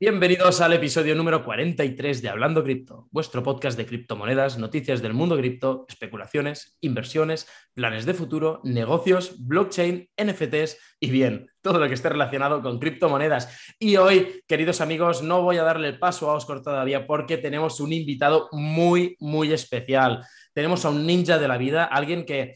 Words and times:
Bienvenidos 0.00 0.60
al 0.60 0.74
episodio 0.74 1.16
número 1.16 1.44
43 1.44 2.22
de 2.22 2.28
Hablando 2.28 2.62
Cripto, 2.62 3.08
vuestro 3.10 3.42
podcast 3.42 3.76
de 3.76 3.84
criptomonedas, 3.84 4.56
noticias 4.56 5.02
del 5.02 5.12
mundo 5.12 5.36
cripto, 5.36 5.86
especulaciones, 5.88 6.78
inversiones, 6.80 7.48
planes 7.74 8.06
de 8.06 8.14
futuro, 8.14 8.60
negocios, 8.62 9.44
blockchain, 9.44 10.08
NFTs 10.16 10.78
y 11.00 11.10
bien, 11.10 11.50
todo 11.60 11.80
lo 11.80 11.88
que 11.88 11.94
esté 11.94 12.10
relacionado 12.10 12.62
con 12.62 12.78
criptomonedas. 12.78 13.74
Y 13.80 13.96
hoy, 13.96 14.40
queridos 14.46 14.80
amigos, 14.80 15.20
no 15.24 15.42
voy 15.42 15.56
a 15.56 15.64
darle 15.64 15.88
el 15.88 15.98
paso 15.98 16.30
a 16.30 16.34
Oscar 16.34 16.62
todavía 16.62 17.04
porque 17.04 17.36
tenemos 17.36 17.80
un 17.80 17.92
invitado 17.92 18.48
muy, 18.52 19.16
muy 19.18 19.52
especial. 19.52 20.24
Tenemos 20.52 20.84
a 20.84 20.90
un 20.90 21.06
ninja 21.06 21.38
de 21.38 21.48
la 21.48 21.58
vida, 21.58 21.82
alguien 21.82 22.24
que 22.24 22.54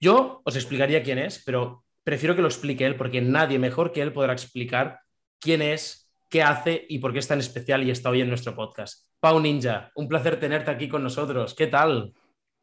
yo 0.00 0.42
os 0.44 0.56
explicaría 0.56 1.04
quién 1.04 1.18
es, 1.18 1.40
pero 1.46 1.84
prefiero 2.02 2.34
que 2.34 2.42
lo 2.42 2.48
explique 2.48 2.84
él 2.84 2.96
porque 2.96 3.20
nadie 3.20 3.60
mejor 3.60 3.92
que 3.92 4.02
él 4.02 4.12
podrá 4.12 4.32
explicar 4.32 4.98
quién 5.38 5.62
es 5.62 6.03
qué 6.34 6.42
hace 6.42 6.84
y 6.88 6.98
por 6.98 7.12
qué 7.12 7.20
es 7.20 7.28
tan 7.28 7.38
especial 7.38 7.84
y 7.84 7.92
está 7.92 8.10
hoy 8.10 8.20
en 8.20 8.28
nuestro 8.28 8.56
podcast. 8.56 9.06
Pau 9.20 9.38
Ninja, 9.38 9.92
un 9.94 10.08
placer 10.08 10.40
tenerte 10.40 10.68
aquí 10.68 10.88
con 10.88 11.04
nosotros. 11.04 11.54
¿Qué 11.54 11.68
tal? 11.68 12.12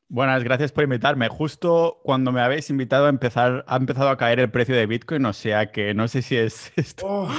Buenas, 0.09 0.44
gracias 0.44 0.73
por 0.73 0.84
invitarme. 0.84 1.30
Justo 1.30 2.02
cuando 2.04 2.34
me 2.34 2.42
habéis 2.42 2.70
invitado 2.70 3.05
a 3.05 3.09
empezar, 3.09 3.64
ha 3.66 3.78
empezado 3.78 4.09
a 4.09 4.18
caer 4.18 4.42
el 4.42 4.52
precio 4.52 4.76
de 4.76 4.88
Bitcoin, 4.88 5.26
o 5.26 5.31
sea 5.31 5.72
que 5.72 5.94
no 5.94 6.09
sé 6.09 6.22
si 6.22 6.36
es 6.36 6.73
esto. 6.76 7.08
Oh. 7.08 7.30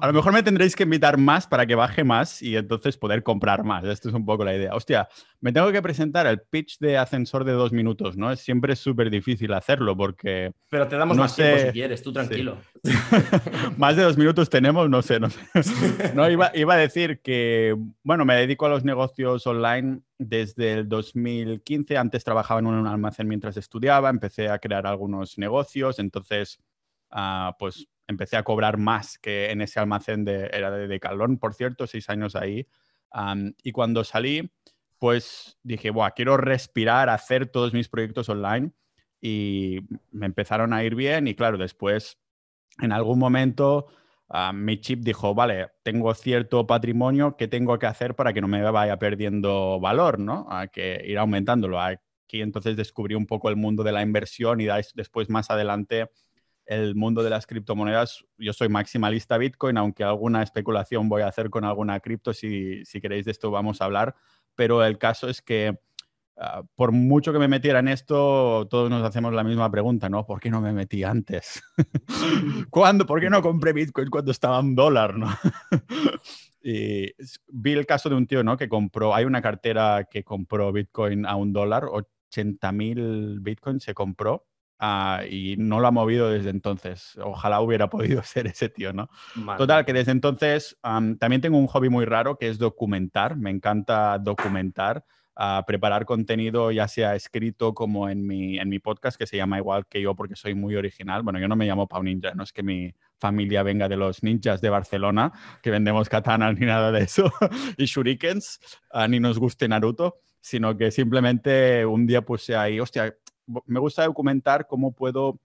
a 0.00 0.06
lo 0.06 0.12
mejor 0.12 0.32
me 0.32 0.44
tendréis 0.44 0.76
que 0.76 0.84
invitar 0.84 1.18
más 1.18 1.48
para 1.48 1.66
que 1.66 1.74
baje 1.74 2.04
más 2.04 2.40
y 2.40 2.56
entonces 2.56 2.96
poder 2.96 3.24
comprar 3.24 3.64
más. 3.64 3.82
Esto 3.82 4.10
es 4.10 4.14
un 4.14 4.24
poco 4.24 4.44
la 4.44 4.54
idea. 4.54 4.76
Hostia, 4.76 5.08
me 5.40 5.52
tengo 5.52 5.70
que 5.70 5.80
presentar 5.80 6.26
el 6.26 6.40
pitch 6.40 6.78
de 6.78 6.98
ascensor 6.98 7.44
de 7.44 7.52
dos 7.52 7.72
minutos, 7.72 8.16
¿no? 8.16 8.32
Es 8.32 8.40
siempre 8.40 8.74
súper 8.74 9.08
difícil 9.10 9.52
hacerlo 9.52 9.96
porque... 9.96 10.52
Pero 10.68 10.88
te 10.88 10.96
damos 10.96 11.16
más 11.16 11.36
tiempo 11.36 11.58
si 11.58 11.72
quieres, 11.72 12.02
tú 12.02 12.12
tranquilo. 12.12 12.58
más 13.76 13.94
de 13.96 14.02
dos 14.02 14.16
minutos 14.16 14.50
tenemos, 14.50 14.90
no 14.90 15.00
sé, 15.02 15.20
no 15.20 15.30
sé. 15.30 15.40
no, 16.14 16.28
iba, 16.28 16.50
iba 16.54 16.74
a 16.74 16.78
decir 16.78 17.20
que, 17.20 17.76
bueno, 18.02 18.24
me 18.24 18.34
dedico 18.34 18.66
a 18.66 18.70
los 18.70 18.84
negocios 18.84 19.46
online 19.46 20.00
desde 20.18 20.72
el 20.72 20.88
2015. 20.88 21.96
Antes 21.96 22.24
trabajaba 22.24 22.60
en 22.60 22.66
un 22.66 22.86
almacén 22.86 23.28
mientras 23.28 23.56
estudiaba, 23.56 24.10
empecé 24.10 24.48
a 24.48 24.58
crear 24.58 24.86
algunos 24.86 25.38
negocios, 25.38 26.00
entonces, 26.00 26.58
ah, 27.10 27.54
pues 27.58 27.86
empecé 28.08 28.36
a 28.36 28.42
cobrar 28.42 28.78
más 28.78 29.18
que 29.18 29.50
en 29.50 29.60
ese 29.60 29.78
almacén 29.78 30.24
de, 30.24 30.50
era 30.52 30.70
de 30.70 30.88
Decalón, 30.88 31.38
por 31.38 31.54
cierto, 31.54 31.86
seis 31.86 32.08
años 32.10 32.34
ahí. 32.34 32.66
y 33.62 33.72
cuando 33.72 34.02
salí, 34.02 34.50
pues 34.98 35.58
dije, 35.62 35.90
Buah, 35.90 36.10
quiero 36.10 36.36
respirar, 36.36 37.08
hacer 37.08 37.46
todos 37.46 37.72
mis 37.72 37.88
proyectos 37.88 38.28
online 38.28 38.72
y 39.20 39.80
me 40.10 40.26
empezaron 40.26 40.72
a 40.72 40.84
ir 40.84 40.94
bien 40.94 41.26
y 41.26 41.34
claro, 41.34 41.58
después 41.58 42.18
en 42.80 42.92
algún 42.92 43.18
momento 43.18 43.88
Ah, 44.30 44.52
mi 44.52 44.78
chip 44.78 45.00
dijo, 45.00 45.34
vale, 45.34 45.68
tengo 45.82 46.12
cierto 46.14 46.66
patrimonio, 46.66 47.36
¿qué 47.38 47.48
tengo 47.48 47.78
que 47.78 47.86
hacer 47.86 48.14
para 48.14 48.34
que 48.34 48.42
no 48.42 48.48
me 48.48 48.62
vaya 48.70 48.98
perdiendo 48.98 49.80
valor, 49.80 50.18
¿no? 50.18 50.46
A 50.50 50.66
que 50.66 51.02
ir 51.06 51.16
aumentándolo. 51.18 51.80
Aquí 51.80 52.42
entonces 52.42 52.76
descubrí 52.76 53.14
un 53.14 53.26
poco 53.26 53.48
el 53.48 53.56
mundo 53.56 53.82
de 53.82 53.92
la 53.92 54.02
inversión 54.02 54.60
y 54.60 54.66
después 54.94 55.30
más 55.30 55.50
adelante 55.50 56.10
el 56.66 56.94
mundo 56.94 57.22
de 57.22 57.30
las 57.30 57.46
criptomonedas. 57.46 58.26
Yo 58.36 58.52
soy 58.52 58.68
maximalista 58.68 59.38
Bitcoin, 59.38 59.78
aunque 59.78 60.04
alguna 60.04 60.42
especulación 60.42 61.08
voy 61.08 61.22
a 61.22 61.28
hacer 61.28 61.48
con 61.48 61.64
alguna 61.64 61.98
cripto, 62.00 62.34
si, 62.34 62.84
si 62.84 63.00
queréis 63.00 63.24
de 63.24 63.30
esto 63.30 63.50
vamos 63.50 63.80
a 63.80 63.86
hablar, 63.86 64.14
pero 64.58 64.84
el 64.84 64.98
caso 64.98 65.28
es 65.28 65.40
que 65.40 65.78
Ah, 66.40 66.62
por 66.76 66.92
mucho 66.92 67.32
que 67.32 67.40
me 67.40 67.48
metiera 67.48 67.80
en 67.80 67.88
esto, 67.88 68.68
todos 68.70 68.88
nos 68.88 69.02
hacemos 69.02 69.34
la 69.34 69.42
misma 69.42 69.68
pregunta, 69.72 70.08
¿no? 70.08 70.24
¿Por 70.24 70.38
qué 70.38 70.50
no 70.50 70.60
me 70.60 70.72
metí 70.72 71.02
antes? 71.02 71.60
¿Cuándo? 72.70 73.06
¿Por 73.06 73.20
qué 73.20 73.28
no 73.28 73.42
compré 73.42 73.72
Bitcoin 73.72 74.08
cuando 74.08 74.30
estaba 74.30 74.60
un 74.60 74.76
dólar, 74.76 75.16
¿no? 75.18 75.26
vi 76.62 77.72
el 77.72 77.86
caso 77.86 78.08
de 78.08 78.14
un 78.14 78.28
tío, 78.28 78.44
¿no? 78.44 78.56
Que 78.56 78.68
compró, 78.68 79.16
hay 79.16 79.24
una 79.24 79.42
cartera 79.42 80.06
que 80.08 80.22
compró 80.22 80.70
Bitcoin 80.70 81.26
a 81.26 81.34
un 81.34 81.52
dólar, 81.52 81.86
80 81.90 82.70
mil 82.70 83.40
Bitcoin 83.40 83.80
se 83.80 83.94
compró 83.94 84.46
ah, 84.78 85.22
y 85.28 85.56
no 85.58 85.80
lo 85.80 85.88
ha 85.88 85.90
movido 85.90 86.30
desde 86.30 86.50
entonces. 86.50 87.18
Ojalá 87.22 87.60
hubiera 87.60 87.88
podido 87.88 88.22
ser 88.24 88.46
ese 88.46 88.68
tío, 88.68 88.92
¿no? 88.92 89.08
Total, 89.56 89.84
que 89.84 89.92
desde 89.92 90.12
entonces 90.12 90.76
también 90.82 91.40
tengo 91.40 91.58
un 91.58 91.66
hobby 91.66 91.88
muy 91.88 92.04
raro 92.04 92.38
que 92.38 92.48
es 92.48 92.58
documentar. 92.58 93.36
Me 93.36 93.50
encanta 93.50 94.18
documentar 94.18 95.04
a 95.40 95.64
preparar 95.64 96.04
contenido, 96.04 96.72
ya 96.72 96.88
sea 96.88 97.14
escrito 97.14 97.72
como 97.72 98.08
en 98.08 98.26
mi, 98.26 98.58
en 98.58 98.68
mi 98.68 98.80
podcast, 98.80 99.16
que 99.16 99.24
se 99.24 99.36
llama 99.36 99.58
igual 99.58 99.86
que 99.86 100.02
yo 100.02 100.16
porque 100.16 100.34
soy 100.34 100.56
muy 100.56 100.74
original. 100.74 101.22
Bueno, 101.22 101.38
yo 101.38 101.46
no 101.46 101.54
me 101.54 101.64
llamo 101.64 101.86
Pau 101.86 102.02
Ninja, 102.02 102.34
no 102.34 102.42
es 102.42 102.52
que 102.52 102.64
mi 102.64 102.92
familia 103.18 103.62
venga 103.62 103.88
de 103.88 103.96
los 103.96 104.24
ninjas 104.24 104.60
de 104.60 104.68
Barcelona, 104.68 105.32
que 105.62 105.70
vendemos 105.70 106.08
katanas 106.08 106.58
ni 106.58 106.66
nada 106.66 106.90
de 106.90 107.02
eso, 107.02 107.30
y 107.76 107.84
shurikens, 107.84 108.58
ah, 108.90 109.06
ni 109.06 109.20
nos 109.20 109.38
guste 109.38 109.68
Naruto, 109.68 110.22
sino 110.40 110.76
que 110.76 110.90
simplemente 110.90 111.86
un 111.86 112.04
día 112.04 112.22
puse 112.22 112.56
ahí, 112.56 112.80
hostia, 112.80 113.14
me 113.66 113.80
gusta 113.80 114.04
documentar 114.04 114.66
cómo 114.66 114.94
puedo, 114.94 115.40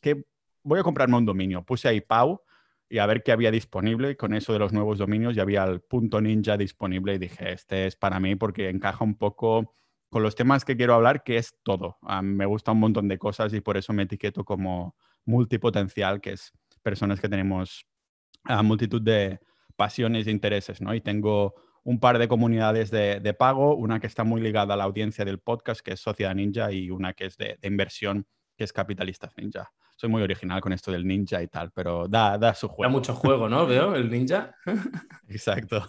que 0.00 0.24
voy 0.62 0.80
a 0.80 0.82
comprarme 0.82 1.16
un 1.16 1.26
dominio. 1.26 1.62
Puse 1.62 1.88
ahí 1.88 2.00
Pau 2.00 2.42
y 2.88 2.98
a 2.98 3.06
ver 3.06 3.22
qué 3.22 3.32
había 3.32 3.50
disponible. 3.50 4.16
Con 4.16 4.34
eso 4.34 4.52
de 4.52 4.58
los 4.58 4.72
nuevos 4.72 4.98
dominios 4.98 5.34
ya 5.34 5.42
había 5.42 5.64
el 5.64 5.80
punto 5.80 6.20
ninja 6.20 6.56
disponible 6.56 7.14
y 7.14 7.18
dije, 7.18 7.52
este 7.52 7.86
es 7.86 7.96
para 7.96 8.20
mí 8.20 8.36
porque 8.36 8.68
encaja 8.68 9.04
un 9.04 9.16
poco 9.16 9.74
con 10.10 10.22
los 10.22 10.34
temas 10.34 10.64
que 10.64 10.76
quiero 10.76 10.94
hablar, 10.94 11.24
que 11.24 11.36
es 11.36 11.56
todo. 11.62 11.98
me 12.22 12.46
gusta 12.46 12.72
un 12.72 12.80
montón 12.80 13.08
de 13.08 13.18
cosas 13.18 13.52
y 13.52 13.60
por 13.60 13.76
eso 13.76 13.92
me 13.92 14.04
etiqueto 14.04 14.44
como 14.44 14.96
multipotencial, 15.24 16.20
que 16.20 16.32
es 16.32 16.52
personas 16.82 17.20
que 17.20 17.28
tenemos 17.28 17.86
a 18.44 18.62
multitud 18.62 19.02
de 19.02 19.40
pasiones 19.76 20.26
e 20.26 20.30
intereses, 20.30 20.80
¿no? 20.80 20.94
Y 20.94 21.00
tengo 21.00 21.54
un 21.84 22.00
par 22.00 22.18
de 22.18 22.28
comunidades 22.28 22.90
de, 22.90 23.36
pago, 23.38 23.76
una 23.76 24.00
que 24.00 24.06
está 24.06 24.24
muy 24.24 24.40
ligada 24.40 24.74
a 24.74 24.76
la 24.76 24.84
audiencia 24.84 25.24
del 25.24 25.38
podcast, 25.38 25.80
que 25.80 25.92
es 25.92 26.00
Sociedad 26.00 26.34
Ninja, 26.34 26.72
y 26.72 26.90
una 26.90 27.12
que 27.12 27.26
es 27.26 27.36
de, 27.36 27.58
de 27.60 27.68
inversión, 27.68 28.26
que 28.56 28.64
es 28.64 28.72
Capitalistas 28.72 29.32
Ninja 29.36 29.70
soy 29.96 30.10
muy 30.10 30.22
original 30.22 30.60
con 30.60 30.72
esto 30.72 30.90
del 30.90 31.06
ninja 31.06 31.42
y 31.42 31.48
tal, 31.48 31.70
pero 31.70 32.08
da, 32.08 32.36
da 32.36 32.54
su 32.54 32.68
juego. 32.68 32.82
Da 32.82 32.88
mucho 32.88 33.14
juego, 33.14 33.48
¿no? 33.48 33.66
Veo 33.66 33.94
el 33.94 34.10
ninja. 34.10 34.54
Exacto. 35.28 35.88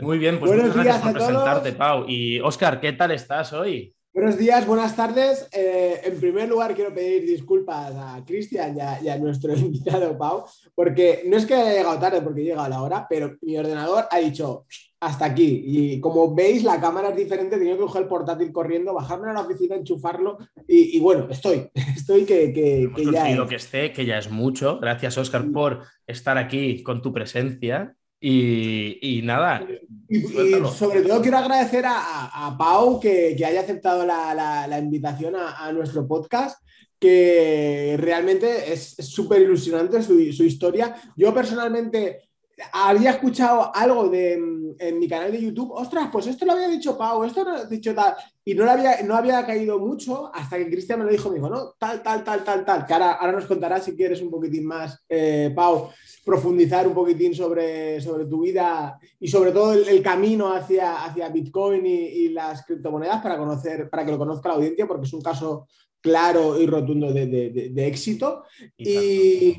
Muy 0.00 0.18
bien, 0.18 0.38
pues 0.38 0.50
Buenos 0.50 0.68
muchas 0.68 0.84
gracias 0.84 1.02
por 1.02 1.12
presentarte, 1.12 1.72
Pau. 1.72 2.06
Y 2.08 2.40
Oscar, 2.40 2.80
¿qué 2.80 2.92
tal 2.92 3.10
estás 3.10 3.52
hoy? 3.52 3.94
Buenos 4.14 4.38
días, 4.38 4.64
buenas 4.64 4.94
tardes. 4.94 5.48
Eh, 5.50 6.00
en 6.04 6.20
primer 6.20 6.48
lugar, 6.48 6.72
quiero 6.72 6.94
pedir 6.94 7.26
disculpas 7.26 7.92
a 7.96 8.24
Cristian 8.24 8.76
y, 9.02 9.08
a 9.08 9.18
nuestro 9.18 9.52
invitado 9.56 10.16
Pau, 10.16 10.44
porque 10.72 11.24
no 11.26 11.36
es 11.36 11.44
que 11.44 11.54
haya 11.54 11.72
llegado 11.72 11.98
tarde 11.98 12.22
porque 12.22 12.44
llega 12.44 12.64
a 12.64 12.68
la 12.68 12.80
hora, 12.80 13.08
pero 13.10 13.36
mi 13.42 13.56
ordenador 13.58 14.04
ha 14.08 14.18
dicho 14.18 14.66
hasta 15.00 15.24
aquí. 15.24 15.64
Y 15.66 16.00
como 16.00 16.32
veis, 16.32 16.62
la 16.62 16.80
cámara 16.80 17.08
es 17.08 17.16
diferente, 17.16 17.56
he 17.56 17.58
tenido 17.58 17.76
que 17.76 17.82
coger 17.82 18.02
el 18.02 18.08
portátil 18.08 18.52
corriendo, 18.52 18.94
bajarme 18.94 19.30
a 19.30 19.34
la 19.34 19.40
oficina, 19.40 19.74
enchufarlo 19.74 20.38
y, 20.68 21.00
bueno, 21.00 21.26
estoy, 21.28 21.68
estoy 21.96 22.24
que, 22.24 22.52
que, 22.52 22.92
que 22.94 23.04
ya... 23.10 23.46
que 23.48 23.56
esté, 23.56 23.92
que 23.92 24.06
ya 24.06 24.18
es 24.18 24.30
mucho. 24.30 24.78
Gracias, 24.78 25.18
Oscar, 25.18 25.50
por 25.50 25.82
estar 26.06 26.38
aquí 26.38 26.84
con 26.84 27.02
tu 27.02 27.12
presencia. 27.12 27.96
Y, 28.26 29.20
nada. 29.22 29.66
Y, 30.08 30.22
sobre 30.74 31.02
todo 31.02 31.20
quiero 31.20 31.36
agradecer 31.36 31.84
a, 31.86 32.56
Pau 32.58 32.98
que, 32.98 33.36
haya 33.44 33.60
aceptado 33.60 34.06
la, 34.06 34.78
invitación 34.78 35.34
a, 35.36 35.70
nuestro 35.72 36.08
podcast, 36.08 36.58
que 36.98 37.96
realmente 37.98 38.72
es 38.72 38.96
súper 38.96 39.42
ilusionante 39.42 40.02
su, 40.02 40.32
su 40.32 40.44
historia. 40.44 40.94
Yo 41.16 41.34
personalmente 41.34 42.22
había 42.72 43.10
escuchado 43.10 43.70
algo 43.74 44.08
de, 44.08 44.63
mm, 44.74 44.82
en 44.82 44.98
mi 44.98 45.08
canal 45.08 45.32
de 45.32 45.40
YouTube, 45.40 45.72
ostras, 45.72 46.08
pues 46.12 46.26
esto 46.26 46.44
lo 46.44 46.52
había 46.52 46.68
dicho 46.68 46.96
Pau, 46.96 47.24
esto 47.24 47.44
lo 47.44 47.50
ha 47.50 47.64
dicho 47.64 47.94
tal, 47.94 48.14
y 48.44 48.54
no, 48.54 48.68
había, 48.70 49.02
no 49.02 49.14
había 49.14 49.44
caído 49.46 49.78
mucho 49.78 50.30
hasta 50.34 50.58
que 50.58 50.68
Cristian 50.68 50.98
me 50.98 51.06
lo 51.06 51.10
dijo, 51.10 51.28
me 51.28 51.36
dijo, 51.36 51.48
no, 51.48 51.72
tal, 51.78 52.02
tal, 52.02 52.22
tal, 52.22 52.44
tal, 52.44 52.64
tal, 52.64 52.86
que 52.86 52.92
ahora, 52.92 53.32
nos 53.32 53.46
contarás 53.46 53.84
si 53.84 53.96
quieres 53.96 54.20
un 54.20 54.30
poquitín 54.30 54.66
más, 54.66 55.02
eh, 55.08 55.52
Pau, 55.54 55.90
profundizar 56.24 56.86
un 56.86 56.94
poquitín 56.94 57.34
sobre, 57.34 58.00
sobre 58.00 58.26
tu 58.26 58.42
vida 58.42 58.98
y 59.20 59.28
sobre 59.28 59.52
todo 59.52 59.72
el, 59.72 60.02
camino 60.02 60.52
hacia, 60.52 61.04
hacia 61.04 61.28
Bitcoin 61.28 61.84
y, 61.86 62.28
las 62.28 62.64
criptomonedas 62.64 63.22
para, 63.22 63.38
conocer, 63.38 63.88
para 63.88 64.04
que 64.04 64.10
lo 64.10 64.18
conozca 64.18 64.48
la 64.48 64.56
audiencia, 64.56 64.86
porque 64.86 65.06
es 65.06 65.12
un 65.12 65.22
caso 65.22 65.66
claro 66.04 66.60
y 66.60 66.66
rotundo 66.66 67.12
de, 67.12 67.72
éxito. 67.86 68.44
Y, 68.76 69.56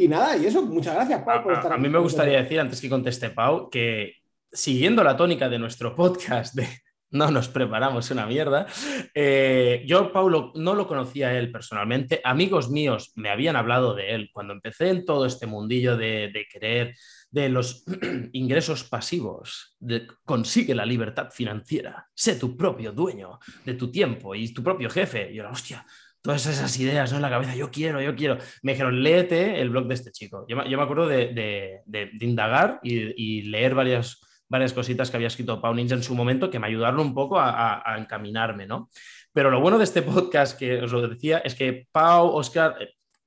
y 0.00 0.06
nada, 0.06 0.36
y 0.36 0.46
eso, 0.46 0.64
muchas 0.64 0.94
gracias, 0.94 1.22
Pau, 1.24 1.42
por 1.42 1.52
estar 1.52 1.72
A, 1.72 1.74
a 1.74 1.78
mí 1.78 1.88
me 1.88 1.98
gustaría 1.98 2.40
decir, 2.40 2.60
antes 2.60 2.80
que 2.80 2.88
conteste 2.88 3.30
Pau, 3.30 3.68
que 3.68 4.14
siguiendo 4.50 5.02
la 5.02 5.16
tónica 5.16 5.48
de 5.48 5.58
nuestro 5.58 5.94
podcast 5.96 6.54
de 6.54 6.68
no 7.10 7.30
nos 7.30 7.48
preparamos 7.48 8.10
una 8.12 8.26
mierda, 8.26 8.66
eh, 9.12 9.82
yo, 9.86 10.12
Paulo, 10.12 10.52
no 10.54 10.74
lo 10.74 10.86
conocía 10.86 11.36
él 11.36 11.50
personalmente. 11.50 12.20
Amigos 12.22 12.70
míos 12.70 13.12
me 13.16 13.30
habían 13.30 13.56
hablado 13.56 13.94
de 13.94 14.14
él 14.14 14.30
cuando 14.32 14.52
empecé 14.52 14.90
en 14.90 15.04
todo 15.04 15.26
este 15.26 15.46
mundillo 15.46 15.96
de, 15.96 16.30
de 16.32 16.46
querer 16.52 16.94
de 17.30 17.48
los 17.48 17.84
ingresos 18.32 18.84
pasivos, 18.84 19.74
de, 19.80 20.06
consigue 20.24 20.74
la 20.74 20.86
libertad 20.86 21.30
financiera, 21.30 22.06
sé 22.14 22.36
tu 22.36 22.56
propio 22.56 22.92
dueño 22.92 23.38
de 23.64 23.74
tu 23.74 23.90
tiempo 23.90 24.34
y 24.34 24.52
tu 24.52 24.62
propio 24.62 24.88
jefe. 24.90 25.32
Y 25.32 25.36
yo, 25.36 25.48
hostia, 25.50 25.84
todas 26.22 26.46
esas 26.46 26.78
ideas 26.78 27.10
¿no? 27.10 27.16
en 27.16 27.22
la 27.22 27.30
cabeza, 27.30 27.54
yo 27.54 27.70
quiero, 27.70 28.00
yo 28.00 28.14
quiero. 28.14 28.38
Me 28.62 28.72
dijeron, 28.72 29.02
léete 29.02 29.60
el 29.60 29.70
blog 29.70 29.86
de 29.86 29.94
este 29.94 30.10
chico. 30.10 30.44
Yo, 30.48 30.56
me 30.56 30.82
acuerdo 30.82 31.06
de, 31.06 31.82
indagar 32.20 32.80
y, 32.82 33.42
leer 33.42 33.74
varias, 33.74 34.20
varias 34.48 34.72
cositas 34.72 35.10
que 35.10 35.16
había 35.16 35.28
escrito 35.28 35.60
Pau 35.60 35.74
Ninja 35.74 35.94
en 35.94 36.02
su 36.02 36.14
momento 36.14 36.50
que 36.50 36.58
me 36.58 36.66
ayudaron 36.66 37.00
un 37.00 37.14
poco 37.14 37.38
a, 37.38 37.82
encaminarme, 37.98 38.66
¿no? 38.66 38.90
Pero 39.32 39.50
lo 39.50 39.60
bueno 39.60 39.78
de 39.78 39.84
este 39.84 40.02
podcast 40.02 40.58
que 40.58 40.82
os 40.82 40.92
lo 40.92 41.06
decía 41.06 41.38
es 41.38 41.54
que 41.54 41.86
Pau, 41.92 42.28
Oscar, 42.28 42.76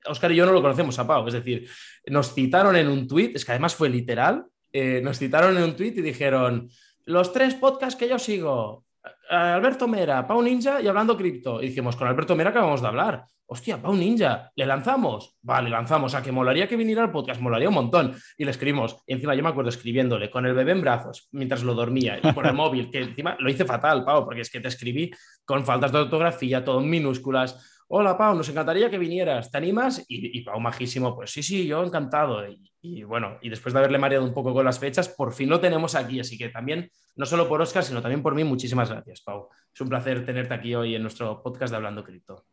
Oscar 0.05 0.31
y 0.31 0.35
yo 0.35 0.45
no 0.45 0.51
lo 0.51 0.61
conocemos 0.61 0.97
a 0.99 1.07
Pau, 1.07 1.27
es 1.27 1.33
decir, 1.33 1.69
nos 2.07 2.33
citaron 2.33 2.75
en 2.75 2.87
un 2.89 3.07
tweet, 3.07 3.31
es 3.35 3.45
que 3.45 3.51
además 3.51 3.75
fue 3.75 3.89
literal, 3.89 4.45
eh, 4.73 5.01
nos 5.03 5.19
citaron 5.19 5.55
en 5.57 5.63
un 5.63 5.75
tweet 5.75 5.93
y 5.95 6.01
dijeron, 6.01 6.69
los 7.05 7.31
tres 7.33 7.55
podcasts 7.55 7.99
que 7.99 8.09
yo 8.09 8.19
sigo, 8.19 8.85
Alberto 9.31 9.87
Mera, 9.87 10.27
Pau 10.27 10.41
Ninja 10.41 10.81
y 10.81 10.87
Hablando 10.87 11.15
Cripto. 11.15 11.61
Y 11.61 11.67
dijimos, 11.67 11.95
con 11.95 12.07
Alberto 12.07 12.35
Mera 12.35 12.49
acabamos 12.49 12.81
de 12.81 12.87
hablar. 12.87 13.23
Hostia, 13.45 13.81
Pau 13.81 13.95
Ninja, 13.95 14.51
¿le 14.55 14.65
lanzamos? 14.65 15.37
Vale, 15.41 15.69
lanzamos. 15.69 16.13
A 16.15 16.21
que 16.21 16.33
molaría 16.33 16.67
que 16.67 16.75
viniera 16.75 17.03
al 17.03 17.11
podcast, 17.11 17.39
molaría 17.39 17.69
un 17.69 17.75
montón. 17.75 18.13
Y 18.37 18.43
le 18.43 18.51
escribimos. 18.51 18.97
Y 19.07 19.13
encima 19.13 19.33
yo 19.33 19.41
me 19.41 19.49
acuerdo 19.49 19.69
escribiéndole 19.69 20.29
con 20.29 20.45
el 20.45 20.53
bebé 20.53 20.73
en 20.73 20.81
brazos 20.81 21.29
mientras 21.31 21.63
lo 21.63 21.73
dormía 21.73 22.19
y 22.21 22.33
por 22.33 22.45
el 22.45 22.53
móvil, 22.55 22.91
que 22.91 22.99
encima 22.99 23.37
lo 23.39 23.49
hice 23.49 23.63
fatal, 23.63 24.03
Pau, 24.03 24.25
porque 24.25 24.41
es 24.41 24.49
que 24.49 24.59
te 24.59 24.67
escribí 24.67 25.11
con 25.45 25.65
faltas 25.65 25.93
de 25.93 25.99
ortografía, 25.99 26.63
todo 26.63 26.81
en 26.81 26.89
minúsculas 26.89 27.80
hola 27.93 28.17
Pau, 28.17 28.35
nos 28.35 28.47
encantaría 28.47 28.89
que 28.89 28.97
vinieras, 28.97 29.51
¿te 29.51 29.57
animas? 29.57 30.03
Y, 30.07 30.41
Pau 30.41 30.59
majísimo, 30.59 31.13
pues 31.13 31.31
sí, 31.31 31.43
sí, 31.43 31.67
yo 31.67 31.83
encantado. 31.83 32.41
Y, 32.81 33.03
bueno, 33.03 33.37
y 33.41 33.49
después 33.49 33.73
de 33.73 33.79
haberle 33.79 33.97
mareado 33.97 34.25
un 34.25 34.33
poco 34.33 34.53
con 34.53 34.63
las 34.63 34.79
fechas, 34.79 35.09
por 35.09 35.33
fin 35.33 35.49
lo 35.49 35.59
tenemos 35.59 35.93
aquí, 35.95 36.19
así 36.19 36.37
que 36.37 36.49
también, 36.49 36.89
no 37.17 37.25
solo 37.25 37.49
por 37.49 37.61
Oscar, 37.61 37.83
sino 37.83 38.01
también 38.01 38.23
por 38.23 38.33
mí, 38.33 38.45
muchísimas 38.45 38.89
gracias, 38.89 39.21
Pau. 39.21 39.49
Es 39.73 39.81
un 39.81 39.89
placer 39.89 40.25
tenerte 40.25 40.53
aquí 40.53 40.73
hoy 40.73 40.95
en 40.95 41.01
nuestro 41.01 41.43
podcast 41.43 41.71
de 41.71 41.77
Hablando 41.77 42.03
Cripto. 42.03 42.45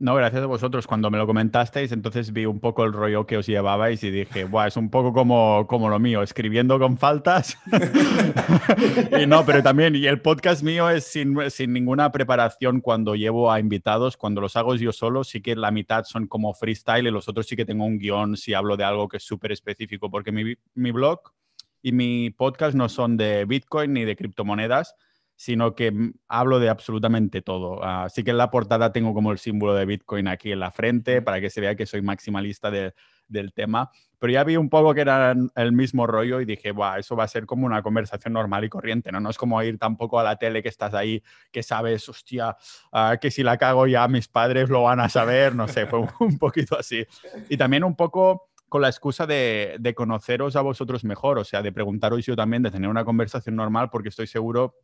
No, 0.00 0.16
gracias 0.16 0.42
a 0.42 0.46
vosotros. 0.46 0.88
Cuando 0.88 1.08
me 1.08 1.18
lo 1.18 1.26
comentasteis, 1.26 1.92
entonces 1.92 2.32
vi 2.32 2.46
un 2.46 2.58
poco 2.58 2.84
el 2.84 2.92
rollo 2.92 3.26
que 3.26 3.36
os 3.36 3.46
llevabais 3.46 4.02
y 4.02 4.10
dije, 4.10 4.44
Buah, 4.44 4.66
es 4.66 4.76
un 4.76 4.90
poco 4.90 5.12
como, 5.12 5.66
como 5.68 5.88
lo 5.88 6.00
mío, 6.00 6.20
escribiendo 6.22 6.80
con 6.80 6.98
faltas. 6.98 7.56
y 9.20 9.26
no, 9.26 9.46
pero 9.46 9.62
también, 9.62 9.94
y 9.94 10.06
el 10.06 10.20
podcast 10.20 10.64
mío 10.64 10.90
es 10.90 11.04
sin, 11.04 11.48
sin, 11.48 11.72
ninguna 11.72 12.10
preparación 12.10 12.80
cuando 12.80 13.14
llevo 13.14 13.52
a 13.52 13.60
invitados, 13.60 14.16
cuando 14.16 14.40
los 14.40 14.56
hago 14.56 14.74
yo 14.74 14.90
solo, 14.90 15.22
sí 15.22 15.40
que 15.40 15.54
la 15.54 15.70
mitad 15.70 16.04
son 16.04 16.26
como 16.26 16.54
freestyle 16.54 17.06
y 17.06 17.12
los 17.12 17.28
otros 17.28 17.46
sí 17.46 17.54
que 17.54 17.64
tengo 17.64 17.84
un 17.84 17.98
guion 17.98 18.36
si 18.36 18.52
hablo 18.52 18.76
de 18.76 18.82
algo 18.82 19.08
que 19.08 19.18
es 19.18 19.22
súper 19.22 19.52
específico, 19.52 20.10
porque 20.10 20.32
mi, 20.32 20.54
mi 20.74 20.90
blog 20.90 21.20
y 21.82 21.92
mi 21.92 22.30
podcast 22.30 22.74
no 22.74 22.88
son 22.88 23.16
de 23.16 23.44
Bitcoin 23.44 23.92
ni 23.92 24.04
de 24.04 24.16
criptomonedas 24.16 24.96
sino 25.36 25.74
que 25.74 25.92
hablo 26.28 26.60
de 26.60 26.68
absolutamente 26.68 27.42
todo. 27.42 27.82
Así 27.82 28.22
que 28.22 28.30
en 28.30 28.38
la 28.38 28.50
portada 28.50 28.92
tengo 28.92 29.14
como 29.14 29.32
el 29.32 29.38
símbolo 29.38 29.74
de 29.74 29.84
Bitcoin 29.84 30.28
aquí 30.28 30.52
en 30.52 30.60
la 30.60 30.70
frente 30.70 31.22
para 31.22 31.40
que 31.40 31.50
se 31.50 31.60
vea 31.60 31.74
que 31.74 31.86
soy 31.86 32.02
maximalista 32.02 32.70
del 32.70 33.52
tema. 33.52 33.90
Pero 34.18 34.32
ya 34.32 34.44
vi 34.44 34.56
un 34.56 34.70
poco 34.70 34.94
que 34.94 35.00
era 35.00 35.34
el 35.56 35.72
mismo 35.72 36.06
rollo 36.06 36.40
y 36.40 36.44
dije, 36.44 36.70
Buah, 36.70 36.98
eso 36.98 37.16
va 37.16 37.24
a 37.24 37.28
ser 37.28 37.46
como 37.46 37.66
una 37.66 37.82
conversación 37.82 38.32
normal 38.32 38.64
y 38.64 38.68
corriente, 38.68 39.12
¿no? 39.12 39.20
No 39.20 39.28
es 39.28 39.36
como 39.36 39.62
ir 39.62 39.78
tampoco 39.78 40.18
a 40.18 40.22
la 40.22 40.36
tele 40.36 40.62
que 40.62 40.68
estás 40.68 40.94
ahí, 40.94 41.22
que 41.50 41.62
sabes, 41.62 42.08
hostia, 42.08 42.56
ah, 42.92 43.18
que 43.20 43.30
si 43.30 43.42
la 43.42 43.58
cago 43.58 43.86
ya 43.86 44.06
mis 44.08 44.28
padres 44.28 44.70
lo 44.70 44.84
van 44.84 45.00
a 45.00 45.08
saber, 45.08 45.54
no 45.54 45.68
sé, 45.68 45.86
fue 45.86 45.98
un 46.20 46.38
poquito 46.38 46.78
así. 46.78 47.04
Y 47.48 47.56
también 47.56 47.84
un 47.84 47.96
poco 47.96 48.50
con 48.68 48.80
la 48.82 48.88
excusa 48.88 49.26
de, 49.26 49.76
de 49.78 49.94
conoceros 49.94 50.56
a 50.56 50.62
vosotros 50.62 51.04
mejor, 51.04 51.38
o 51.38 51.44
sea, 51.44 51.60
de 51.60 51.70
preguntaros 51.70 52.24
yo 52.24 52.34
también, 52.34 52.62
de 52.62 52.70
tener 52.70 52.88
una 52.88 53.04
conversación 53.04 53.56
normal, 53.56 53.90
porque 53.90 54.08
estoy 54.08 54.26
seguro 54.26 54.74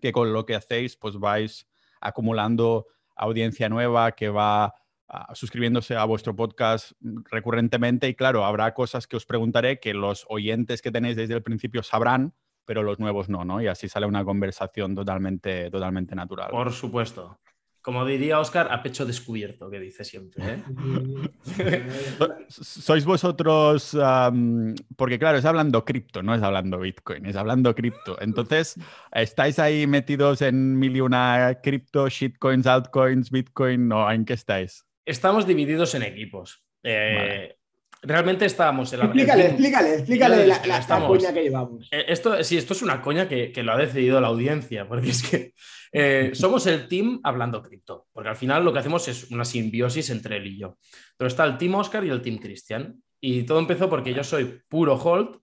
que 0.00 0.12
con 0.12 0.32
lo 0.32 0.46
que 0.46 0.54
hacéis 0.54 0.96
pues 0.96 1.18
vais 1.18 1.66
acumulando 2.00 2.86
audiencia 3.16 3.68
nueva 3.68 4.12
que 4.12 4.28
va 4.28 4.74
ah, 5.08 5.34
suscribiéndose 5.34 5.96
a 5.96 6.04
vuestro 6.04 6.34
podcast 6.34 6.92
recurrentemente 7.30 8.08
y 8.08 8.14
claro, 8.14 8.44
habrá 8.44 8.74
cosas 8.74 9.06
que 9.06 9.16
os 9.16 9.26
preguntaré 9.26 9.80
que 9.80 9.94
los 9.94 10.26
oyentes 10.28 10.82
que 10.82 10.90
tenéis 10.90 11.16
desde 11.16 11.34
el 11.34 11.42
principio 11.42 11.82
sabrán, 11.82 12.34
pero 12.64 12.82
los 12.82 12.98
nuevos 12.98 13.28
no, 13.28 13.44
¿no? 13.44 13.60
Y 13.60 13.66
así 13.66 13.88
sale 13.88 14.06
una 14.06 14.24
conversación 14.24 14.94
totalmente, 14.94 15.70
totalmente 15.70 16.14
natural. 16.14 16.50
Por 16.50 16.72
supuesto. 16.72 17.38
Como 17.84 18.06
diría 18.06 18.40
Oscar, 18.40 18.72
a 18.72 18.82
pecho 18.82 19.04
descubierto, 19.04 19.68
que 19.68 19.78
dice 19.78 20.04
siempre. 20.04 20.42
¿eh? 20.42 21.82
Sois 22.48 23.04
vosotros, 23.04 23.94
porque 24.96 25.18
claro, 25.18 25.36
es 25.36 25.44
hablando 25.44 25.84
cripto, 25.84 26.22
no 26.22 26.34
es 26.34 26.42
hablando 26.42 26.78
Bitcoin, 26.78 27.26
es 27.26 27.36
hablando 27.36 27.74
cripto. 27.74 28.18
Entonces, 28.22 28.76
¿estáis 29.12 29.58
ahí 29.58 29.86
metidos 29.86 30.40
en 30.40 30.78
mil 30.78 30.96
y 30.96 31.02
una 31.02 31.60
cripto, 31.62 32.08
shitcoins, 32.08 32.66
altcoins, 32.66 33.30
Bitcoin? 33.30 33.92
¿O 33.92 34.10
en 34.10 34.24
qué 34.24 34.32
estáis? 34.32 34.86
Estamos 35.04 35.46
divididos 35.46 35.94
en 35.94 36.04
equipos. 36.04 36.64
Eh, 36.82 37.54
realmente 38.04 38.44
estábamos 38.44 38.92
en 38.92 39.00
la. 39.00 39.04
Explícale, 39.06 39.46
explícale, 39.46 39.94
explícale 39.94 40.46
la, 40.46 40.60
coña 41.06 41.32
que 41.32 41.42
llevamos. 41.42 41.88
Eh, 41.90 42.04
esto, 42.08 42.42
sí, 42.44 42.56
esto 42.56 42.74
es 42.74 42.82
una 42.82 43.00
coña 43.00 43.28
que, 43.28 43.52
lo 43.62 43.72
ha 43.72 43.76
decidido 43.76 44.20
la 44.20 44.28
audiencia, 44.28 44.86
porque 44.86 45.10
es 45.10 45.22
que 45.22 45.54
eh, 45.92 46.30
somos 46.34 46.66
el 46.66 46.86
team 46.86 47.20
hablando 47.24 47.62
cripto, 47.62 48.06
porque 48.12 48.28
al 48.28 48.36
final 48.36 48.64
lo 48.64 48.72
que 48.72 48.78
hacemos 48.78 49.08
es 49.08 49.30
una 49.30 49.44
simbiosis 49.44 50.10
entre 50.10 50.36
él 50.36 50.46
y 50.46 50.58
yo. 50.58 50.78
Pero 51.16 51.28
está 51.28 51.44
el 51.44 51.58
team 51.58 51.74
Oscar 51.74 52.04
y 52.04 52.10
el 52.10 52.22
team 52.22 52.38
Cristian. 52.38 53.02
Y 53.20 53.44
todo 53.44 53.58
empezó 53.58 53.88
porque 53.88 54.12
yo 54.12 54.22
soy 54.22 54.60
puro 54.68 54.94
hold, 54.96 55.38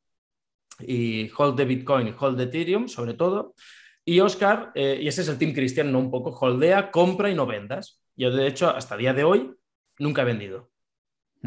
y 0.80 1.30
hold 1.38 1.56
de 1.56 1.66
Bitcoin 1.66 2.16
hold 2.18 2.38
de 2.38 2.44
Ethereum, 2.46 2.88
sobre 2.88 3.14
todo. 3.14 3.56
Y 4.04 4.20
Oscar, 4.20 4.72
eh, 4.76 5.00
y 5.02 5.08
ese 5.08 5.22
es 5.22 5.28
el 5.28 5.38
team 5.38 5.54
Cristian, 5.54 5.92
no 5.92 6.00
un 6.00 6.10
poco, 6.10 6.32
holdea, 6.32 6.90
compra 6.90 7.30
y 7.30 7.36
no 7.36 7.46
vendas. 7.46 8.02
Yo, 8.16 8.32
de 8.32 8.48
hecho, 8.48 8.70
hasta 8.70 8.96
el 8.96 9.02
día 9.02 9.14
de 9.14 9.24
hoy, 9.24 9.54
nunca 10.00 10.24
he 10.24 10.26
vendido. 10.26 10.71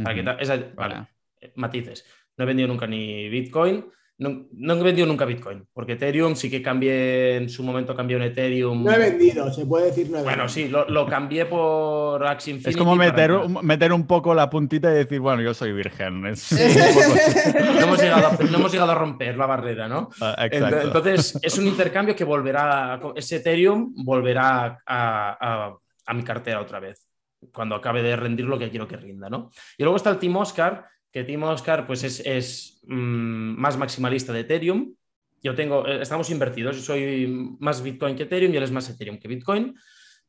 Para 0.03 1.09
eh, 1.41 1.53
matices. 1.57 2.05
No 2.37 2.45
he 2.45 2.47
vendido 2.47 2.69
nunca 2.69 2.87
ni 2.87 3.29
Bitcoin. 3.29 3.85
No, 4.17 4.75
he 4.75 4.83
vendido 4.83 5.09
nunca 5.09 5.25
Bitcoin, 5.25 5.67
porque 5.73 5.95
Ethereum 5.95 6.37
sí 6.37 6.49
que 6.49 6.63
cambié, 6.63 7.35
en 7.35 7.49
su 7.49 7.65
momento 7.65 7.97
cambié 7.97 8.17
un 8.17 8.23
Ethereum. 8.23 8.85
No 8.85 8.93
he 8.93 8.99
vendido, 8.99 9.53
se 9.53 9.67
puede 9.67 9.87
decir 9.87 10.09
no 10.09 10.23
Bueno, 10.23 10.49
sí, 10.49 10.69
lo, 10.69 11.07
cambié 11.07 11.47
por 11.47 12.25
Axie 12.25 12.53
Infinity. 12.53 12.71
Es 12.71 12.77
como 12.77 12.95
meter, 12.95 13.33
un, 13.33 13.59
meter 13.67 13.93
un 13.93 14.07
poco 14.07 14.33
la 14.33 14.49
puntita 14.49 14.93
y 14.93 14.99
decir, 14.99 15.19
bueno, 15.19 15.43
yo 15.43 15.53
soy 15.53 15.73
virgen. 15.73 16.21
no, 16.23 16.29
hemos 16.29 18.01
llegado, 18.01 18.93
a 18.93 18.95
romper 18.95 19.37
la 19.37 19.47
barrera, 19.47 19.89
¿no? 19.89 20.11
Ah, 20.21 20.47
entonces, 20.49 21.37
es 21.43 21.59
un 21.59 21.67
intercambio 21.67 22.15
que 22.15 22.23
volverá, 22.23 23.01
ese 23.17 23.37
Ethereum 23.37 23.95
volverá 23.97 24.79
a 24.87 25.75
mi 26.15 26.23
cartera 26.23 26.61
otra 26.61 26.79
vez 26.79 27.09
cuando 27.53 27.75
acabe 27.75 28.03
de 28.03 28.17
rendir 28.17 28.47
lo 28.47 28.59
que 28.59 28.71
quiero 28.71 28.89
que 28.89 28.97
rinda, 28.97 29.29
¿no? 29.29 29.51
Y 29.79 29.83
luego 29.83 29.97
está 29.97 30.11
el 30.11 30.19
Team 30.19 30.37
Oscar, 30.37 30.87
que 31.11 31.25
Team 31.25 31.43
Oscar 31.45 31.87
pues 31.87 32.03
es, 32.03 32.81
mm, 32.87 33.61
más 33.61 33.77
maximalista 33.77 34.33
de 34.33 34.41
Ethereum. 34.41 34.95
Yo 35.43 35.55
tengo, 35.55 35.87
eh, 35.87 36.03
estamos 36.03 36.31
invertidos, 36.31 36.81
soy 36.81 37.57
más 37.61 37.83
Bitcoin 37.83 38.17
que 38.17 38.25
Ethereum 38.25 38.53
y 38.53 38.57
él 38.57 38.63
es 38.63 38.73
más 38.73 38.89
Ethereum 38.91 39.19
que 39.19 39.29
Bitcoin, 39.29 39.77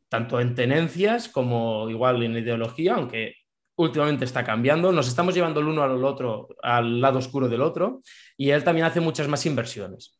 tanto 0.09 0.39
en 0.39 0.53
tenencias 0.55 1.29
como 1.29 1.89
igual 1.89 2.21
en 2.23 2.37
ideología, 2.37 2.95
aunque 2.95 3.35
últimamente 3.77 4.25
está 4.25 4.43
cambiando. 4.43 4.91
Nos 4.91 5.07
estamos 5.07 5.33
llevando 5.33 5.59
el 5.59 5.67
uno 5.67 5.83
al 5.83 6.03
otro, 6.03 6.49
al 6.61 7.01
lado 7.01 7.19
oscuro 7.19 7.49
del 7.49 7.61
otro, 7.61 8.01
y 8.37 8.51
él 8.51 8.63
también 8.63 8.85
hace 8.85 8.99
muchas 8.99 9.27
más 9.27 9.45
inversiones 9.45 10.19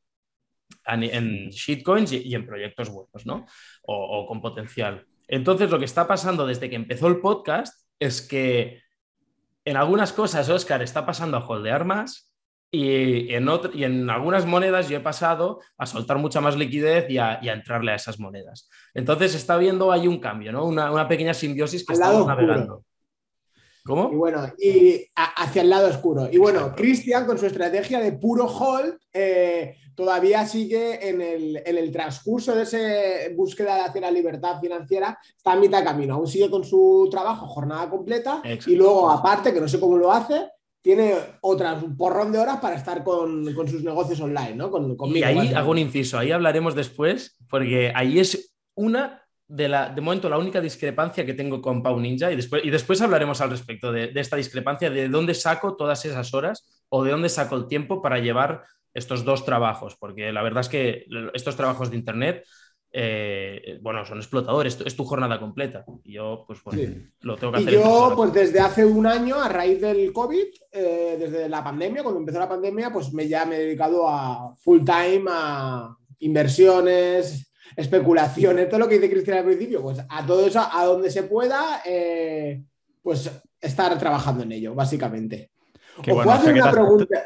en, 0.87 1.49
shitcoins 1.49 2.11
y, 2.13 2.33
en 2.33 2.45
proyectos 2.45 2.89
buenos, 2.89 3.25
¿no? 3.25 3.45
o 3.83 4.25
con 4.27 4.41
potencial. 4.41 5.05
Entonces, 5.27 5.69
lo 5.69 5.79
que 5.79 5.85
está 5.85 6.07
pasando 6.07 6.45
desde 6.45 6.69
que 6.69 6.75
empezó 6.75 7.07
el 7.07 7.19
podcast 7.19 7.87
es 7.99 8.21
que 8.21 8.81
en 9.65 9.77
algunas 9.77 10.13
cosas 10.13 10.49
Oscar 10.49 10.81
está 10.83 11.05
pasando 11.05 11.37
a 11.37 11.45
holdear 11.45 11.85
más 11.85 12.31
y 12.71 13.33
en, 13.33 13.47
y 13.73 13.83
en 13.83 14.09
algunas 14.09 14.45
monedas 14.45 14.89
yo 14.89 14.97
he 14.97 15.01
pasado 15.01 15.61
a 15.77 15.85
soltar 15.85 16.17
mucha 16.17 16.41
más 16.41 16.57
liquidez 16.57 17.09
y 17.09 17.17
a, 17.17 17.39
entrarle 17.41 17.91
a 17.91 17.95
esas 17.95 18.19
monedas. 18.19 18.69
Entonces 18.93 19.33
está 19.33 19.57
viendo 19.57 19.91
ahí 19.91 20.07
un 20.07 20.19
cambio, 20.19 20.51
¿no? 20.51 20.65
Una, 20.65 21.07
pequeña 21.07 21.33
simbiosis 21.33 21.85
que 21.85 21.93
estamos 21.93 22.27
navegando. 22.27 22.83
¿Cómo? 23.85 24.09
Y 24.11 24.15
bueno, 24.15 24.51
y 24.57 25.07
hacia 25.15 25.61
el 25.61 25.69
lado 25.69 25.87
oscuro. 25.87 26.27
Y 26.31 26.37
bueno, 26.37 26.73
Cristian 26.75 27.25
con 27.25 27.37
su 27.37 27.45
estrategia 27.45 27.99
de 27.99 28.13
puro 28.13 28.45
hold 28.45 28.97
eh, 29.13 29.77
todavía 29.95 30.45
sigue 30.45 31.09
en 31.09 31.21
el, 31.21 31.91
transcurso 31.91 32.55
de 32.55 32.63
esa 32.63 32.77
búsqueda 33.35 33.85
hacia 33.85 34.01
la 34.01 34.11
libertad 34.11 34.59
financiera, 34.59 35.17
está 35.35 35.53
a 35.53 35.55
mitad 35.55 35.79
de 35.79 35.85
camino, 35.85 36.15
aún 36.15 36.27
sigue 36.27 36.49
con 36.49 36.63
su 36.63 37.07
trabajo 37.09 37.47
jornada 37.47 37.89
completa 37.89 38.41
y 38.43 38.75
luego 38.75 39.09
aparte, 39.09 39.53
que 39.53 39.61
no 39.61 39.67
sé 39.67 39.79
cómo 39.79 39.97
lo 39.97 40.11
hace, 40.11 40.49
tiene 40.81 41.15
otras 41.41 41.81
un 41.81 41.97
porrón 41.97 42.31
de 42.31 42.37
horas 42.37 42.57
para 42.59 42.75
estar 42.75 43.03
con, 43.03 43.45
sus 43.67 43.83
negocios 43.83 44.19
online, 44.19 44.55
¿no? 44.55 44.69
Con, 44.69 44.95
y 45.15 45.23
ahí 45.23 45.53
hago 45.53 45.71
un 45.71 45.79
inciso, 45.79 46.19
ahí 46.19 46.31
hablaremos 46.31 46.75
después, 46.75 47.37
porque 47.49 47.91
ahí 47.95 48.19
es 48.19 48.53
una 48.75 49.23
de, 49.47 49.67
la, 49.67 49.89
de 49.89 50.01
momento 50.01 50.29
la 50.29 50.37
única 50.37 50.61
discrepancia 50.61 51.25
que 51.25 51.33
tengo 51.33 51.61
con 51.61 51.81
Pau 51.81 51.99
Ninja 51.99 52.31
y 52.31 52.35
después, 52.35 52.63
y 52.63 52.69
después 52.69 53.01
hablaremos 53.01 53.41
al 53.41 53.51
respecto 53.51 53.91
de, 53.91 54.07
de, 54.07 54.19
esta 54.19 54.35
discrepancia, 54.35 54.89
de 54.89 55.09
dónde 55.09 55.33
saco 55.33 55.75
todas 55.75 56.03
esas 56.05 56.33
horas 56.33 56.83
o 56.89 57.03
de 57.03 57.11
dónde 57.11 57.29
saco 57.29 57.55
el 57.55 57.67
tiempo 57.67 58.01
para 58.01 58.19
llevar 58.19 58.63
estos 58.95 59.23
dos 59.23 59.45
trabajos, 59.45 59.95
porque 59.95 60.31
la 60.31 60.41
verdad 60.41 60.61
es 60.61 60.69
que 60.69 61.05
estos 61.33 61.55
trabajos 61.55 61.91
de 61.91 61.97
Internet 61.97 62.45
eh, 62.97 63.77
bueno, 63.81 64.05
son 64.05 64.19
explotadores, 64.19 64.79
es 64.85 64.95
tu 64.95 65.03
jornada 65.03 65.37
completa. 65.37 65.83
Y 66.05 66.13
yo, 66.13 66.45
pues 66.47 66.63
bueno, 66.63 66.81
lo 67.19 67.35
tengo 67.35 67.51
que 67.51 67.59
hacer. 67.59 67.73
Y 67.73 67.75
yo, 67.75 68.13
pues 68.15 68.31
desde 68.31 68.61
hace 68.61 68.85
un 68.85 69.05
año, 69.05 69.35
a 69.35 69.49
raíz 69.49 69.81
del 69.81 70.13
COVID, 70.13 70.45
eh, 70.71 71.17
desde 71.19 71.49
la 71.49 71.61
pandemia, 71.61 72.03
cuando 72.03 72.21
empezó 72.21 72.39
la 72.39 72.47
pandemia, 72.47 72.93
pues 72.93 73.11
me, 73.11 73.27
ya 73.27 73.45
me 73.45 73.57
he 73.57 73.65
dedicado 73.65 74.07
a 74.07 74.55
full 74.55 74.85
time, 74.85 75.25
a 75.29 75.93
inversiones, 76.19 77.51
especulaciones, 77.75 78.69
todo 78.69 78.79
lo 78.79 78.87
que 78.87 78.95
dice 78.95 79.09
Cristian 79.09 79.39
al 79.39 79.45
principio, 79.45 79.81
pues 79.81 79.99
a 80.07 80.25
todo 80.25 80.47
eso, 80.47 80.65
a 80.71 80.85
donde 80.85 81.11
se 81.11 81.23
pueda, 81.23 81.81
eh, 81.85 82.63
pues 83.03 83.29
estar 83.59 83.99
trabajando 83.99 84.43
en 84.43 84.53
ello, 84.53 84.73
básicamente. 84.73 85.51
Qué 86.01 86.13
Os 86.13 86.25
hacer 86.25 86.53
una 86.53 86.71
pregunta. 86.71 87.25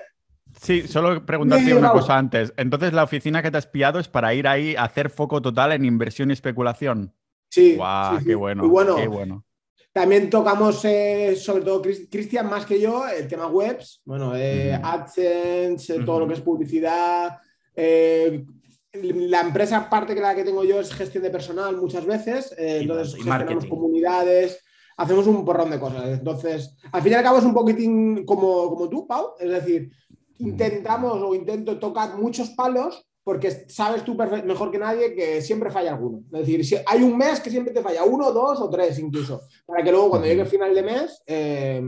Sí, 0.62 0.88
solo 0.88 1.26
preguntarte 1.26 1.74
una 1.74 1.92
cosa 1.92 2.18
antes. 2.18 2.54
Entonces, 2.58 2.92
la 2.92 3.04
oficina 3.04 3.42
que 3.42 3.50
te 3.50 3.58
has 3.58 3.68
pillado 3.68 4.00
es 4.00 4.10
para 4.10 4.34
ir 4.34 4.48
ahí 4.48 4.76
a 4.76 4.84
hacer 4.84 5.10
foco 5.10 5.42
total 5.42 5.72
en 5.72 5.86
inversión 5.86 6.30
y 6.30 6.34
especulación. 6.34 7.14
Sí. 7.50 7.78
Wow, 7.78 8.24
Qué 8.26 8.36
bueno. 8.36 8.96
qué 8.96 9.08
bueno. 9.08 9.46
También 9.92 10.30
tocamos, 10.30 10.86
eh, 10.86 11.36
sobre 11.36 11.64
todo 11.64 11.82
Cristian 11.82 12.48
más 12.48 12.66
que 12.66 12.80
yo, 12.80 13.08
el 13.08 13.28
tema 13.28 13.48
webs, 13.48 14.02
bueno, 14.06 14.36
eh, 14.36 14.74
AdSense, 14.74 15.96
eh, 15.96 16.04
todo 16.06 16.22
lo 16.22 16.28
que 16.28 16.36
es 16.36 16.42
publicidad. 16.42 17.38
la 17.76 19.42
empresa 19.42 19.90
parte 19.90 20.14
que 20.14 20.22
la 20.22 20.36
que 20.36 20.44
tengo 20.44 20.64
yo 20.64 20.80
es 20.80 20.94
gestión 20.94 21.24
de 21.24 21.32
personal 21.32 21.78
muchas 21.78 22.06
veces, 22.06 22.54
entonces 22.58 23.16
gestionamos 23.16 23.66
comunidades, 23.66 24.64
hacemos 24.96 25.26
un 25.26 25.44
porrón 25.44 25.72
de 25.72 25.80
cosas. 25.80 26.06
Entonces, 26.20 26.76
al 26.92 27.02
fin 27.02 27.14
y 27.14 27.16
al 27.16 27.24
cabo 27.24 27.40
es 27.40 27.46
un 27.46 27.54
poquitín 27.54 28.26
como, 28.26 28.70
como 28.70 28.88
tú, 28.90 29.08
Pau, 29.08 29.34
es 29.40 29.50
decir, 29.50 29.92
intentamos 30.40 31.22
o 31.22 31.36
intento 31.36 31.78
tocar 31.80 32.18
muchos 32.18 32.50
palos 32.52 33.06
porque 33.24 33.52
sabes 33.70 34.04
tú 34.04 34.16
mejor 34.16 34.72
que 34.72 34.80
nadie 34.80 35.14
que 35.14 35.42
siempre 35.42 35.70
falla 35.70 35.92
alguno. 35.92 36.24
Es 36.34 36.40
decir, 36.40 36.66
si 36.66 36.76
hay 36.84 37.04
un 37.04 37.16
mes 37.16 37.40
que 37.40 37.52
siempre 37.52 37.74
te 37.74 37.84
falla, 37.84 38.04
uno, 38.04 38.32
dos 38.32 38.60
o 38.60 38.70
tres 38.70 38.98
incluso, 38.98 39.42
para 39.68 39.84
que 39.84 39.92
luego 39.92 40.10
cuando 40.10 40.28
llegue 40.28 40.42
el 40.42 40.48
final 40.48 40.74
de 40.74 40.82
mes 40.82 41.22
eh, 41.28 41.82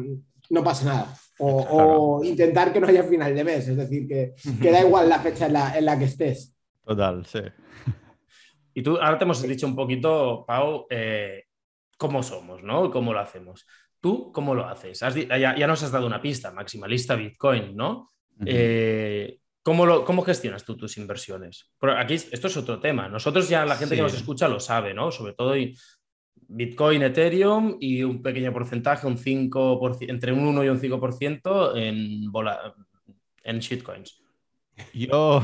no 0.52 0.64
pase 0.64 0.86
nada. 0.86 1.18
O, 1.40 2.22
intentar 2.24 2.72
que 2.72 2.80
no 2.80 2.86
haya 2.86 3.04
final 3.04 3.34
de 3.34 3.44
mes, 3.44 3.68
es 3.68 3.76
decir, 3.76 4.08
que, 4.08 4.36
que 4.62 4.72
da 4.72 4.82
igual 4.82 5.10
la 5.10 5.20
fecha 5.20 5.48
en 5.48 5.86
la, 5.86 5.98
que 5.98 6.06
estés. 6.06 6.56
Total, 6.86 7.26
sí. 7.26 7.40
Y 8.76 8.84
tú, 8.84 8.98
ahora 8.98 9.18
te 9.18 9.24
hemos 9.24 9.42
dicho 9.42 9.66
un 9.66 9.76
poquito, 9.76 10.46
Pau, 10.46 10.86
eh, 10.92 11.46
cómo 11.98 12.22
somos, 12.22 12.62
¿no? 12.62 12.92
¿Cómo 12.92 13.14
lo 13.14 13.20
hacemos? 13.20 13.66
¿Tú 14.00 14.32
cómo 14.32 14.54
lo 14.54 14.68
haces? 14.68 15.00
ya, 15.00 15.58
ya, 15.58 15.68
nos 15.68 15.82
has 15.82 15.92
dado 15.92 16.06
una 16.06 16.22
pista, 16.22 16.52
maximalista 16.52 17.16
Bitcoin, 17.16 17.76
¿no? 17.76 18.08
Eh, 18.46 19.40
¿cómo, 19.64 20.24
gestionas 20.24 20.64
tú 20.66 20.76
tus 20.76 20.98
inversiones? 20.98 21.70
aquí 21.98 22.16
esto 22.16 22.48
es 22.48 22.58
otro 22.58 22.80
tema. 22.80 23.08
Nosotros 23.08 23.48
ya 23.50 23.66
la 23.66 23.76
gente 23.76 23.96
que 23.96 24.02
nos 24.02 24.14
escucha 24.14 24.48
lo 24.48 24.60
sabe, 24.60 24.94
¿no? 24.94 25.12
Sobre 25.12 25.34
todo 25.34 25.54
Bitcoin, 26.48 27.04
Ethereum 27.04 27.78
y 27.80 28.04
un 28.04 28.22
pequeño 28.22 28.52
porcentaje, 28.52 29.08
un 29.08 29.18
5%, 29.18 30.10
entre 30.10 30.34
un 30.34 30.46
1 30.48 30.64
y 30.66 30.70
un 30.70 30.80
5% 30.80 31.76
en, 31.76 32.32
en 33.44 33.60
shitcoins. 33.60 34.22
Yo, 34.94 35.42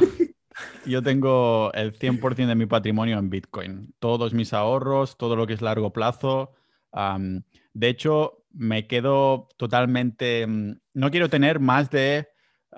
yo 0.86 1.01
tengo 1.01 1.72
el 1.74 1.98
100% 1.98 2.48
de 2.48 2.56
mi 2.56 2.65
patrimonio 2.65 3.17
en 3.20 3.29
Bitcoin. 3.29 3.94
Todos 4.00 4.34
mis 4.34 4.53
ahorros, 4.53 5.17
todo 5.17 5.36
lo 5.36 5.48
que 5.48 5.53
es 5.53 5.62
largo 5.62 5.94
plazo. 5.94 6.53
de 6.91 7.89
hecho, 7.89 8.44
me 8.51 8.88
quedo 8.88 9.50
totalmente... 9.58 10.46
Mm, 10.48 10.79
no 10.94 11.12
quiero 11.12 11.29
tener 11.29 11.60
más 11.60 11.89
de 11.89 12.27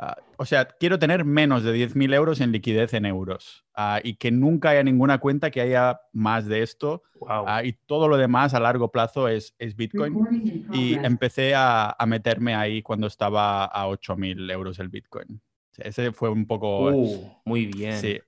Ah, 0.01 0.15
o 0.37 0.45
sea, 0.45 0.63
quiero 0.65 0.97
tener 0.97 1.25
menos 1.25 1.61
de 1.61 1.75
10.000 1.75 2.13
euros 2.13 2.39
en 2.39 2.53
liquidez 2.53 2.93
en 2.93 3.05
euros 3.05 3.65
ah, 3.75 3.99
y 4.01 4.15
que 4.15 4.31
nunca 4.31 4.69
haya 4.69 4.81
ninguna 4.81 5.17
cuenta 5.17 5.51
que 5.51 5.59
haya 5.59 5.99
más 6.13 6.45
de 6.45 6.63
esto. 6.63 7.03
Ah, 7.27 7.63
y 7.65 7.73
todo 7.73 8.07
lo 8.07 8.15
demás 8.15 8.53
a 8.53 8.61
largo 8.61 8.93
plazo 8.93 9.27
es, 9.27 9.53
es 9.59 9.75
Bitcoin. 9.75 10.15
Y 10.71 10.93
empecé 10.93 11.53
a, 11.53 11.93
a, 11.99 12.05
meterme 12.05 12.55
ahí 12.55 12.81
cuando 12.81 13.07
estaba 13.07 13.65
a 13.65 13.87
8.000 13.87 14.49
euros 14.53 14.79
el 14.79 14.87
Bitcoin. 14.87 15.41
Ese 15.77 16.13
fue 16.13 16.29
un 16.29 16.45
poco... 16.47 16.91
Uh, 16.91 17.41
muy 17.43 17.65
bien. 17.65 17.97
Sí. 17.97 18.19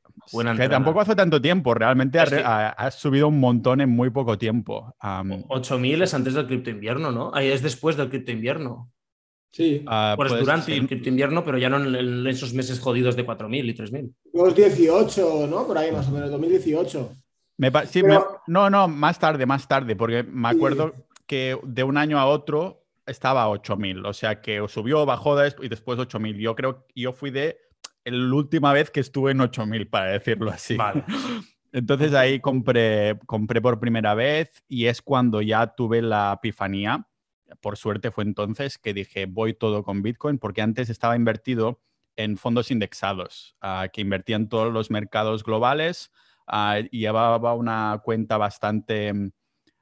que 0.57 0.67
tampoco 0.67 0.99
hace 0.99 1.15
tanto 1.15 1.41
tiempo, 1.41 1.73
realmente 1.73 2.19
ha, 2.19 2.91
subido 2.91 3.29
un 3.29 3.39
montón 3.39 3.79
en 3.79 3.89
muy 3.89 4.09
poco 4.09 4.37
tiempo. 4.37 4.93
8.000 5.01 6.03
es 6.03 6.13
antes 6.13 6.33
del 6.33 6.47
cripto 6.47 6.69
invierno, 6.69 7.13
¿no? 7.13 7.31
Ahí 7.33 7.47
es 7.47 7.61
después 7.61 7.95
del 7.95 8.09
cripto 8.09 8.31
invierno. 8.31 8.91
Sí. 9.51 9.83
Ah, 9.85 10.13
pues, 10.15 10.31
durante 10.39 10.75
el 10.75 11.07
invierno, 11.07 11.43
pero 11.43 11.57
ya 11.57 11.69
no 11.69 11.77
en, 11.77 12.25
esos 12.27 12.53
meses 12.53 12.79
jodidos 12.79 13.15
de 13.15 13.25
4.000 13.25 13.69
y 13.69 13.73
3.000. 13.75 14.13
2018, 14.33 15.47
¿no? 15.47 15.67
Por 15.67 15.77
ahí 15.77 15.91
más 15.91 16.07
o 16.07 16.11
menos, 16.11 16.31
2018. 16.31 17.15
no, 18.47 18.69
no, 18.69 18.87
más 18.87 19.19
tarde, 19.19 19.45
más 19.45 19.67
tarde, 19.67 19.95
porque 19.95 20.23
me 20.23 20.49
acuerdo 20.49 20.93
que 21.27 21.57
de 21.63 21.83
un 21.83 21.97
año 21.97 22.17
a 22.17 22.25
otro 22.27 22.85
estaba 23.05 23.43
a 23.43 23.49
8.000, 23.49 24.07
o 24.07 24.13
sea 24.13 24.41
que 24.41 24.63
subió, 24.69 25.05
bajó 25.05 25.37
y 25.61 25.67
después 25.67 25.99
8.000. 25.99 26.37
Yo 26.39 26.55
creo 26.55 26.85
que 26.87 27.01
yo 27.01 27.11
fui 27.11 27.29
de 27.29 27.57
la 28.05 28.33
última 28.33 28.71
vez 28.71 28.89
que 28.89 29.01
estuve 29.01 29.31
en 29.31 29.39
8.000, 29.39 29.89
para 29.89 30.11
decirlo 30.11 30.49
así. 30.49 30.75
Vale. 30.77 31.03
Entonces 31.73 32.13
ahí 32.13 32.39
compré, 32.39 33.17
compré 33.25 33.61
por 33.61 33.79
primera 33.79 34.13
vez 34.13 34.63
y 34.67 34.87
es 34.87 35.01
cuando 35.01 35.41
ya 35.41 35.67
tuve 35.67 36.01
la 36.01 36.33
epifanía 36.37 37.07
por 37.59 37.77
suerte 37.77 38.11
fue 38.11 38.23
entonces 38.23 38.77
que 38.77 38.93
dije, 38.93 39.25
voy 39.25 39.53
todo 39.53 39.83
con 39.83 40.01
Bitcoin, 40.01 40.37
porque 40.37 40.61
antes 40.61 40.89
estaba 40.89 41.15
invertido 41.15 41.81
en 42.15 42.37
fondos 42.37 42.71
indexados, 42.71 43.55
ah, 43.61 43.87
que 43.91 44.01
invertían 44.01 44.49
todos 44.49 44.71
los 44.71 44.91
mercados 44.91 45.43
globales 45.43 46.11
ah, 46.47 46.79
y 46.91 46.99
llevaba 46.99 47.53
una 47.53 47.99
cuenta 48.03 48.37
bastante, 48.37 49.13
mm, 49.13 49.31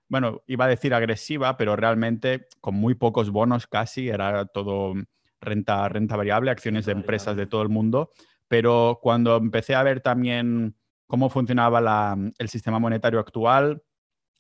bueno, 0.07 0.41
iba 0.47 0.65
a 0.65 0.69
decir 0.69 0.93
agresiva, 0.93 1.57
pero 1.57 1.75
realmente 1.75 2.47
con 2.61 2.75
muy 2.75 2.95
pocos 2.95 3.29
bonos 3.29 3.67
casi, 3.67 4.09
era 4.09 4.45
todo 4.45 4.93
renta, 5.41 5.88
renta 5.89 6.15
variable, 6.15 6.51
acciones 6.51 6.85
de 6.85 6.93
empresas 6.93 7.35
de 7.35 7.45
todo 7.45 7.61
el 7.61 7.69
mundo. 7.69 8.11
Pero 8.47 8.99
cuando 9.01 9.38
empecé 9.38 9.75
a 9.75 9.83
ver 9.83 10.01
también 10.01 10.75
cómo 11.07 11.29
funcionaba 11.29 12.17
el 12.38 12.49
sistema 12.49 12.79
monetario 12.79 13.19
actual, 13.19 13.83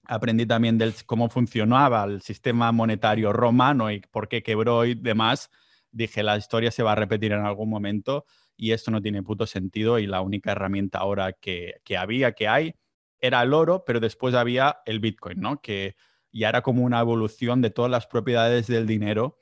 aprendí 0.09 0.47
también 0.47 0.79
de 0.79 0.91
cómo 1.05 1.29
funcionaba 1.29 2.03
el 2.03 2.21
sistema 2.21 2.71
monetario 2.71 3.31
romano 3.31 3.91
y 3.91 4.01
por 4.01 4.27
qué 4.27 4.41
quebró 4.41 4.83
y 4.85 4.95
demás, 4.95 5.51
dije, 5.91 6.23
la 6.23 6.35
historia 6.35 6.71
se 6.71 6.81
va 6.81 6.93
a 6.93 6.95
repetir 6.95 7.31
en 7.31 7.45
algún 7.45 7.69
momento 7.69 8.25
y 8.57 8.71
esto 8.71 8.89
no 8.89 9.03
tiene 9.03 9.21
puto 9.21 9.45
sentido 9.45 9.99
y 9.99 10.07
la 10.07 10.21
única 10.21 10.53
herramienta 10.53 10.97
ahora 10.97 11.33
que, 11.33 11.75
había, 11.95 12.31
que 12.31 12.47
hay, 12.47 12.73
era 13.19 13.43
el 13.43 13.53
oro, 13.53 13.83
pero 13.85 13.99
después 13.99 14.33
había 14.33 14.79
el 14.87 14.99
Bitcoin, 14.99 15.39
¿no? 15.39 15.61
Que 15.61 15.95
ya 16.31 16.49
era 16.49 16.63
como 16.63 16.83
una 16.83 16.99
evolución 16.99 17.61
de 17.61 17.69
todas 17.69 17.91
las 17.91 18.07
propiedades 18.07 18.65
del 18.65 18.87
dinero, 18.87 19.39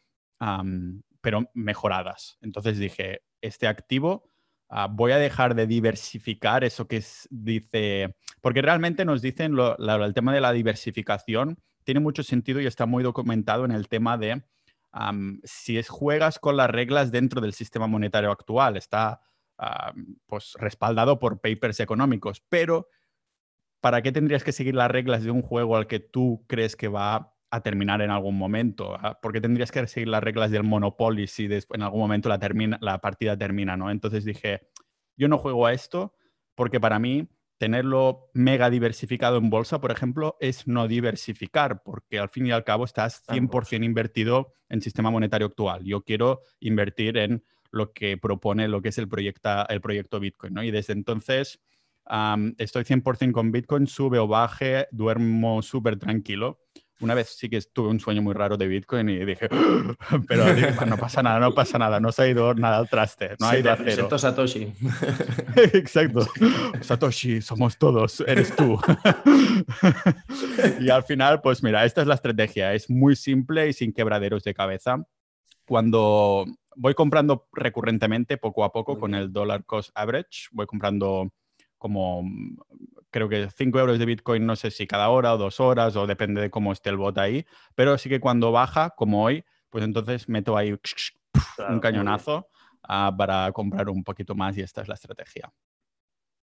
pero 1.21 1.49
mejoradas. 1.53 2.37
Entonces 2.41 2.77
dije, 2.77 3.21
este 3.39 3.67
activo 3.67 4.29
Ah, 4.69 4.87
voy 4.87 5.13
a 5.13 5.17
dejar 5.17 5.55
de 5.55 5.65
diversificar 5.65 6.63
eso 6.65 6.87
que 6.87 7.01
dice, 7.29 8.15
porque 8.41 8.61
realmente 8.61 9.05
nos 9.05 9.21
dicen 9.21 9.57
el 9.57 10.13
tema 10.13 10.33
de 10.33 10.41
la 10.41 10.51
diversificación 10.51 11.57
tiene 11.83 11.99
mucho 11.99 12.23
sentido 12.23 12.59
y 12.59 12.65
está 12.65 12.85
muy 12.85 13.03
documentado 13.03 13.65
en 13.65 13.71
el 13.71 13.87
tema 13.87 14.17
de 14.17 14.43
si 15.43 15.77
es, 15.77 15.89
juegas 15.89 16.39
con 16.39 16.57
las 16.57 16.69
reglas 16.69 17.11
dentro 17.11 17.39
del 17.39 17.53
sistema 17.53 17.87
monetario 17.87 18.31
actual, 18.31 18.77
está 18.77 19.21
pues 20.25 20.53
respaldado 20.59 21.19
por 21.19 21.39
papers 21.39 21.79
económicos, 21.79 22.43
pero 22.49 22.89
¿para 23.81 24.01
qué 24.01 24.11
tendrías 24.11 24.43
que 24.43 24.51
seguir 24.51 24.75
las 24.75 24.89
reglas 24.89 25.23
de 25.23 25.31
un 25.31 25.41
juego 25.41 25.77
al 25.77 25.87
que 25.87 25.99
tú 25.99 26.43
crees 26.47 26.75
que 26.75 26.87
va 26.87 27.37
a 27.49 27.61
terminar 27.61 28.01
en 28.01 28.11
algún 28.11 28.37
momento. 28.37 28.95
Ah, 28.95 29.17
porque 29.21 29.41
tendrías 29.41 29.71
que 29.71 29.85
seguir 29.87 30.09
las 30.09 30.23
reglas 30.23 30.51
del 30.51 30.63
Monopoly 30.63 31.27
si 31.27 31.45
en 31.45 31.81
algún 31.81 32.01
momento 32.01 32.29
la, 32.29 32.39
termina, 32.39 32.77
la 32.81 32.99
partida 32.99 33.37
termina, 33.37 33.77
¿no? 33.77 33.89
Entonces 33.89 34.25
dije, 34.25 34.67
yo 35.15 35.27
no 35.27 35.37
juego 35.37 35.65
a 35.65 35.73
esto 35.73 36.13
porque 36.55 36.79
para 36.79 36.99
mí 36.99 37.27
tenerlo 37.57 38.29
mega 38.33 38.69
diversificado 38.69 39.37
en 39.37 39.49
bolsa, 39.49 39.81
por 39.81 39.91
ejemplo, 39.91 40.37
es 40.39 40.67
no 40.67 40.87
diversificar, 40.87 41.81
porque 41.83 42.19
al 42.19 42.29
fin 42.29 42.47
y 42.47 42.51
al 42.51 42.63
cabo 42.63 42.85
estás 42.85 43.23
100% 43.27 43.83
invertido 43.83 44.53
en 44.69 44.81
sistema 44.81 45.11
monetario 45.11 45.47
actual. 45.47 45.83
Yo 45.83 46.01
quiero 46.01 46.41
invertir 46.59 47.17
en 47.17 47.43
lo 47.71 47.93
que 47.93 48.17
propone 48.17 48.67
lo 48.67 48.81
que 48.81 48.89
es 48.89 48.97
el, 48.97 49.07
proyecta, 49.07 49.63
el 49.69 49.81
proyecto 49.81 50.19
Bitcoin, 50.19 50.53
¿no? 50.53 50.63
Y 50.63 50.71
desde 50.71 50.93
entonces 50.93 51.59
estoy 52.57 52.83
100% 52.83 53.31
con 53.33 53.51
Bitcoin, 53.51 53.87
sube 53.87 54.17
o 54.19 54.27
baje, 54.27 54.87
duermo 54.91 55.61
súper 55.61 55.97
tranquilo 55.97 56.59
una 56.99 57.13
vez 57.13 57.35
sí 57.37 57.49
que 57.49 57.61
tuve 57.61 57.89
un 57.89 57.99
sueño 57.99 58.21
muy 58.21 58.33
raro 58.33 58.57
de 58.57 58.67
Bitcoin 58.67 59.09
y 59.09 59.23
dije, 59.23 59.49
pero 60.27 60.45
no 60.85 60.97
pasa 60.97 61.21
nada, 61.21 61.39
no 61.39 61.53
pasa 61.53 61.77
nada, 61.77 61.99
no 61.99 62.11
se 62.11 62.23
ha 62.23 62.27
ido 62.27 62.53
nada 62.53 62.77
al 62.77 62.89
traste, 62.89 63.35
no 63.39 63.47
ha 63.47 63.57
ido 63.57 63.71
a 63.71 63.77
cero. 63.77 64.17
Satoshi. 64.17 64.73
Exacto. 65.73 66.27
Satoshi, 66.81 67.41
somos 67.41 67.77
todos, 67.77 68.21
eres 68.21 68.55
tú. 68.55 68.79
y 70.79 70.89
al 70.89 71.03
final, 71.03 71.41
pues 71.41 71.61
mira, 71.63 71.85
esta 71.85 72.01
es 72.01 72.07
la 72.07 72.15
estrategia, 72.15 72.73
es 72.73 72.89
muy 72.89 73.15
simple 73.15 73.69
y 73.69 73.73
sin 73.73 73.93
quebraderos 73.93 74.43
de 74.43 74.53
cabeza. 74.53 75.03
Cuando 75.67 76.45
voy 76.75 76.93
comprando 76.93 77.47
recurrentemente, 77.51 78.37
poco 78.37 78.63
a 78.63 78.71
poco, 78.71 78.99
con 78.99 79.13
el 79.13 79.31
dollar 79.31 79.65
cost 79.65 79.91
average, 79.93 80.47
voy 80.51 80.65
comprando 80.65 81.31
como 81.77 82.23
creo 83.17 83.29
que 83.29 83.49
5 83.49 83.79
euros 83.79 83.97
de 83.97 84.05
Bitcoin, 84.05 84.45
no 84.45 84.55
sé 84.55 84.69
si 84.69 84.85
cada 84.85 85.09
hora 85.09 85.33
o 85.33 85.37
dos 85.39 85.59
horas 85.59 85.95
o 85.95 86.05
depende 86.05 86.39
de 86.39 86.51
cómo 86.51 86.71
esté 86.71 86.91
el 86.91 86.97
bot 86.97 87.17
ahí, 87.17 87.47
pero 87.73 87.97
sí 87.97 88.09
que 88.09 88.19
cuando 88.19 88.51
baja, 88.51 88.91
como 88.91 89.23
hoy, 89.23 89.43
pues 89.71 89.83
entonces 89.83 90.29
meto 90.29 90.55
ahí 90.55 90.77
un 91.67 91.79
cañonazo 91.79 92.47
uh, 92.87 93.15
para 93.17 93.51
comprar 93.53 93.89
un 93.89 94.03
poquito 94.03 94.35
más 94.35 94.55
y 94.57 94.61
esta 94.61 94.83
es 94.83 94.87
la 94.87 94.93
estrategia. 94.93 95.51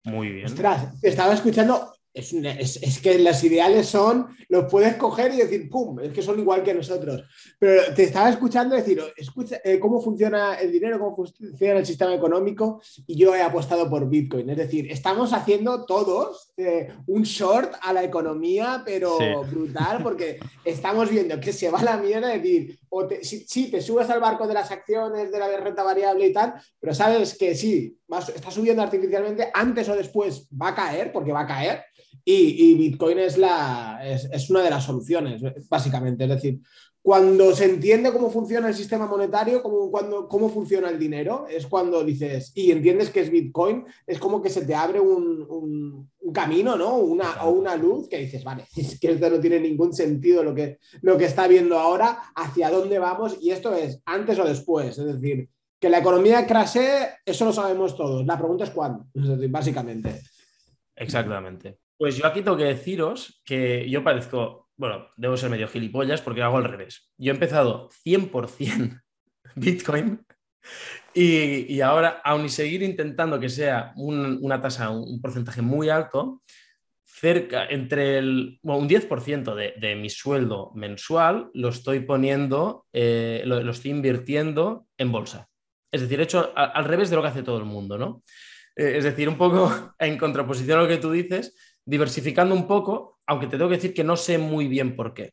Muy 0.04 0.28
bien. 0.28 0.46
Ostras, 0.46 1.02
estaba 1.02 1.34
escuchando 1.34 1.94
es, 2.14 3.00
que 3.02 3.18
las 3.18 3.42
ideales 3.42 3.86
son, 3.86 4.28
los 4.48 4.70
puedes 4.70 4.96
coger 4.96 5.32
y 5.32 5.38
decir, 5.38 5.70
¡pum! 5.70 6.00
Es 6.00 6.12
que 6.12 6.22
son 6.22 6.38
igual 6.38 6.62
que 6.62 6.74
nosotros. 6.74 7.24
Pero 7.58 7.94
te 7.94 8.04
estaba 8.04 8.28
escuchando 8.28 8.76
decir, 8.76 9.02
escucha, 9.16 9.60
eh, 9.64 9.78
cómo 9.78 10.00
funciona 10.00 10.54
el 10.54 10.70
dinero, 10.70 10.98
cómo 10.98 11.16
funciona 11.16 11.78
el 11.78 11.86
sistema 11.86 12.14
económico, 12.14 12.82
y 13.06 13.16
yo 13.16 13.34
he 13.34 13.42
apostado 13.42 13.88
por 13.88 14.08
Bitcoin. 14.08 14.50
Es 14.50 14.58
decir, 14.58 14.90
estamos 14.90 15.32
haciendo 15.32 15.86
todos 15.86 16.52
eh, 16.56 16.88
un 17.06 17.22
short 17.22 17.74
a 17.80 17.92
la 17.92 18.04
economía, 18.04 18.82
pero 18.84 19.18
brutal, 19.44 20.02
porque 20.02 20.38
estamos 20.64 21.10
viendo 21.10 21.40
que 21.40 21.52
se 21.52 21.70
va 21.70 21.82
la 21.82 21.96
mierda, 21.96 22.34
es 22.34 22.42
decir, 22.42 22.78
o 22.94 23.08
sí, 23.22 23.70
te 23.70 23.80
subes 23.80 24.10
al 24.10 24.20
barco 24.20 24.46
de 24.46 24.52
las 24.52 24.70
acciones, 24.70 25.32
de 25.32 25.38
la 25.38 25.56
renta 25.56 25.82
variable 25.82 26.26
y 26.26 26.32
tal, 26.32 26.54
pero 26.78 26.92
sabes 26.92 27.36
que 27.38 27.54
sí, 27.54 27.98
está 28.34 28.50
subiendo 28.50 28.82
artificialmente, 28.82 29.50
antes 29.54 29.88
o 29.88 29.96
después 29.96 30.46
va 30.50 30.68
a 30.68 30.74
caer, 30.74 31.10
porque 31.10 31.32
va 31.32 31.40
a 31.40 31.46
caer 31.46 31.84
y, 32.24 32.74
Bitcoin 32.74 33.18
es, 33.18 33.36
la, 33.38 34.00
es, 34.04 34.50
una 34.50 34.62
de 34.62 34.70
las 34.70 34.84
soluciones, 34.84 35.42
básicamente. 35.68 36.24
Es 36.24 36.30
decir, 36.30 36.60
cuando 37.00 37.54
se 37.54 37.64
entiende 37.64 38.12
cómo 38.12 38.30
funciona 38.30 38.68
el 38.68 38.74
sistema 38.74 39.06
monetario, 39.06 39.62
cómo, 39.62 39.90
cuando, 39.90 40.28
cómo 40.28 40.48
funciona 40.48 40.88
el 40.88 40.98
dinero, 40.98 41.46
es 41.48 41.66
cuando 41.66 42.04
dices, 42.04 42.52
y 42.54 42.70
entiendes 42.70 43.10
que 43.10 43.20
es 43.20 43.30
Bitcoin, 43.30 43.84
es 44.06 44.18
como 44.18 44.40
que 44.40 44.50
se 44.50 44.64
te 44.64 44.74
abre 44.74 45.00
un, 45.00 46.08
camino, 46.32 46.76
¿no? 46.76 46.96
Una, 46.96 47.42
o 47.44 47.50
una 47.50 47.76
luz 47.76 48.08
que 48.08 48.18
dices, 48.18 48.44
vale, 48.44 48.64
es 48.76 48.98
que 48.98 49.12
esto 49.12 49.30
no 49.30 49.40
tiene 49.40 49.60
ningún 49.60 49.92
sentido 49.92 50.42
lo 50.42 50.54
que, 50.54 50.78
lo 51.02 51.16
que 51.16 51.26
está 51.26 51.46
viendo 51.46 51.78
ahora, 51.78 52.32
hacia 52.34 52.70
dónde 52.70 52.98
vamos, 52.98 53.36
y 53.40 53.50
esto 53.50 53.74
es 53.74 54.00
antes 54.04 54.38
o 54.38 54.44
después. 54.44 54.98
Es 54.98 55.20
decir, 55.20 55.48
que 55.80 55.88
la 55.88 55.98
economía 55.98 56.46
crashe, 56.46 57.08
eso 57.24 57.44
lo 57.44 57.52
sabemos 57.52 57.96
todos. 57.96 58.24
La 58.24 58.38
pregunta 58.38 58.64
es 58.64 58.70
cuándo, 58.70 59.06
es 59.14 59.28
decir, 59.28 59.50
básicamente. 59.50 60.20
Exactamente. 60.94 61.78
Pues 61.96 62.16
yo 62.16 62.26
aquí 62.26 62.42
tengo 62.42 62.56
que 62.56 62.64
deciros 62.64 63.42
que 63.44 63.88
yo 63.88 64.02
parezco, 64.02 64.68
bueno, 64.76 65.06
debo 65.16 65.36
ser 65.36 65.50
medio 65.50 65.68
gilipollas 65.68 66.20
porque 66.20 66.42
hago 66.42 66.56
al 66.56 66.64
revés. 66.64 67.10
Yo 67.16 67.32
he 67.32 67.34
empezado 67.34 67.88
100% 68.04 69.00
Bitcoin 69.56 70.24
y, 71.14 71.80
ahora, 71.80 72.20
aun 72.24 72.44
y 72.44 72.48
seguir 72.48 72.82
intentando 72.82 73.38
que 73.38 73.48
sea 73.48 73.92
una 73.96 74.60
tasa, 74.60 74.90
un 74.90 75.20
porcentaje 75.20 75.62
muy 75.62 75.88
alto, 75.88 76.42
cerca 77.22 77.66
entre 77.66 78.18
un 78.18 78.88
10% 78.88 79.54
de, 79.54 79.94
mi 79.94 80.10
sueldo 80.10 80.72
mensual 80.74 81.50
lo 81.54 81.68
estoy 81.68 82.00
poniendo, 82.00 82.86
eh, 82.92 83.42
lo, 83.44 83.70
estoy 83.70 83.92
invirtiendo 83.92 84.86
en 84.98 85.12
bolsa. 85.12 85.48
Es 85.92 86.00
decir, 86.00 86.20
hecho 86.20 86.52
al, 86.56 86.84
revés 86.84 87.10
de 87.10 87.16
lo 87.16 87.22
que 87.22 87.28
hace 87.28 87.44
todo 87.44 87.58
el 87.58 87.64
mundo, 87.64 87.96
¿no? 87.96 88.24
Eh, 88.74 88.94
es 88.96 89.04
decir, 89.04 89.28
un 89.28 89.36
poco 89.36 89.70
en 90.00 90.18
contraposición 90.18 90.80
a 90.80 90.82
lo 90.82 90.88
que 90.88 90.96
tú 90.96 91.12
dices, 91.12 91.54
diversificando 91.84 92.56
un 92.56 92.66
poco, 92.66 93.20
aunque 93.26 93.46
te 93.46 93.56
tengo 93.56 93.68
que 93.68 93.76
decir 93.76 93.94
que 93.94 94.02
no 94.02 94.16
sé 94.16 94.38
muy 94.38 94.66
bien 94.66 94.96
por 94.96 95.14
qué. 95.14 95.32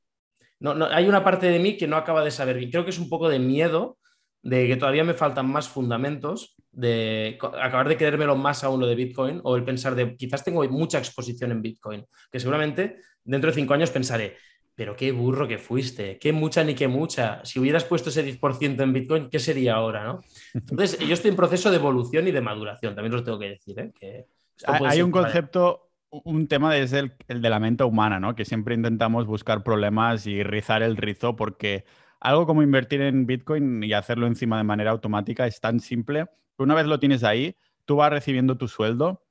No, 0.59 0.75
hay 0.91 1.07
una 1.07 1.23
parte 1.23 1.49
de 1.49 1.57
mí 1.57 1.75
que 1.75 1.87
no 1.87 1.97
acaba 1.97 2.23
de 2.23 2.29
saber 2.29 2.57
bien. 2.57 2.69
Creo 2.69 2.83
que 2.83 2.91
es 2.91 2.99
un 2.99 3.09
poco 3.09 3.29
de 3.29 3.39
miedo 3.39 3.97
de 4.41 4.67
que 4.67 4.77
todavía 4.77 5.03
me 5.03 5.13
faltan 5.13 5.49
más 5.51 5.67
fundamentos, 5.67 6.55
de 6.71 7.37
acabar 7.41 7.89
de 7.89 7.97
creérmelo 7.97 8.35
más 8.35 8.63
a 8.63 8.69
uno 8.69 8.85
de 8.85 8.95
Bitcoin 8.95 9.41
o 9.43 9.55
el 9.55 9.63
pensar 9.63 9.95
de 9.95 10.15
quizás 10.15 10.43
tengo 10.43 10.63
mucha 10.69 10.97
exposición 10.97 11.51
en 11.51 11.61
Bitcoin, 11.61 12.05
que 12.31 12.39
seguramente 12.39 12.97
dentro 13.23 13.49
de 13.49 13.55
cinco 13.55 13.73
años 13.73 13.91
pensaré, 13.91 14.37
pero 14.75 14.95
qué 14.95 15.11
burro 15.11 15.47
que 15.47 15.57
fuiste, 15.57 16.17
qué 16.19 16.31
mucha 16.31 16.63
ni 16.63 16.73
qué 16.73 16.87
mucha. 16.87 17.43
Si 17.43 17.59
hubieras 17.59 17.83
puesto 17.83 18.09
ese 18.09 18.23
10% 18.23 18.81
en 18.81 18.93
Bitcoin, 18.93 19.29
¿qué 19.29 19.39
sería 19.39 19.75
ahora? 19.75 20.05
¿no? 20.05 20.21
Entonces, 20.53 20.99
yo 20.99 21.13
estoy 21.13 21.31
en 21.31 21.37
proceso 21.37 21.69
de 21.69 21.77
evolución 21.77 22.27
y 22.27 22.31
de 22.31 22.41
maduración, 22.41 22.95
también 22.95 23.13
os 23.13 23.23
tengo 23.23 23.39
que 23.39 23.49
decir. 23.49 23.79
¿eh? 23.79 23.91
Que 23.99 24.25
hay 24.65 25.01
un 25.01 25.11
concepto 25.11 25.89
un 26.11 26.47
tema 26.47 26.75
es 26.77 26.93
el, 26.93 27.13
de 27.27 27.49
la 27.49 27.59
mente 27.59 27.83
humana, 27.83 28.19
¿no? 28.19 28.35
Que 28.35 28.45
siempre 28.45 28.75
intentamos 28.75 29.25
buscar 29.25 29.63
problemas 29.63 30.25
y 30.25 30.43
rizar 30.43 30.81
el 30.81 30.97
rizo 30.97 31.35
porque 31.35 31.85
algo 32.19 32.45
como 32.45 32.63
invertir 32.63 33.01
en 33.01 33.25
Bitcoin 33.25 33.83
y 33.83 33.93
hacerlo 33.93 34.27
encima 34.27 34.57
de 34.57 34.63
manera 34.63 34.91
automática 34.91 35.47
es 35.47 35.59
tan 35.59 35.79
simple 35.79 36.27
una 36.63 36.75
vez 36.75 36.85
lo 36.85 36.99
tienes 36.99 37.23
ahí, 37.23 37.55
tú 37.85 37.97
vas 37.97 38.11
recibiendo 38.11 38.57
tu 38.57 38.67
sueldo 38.67 39.23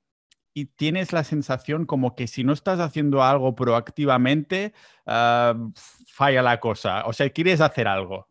y 0.54 0.66
tienes 0.66 1.12
la 1.12 1.24
sensación 1.24 1.86
como 1.86 2.16
que 2.16 2.26
si 2.26 2.42
no 2.42 2.52
estás 2.52 2.80
haciendo 2.80 3.22
algo 3.22 3.54
proactivamente, 3.54 4.72
ah, 5.06 5.54
falla 6.06 6.42
la 6.42 6.58
cosa. 6.58 7.04
O 7.06 7.12
sea, 7.12 7.30
quieres 7.30 7.60
hacer 7.60 7.86
algo. 7.86 8.28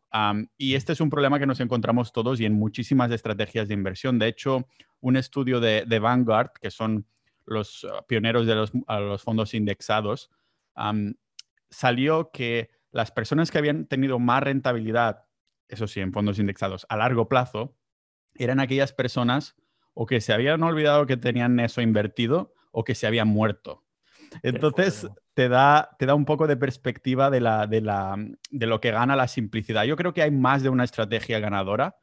y 0.58 0.74
este 0.74 0.93
es 0.93 1.02
un 1.02 1.10
problema 1.12 1.38
que 1.38 1.46
nos 1.46 1.60
encontramos 1.60 2.12
todos 2.12 2.39
y 2.39 2.46
en 2.46 2.54
muchísimas 2.54 3.12
estrategias 3.12 3.67
de 3.67 3.76
inversión. 3.76 4.17
De 4.17 4.28
hecho, 4.28 4.67
un 5.00 5.15
estudio 5.15 5.60
de, 5.60 5.86
de 5.86 6.00
Vanguard, 6.00 6.52
que 6.60 6.72
son 6.72 7.06
los 7.46 7.84
uh, 7.84 8.04
pioneros 8.08 8.48
de 8.48 8.56
los, 8.56 8.72
fondos 9.24 9.54
indexados, 9.54 10.32
salió 11.70 12.32
que 12.32 12.72
las 12.91 13.12
personas 13.12 13.52
que 13.52 13.58
habían 13.58 13.86
tenido 13.86 14.19
más 14.19 14.43
rentabilidad, 14.43 15.26
eso 15.67 15.88
sí, 15.88 16.00
en 16.00 16.13
fondos 16.13 16.39
indexados 16.39 16.86
a 16.89 16.97
largo 16.97 17.28
plazo, 17.28 17.76
eran 18.36 18.60
aquellas 18.60 18.93
personas 18.93 19.56
o 19.93 20.06
que 20.06 20.21
se 20.21 20.34
habían 20.34 20.62
olvidado 20.63 21.06
que 21.06 21.17
tenían 21.17 21.60
eso 21.60 21.82
invertido 21.82 22.54
o 22.71 22.84
que 22.84 22.95
se 22.95 23.08
habían 23.08 23.28
muerto. 23.28 23.84
Entonces, 24.43 25.08
te 25.34 25.50
da, 25.50 25.95
te 25.97 26.06
da 26.06 26.15
un 26.15 26.26
poco 26.26 26.47
de 26.47 26.58
perspectiva 26.58 27.30
de, 27.30 27.41
la, 27.41 27.67
de, 27.67 27.82
la, 27.82 28.15
de 28.50 28.65
lo 28.67 28.82
que 28.82 28.91
gana 28.91 29.15
la 29.15 29.28
simplicidad. 29.28 29.86
Yo 29.86 29.95
creo 29.95 30.13
que 30.13 30.21
hay 30.21 30.32
más 30.32 30.63
de 30.63 30.69
una 30.69 30.84
estrategia 30.84 31.39
ganadora, 31.39 31.97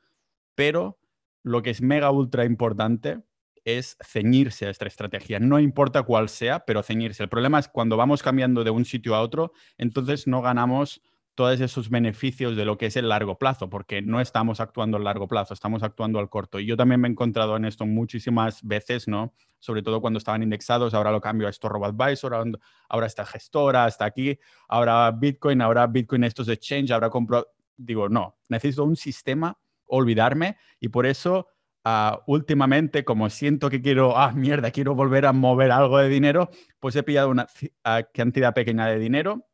pero 0.55 0.99
lo 1.42 1.62
que 1.62 1.70
es 1.70 1.83
mega 1.83 2.11
ultra 2.11 2.44
importante 2.44 3.23
es 3.64 3.96
ceñirse 4.05 4.66
a 4.66 4.70
esta 4.70 4.87
estrategia. 4.87 5.40
No 5.40 5.59
importa 5.59 6.03
cuál 6.03 6.29
sea, 6.29 6.64
pero 6.64 6.83
ceñirse. 6.83 7.22
El 7.22 7.29
problema 7.29 7.59
es 7.59 7.68
cuando 7.68 7.96
vamos 7.96 8.22
cambiando 8.22 8.64
de 8.64 8.70
un 8.70 8.85
sitio 8.85 9.14
a 9.14 9.20
otro, 9.20 9.53
entonces 9.79 10.27
no 10.27 10.42
ganamos 10.42 11.03
todos 11.35 11.61
esos 11.61 11.90
beneficios 11.90 12.57
de 12.57 12.64
lo 12.64 12.79
que 12.79 12.87
es 12.87 12.96
el 12.96 13.09
largo 13.09 13.38
plazo, 13.38 13.68
porque 13.68 14.03
no 14.03 14.20
estamos 14.20 14.61
actuando 14.61 14.96
al 14.96 15.05
largo 15.05 15.27
plazo, 15.27 15.53
estamos 15.53 15.83
actuando 15.83 16.20
al 16.20 16.29
corto. 16.29 16.61
Y 16.61 16.66
yo 16.66 16.77
también 16.77 17.00
me 17.00 17.09
he 17.09 17.11
encontrado 17.11 17.57
en 17.57 17.64
esto 17.64 17.87
muchísimas 17.87 18.62
veces, 18.62 19.09
¿no? 19.09 19.35
Sobre 19.59 19.83
todo 19.83 20.00
cuando 20.00 20.18
estaban 20.18 20.42
indexados, 20.42 20.94
ahora 20.94 21.11
lo 21.11 21.20
cambio 21.20 21.48
a 21.48 21.50
esto 21.50 21.68
RoboAdvisor, 21.68 22.35
ahora 22.88 23.07
está 23.07 23.27
gestora, 23.27 23.88
está 23.88 24.05
aquí, 24.05 24.38
ahora 24.68 25.11
Bitcoin, 25.11 25.61
ahora 25.61 25.87
Bitcoin 25.87 26.22
estos 26.22 26.48
exchange, 26.48 26.92
ahora 26.92 27.11
compro, 27.11 27.48
digo, 27.77 28.09
no, 28.09 28.38
necesito 28.48 28.85
un 28.85 28.94
sistema, 28.94 29.59
olvidarme, 29.87 30.57
y 30.79 30.88
por 30.88 31.05
eso 31.05 31.48
Ah, 31.87 32.23
últimamente, 32.27 33.05
como 33.05 33.29
siento 33.29 33.68
que 33.68 33.83
quiero, 33.83 34.16
ah, 34.16 34.33
mierda, 34.33 34.70
quiero 34.70 34.94
volver 34.94 35.27
a 35.27 35.35
mover 35.35 35.70
algo 35.70 35.99
de 35.99 36.09
dinero, 36.09 36.49
pues 36.81 36.97
he 36.97 37.03
pillado 37.03 37.29
una 37.29 37.47
ah, 37.85 38.05
cantidad 38.05 38.55
pequeña 38.55 38.87
de 38.87 38.99
dinero 38.99 39.47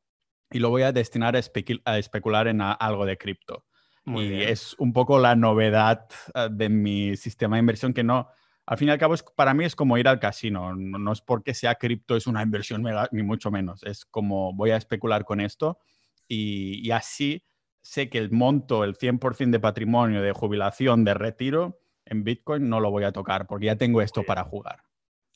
y 0.49 0.61
lo 0.61 0.71
voy 0.71 0.83
a 0.83 0.93
destinar 0.93 1.35
a, 1.35 1.99
especular 1.99 2.47
en 2.47 2.61
algo 2.61 3.05
de 3.05 3.19
cripto. 3.19 3.65
y 4.07 4.43
es 4.43 4.77
un 4.79 4.93
poco 4.93 5.19
la 5.19 5.35
novedad 5.35 6.07
ah, 6.35 6.49
de 6.49 6.69
mi 6.69 7.17
sistema 7.17 7.57
de 7.57 7.61
inversión 7.61 7.93
que 7.93 8.05
no, 8.05 8.29
al 8.65 8.79
fin 8.79 8.87
y 8.87 8.91
al 8.93 8.99
cabo, 8.99 9.17
para 9.35 9.53
mí 9.53 9.65
es 9.65 9.75
como 9.75 9.99
ir 9.99 10.07
al 10.07 10.21
casino. 10.21 10.77
No, 10.77 11.11
es 11.11 11.21
porque 11.21 11.53
sea 11.53 11.75
cripto, 11.75 12.15
es 12.15 12.29
una 12.29 12.43
inversión 12.43 12.85
ni 13.11 13.25
mucho 13.25 13.51
menos. 13.51 13.83
Es 13.83 14.05
como 14.05 14.55
voy 14.55 14.71
a 14.71 14.77
especular 14.77 15.25
con 15.25 15.41
esto 15.41 15.81
y, 16.29 16.87
y 16.87 16.93
así 16.93 17.43
sé 17.83 18.09
que 18.09 18.19
el 18.19 18.31
monto, 18.31 18.85
el 18.85 18.97
100% 18.97 19.51
de 19.51 19.59
patrimonio, 19.59 20.23
de 20.23 20.33
jubilación, 20.33 21.03
de 21.03 21.15
retiro, 21.15 21.80
en 22.05 22.25
Bitcoin 22.25 22.69
no 22.69 22.81
lo 22.81 22.91
voy 22.91 23.05
a 23.05 23.13
tocar 23.13 23.47
porque 23.47 23.67
ya 23.67 23.77
tengo 23.77 24.03
esto 24.03 24.23
para 24.23 24.45
jugar. 24.45 24.83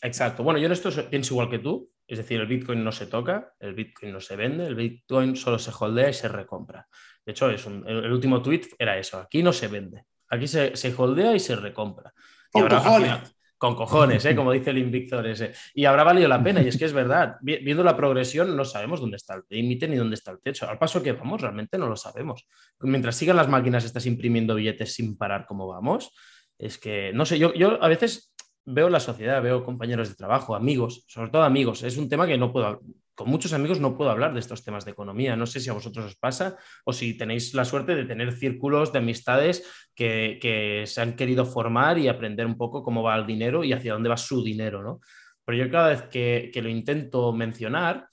Exacto. 0.02 0.42
Bueno, 0.42 0.58
yo 0.58 0.66
en 0.66 0.72
esto 0.72 0.90
pienso 1.08 1.34
igual 1.34 1.50
que 1.50 1.58
tú. 1.58 1.90
Es 2.06 2.18
decir, 2.18 2.38
el 2.38 2.46
Bitcoin 2.46 2.84
no 2.84 2.92
se 2.92 3.06
toca, 3.06 3.54
el 3.58 3.74
Bitcoin 3.74 4.12
no 4.12 4.20
se 4.20 4.36
vende, 4.36 4.66
el 4.66 4.74
Bitcoin 4.74 5.36
solo 5.36 5.58
se 5.58 5.72
holdea 5.78 6.10
y 6.10 6.12
se 6.12 6.28
recompra. 6.28 6.86
De 7.24 7.32
hecho, 7.32 7.48
es 7.48 7.64
el, 7.66 8.12
último 8.12 8.42
tweet 8.42 8.68
era 8.78 8.98
eso. 8.98 9.18
Aquí 9.18 9.42
no 9.42 9.52
se 9.52 9.68
vende. 9.68 10.04
Aquí 10.28 10.46
se, 10.46 10.76
se 10.76 10.94
holdea 10.94 11.34
y 11.34 11.40
se 11.40 11.56
recompra. 11.56 12.12
Con 12.52 12.68
cojones. 12.68 13.36
con 13.56 13.74
cojones, 13.74 14.24
¿eh? 14.26 14.36
como 14.36 14.52
dice 14.52 14.70
el 14.70 14.78
Invictor 14.78 15.26
ese. 15.26 15.52
Y 15.72 15.86
habrá 15.86 16.04
valido 16.04 16.28
la 16.28 16.42
pena. 16.42 16.60
Y 16.60 16.68
es 16.68 16.76
que 16.76 16.84
es 16.84 16.92
verdad. 16.92 17.36
Viendo 17.40 17.82
la 17.82 17.96
progresión, 17.96 18.54
no 18.54 18.66
sabemos 18.66 19.00
dónde 19.00 19.16
está 19.16 19.36
el 19.36 19.44
límite 19.48 19.88
ni 19.88 19.96
dónde 19.96 20.14
está 20.14 20.32
el 20.32 20.40
techo. 20.40 20.68
Al 20.68 20.78
paso 20.78 21.02
que 21.02 21.12
vamos, 21.12 21.40
realmente 21.40 21.78
no 21.78 21.88
lo 21.88 21.96
sabemos. 21.96 22.46
Mientras 22.80 23.16
sigan 23.16 23.36
las 23.36 23.48
máquinas 23.48 23.84
estás 23.86 24.04
imprimiendo 24.04 24.54
billetes 24.54 24.92
sin 24.92 25.16
parar 25.16 25.46
como 25.46 25.66
vamos, 25.66 26.12
es 26.58 26.78
que, 26.78 27.12
no 27.12 27.26
sé, 27.26 27.38
yo, 27.38 27.52
yo 27.54 27.82
a 27.82 27.88
veces 27.88 28.34
veo 28.64 28.88
la 28.88 29.00
sociedad, 29.00 29.42
veo 29.42 29.64
compañeros 29.64 30.08
de 30.08 30.14
trabajo, 30.14 30.54
amigos, 30.54 31.04
sobre 31.06 31.30
todo 31.30 31.42
amigos. 31.42 31.82
Es 31.82 31.96
un 31.96 32.08
tema 32.08 32.26
que 32.26 32.38
no 32.38 32.52
puedo, 32.52 32.80
con 33.14 33.28
muchos 33.28 33.52
amigos 33.52 33.80
no 33.80 33.96
puedo 33.96 34.10
hablar 34.10 34.32
de 34.32 34.40
estos 34.40 34.64
temas 34.64 34.84
de 34.84 34.92
economía. 34.92 35.36
No 35.36 35.46
sé 35.46 35.60
si 35.60 35.70
a 35.70 35.74
vosotros 35.74 36.06
os 36.06 36.16
pasa 36.16 36.56
o 36.84 36.92
si 36.92 37.16
tenéis 37.16 37.54
la 37.54 37.64
suerte 37.64 37.94
de 37.94 38.04
tener 38.04 38.32
círculos 38.32 38.92
de 38.92 39.00
amistades 39.00 39.68
que, 39.94 40.38
que 40.40 40.84
se 40.86 41.00
han 41.00 41.14
querido 41.14 41.44
formar 41.44 41.98
y 41.98 42.08
aprender 42.08 42.46
un 42.46 42.56
poco 42.56 42.82
cómo 42.82 43.02
va 43.02 43.16
el 43.16 43.26
dinero 43.26 43.64
y 43.64 43.72
hacia 43.72 43.92
dónde 43.92 44.08
va 44.08 44.16
su 44.16 44.42
dinero, 44.42 44.82
¿no? 44.82 45.00
pero 45.44 45.58
yo 45.58 45.70
cada 45.70 45.88
vez 45.88 46.02
que, 46.02 46.50
que 46.52 46.62
lo 46.62 46.68
intento 46.68 47.32
mencionar, 47.32 48.08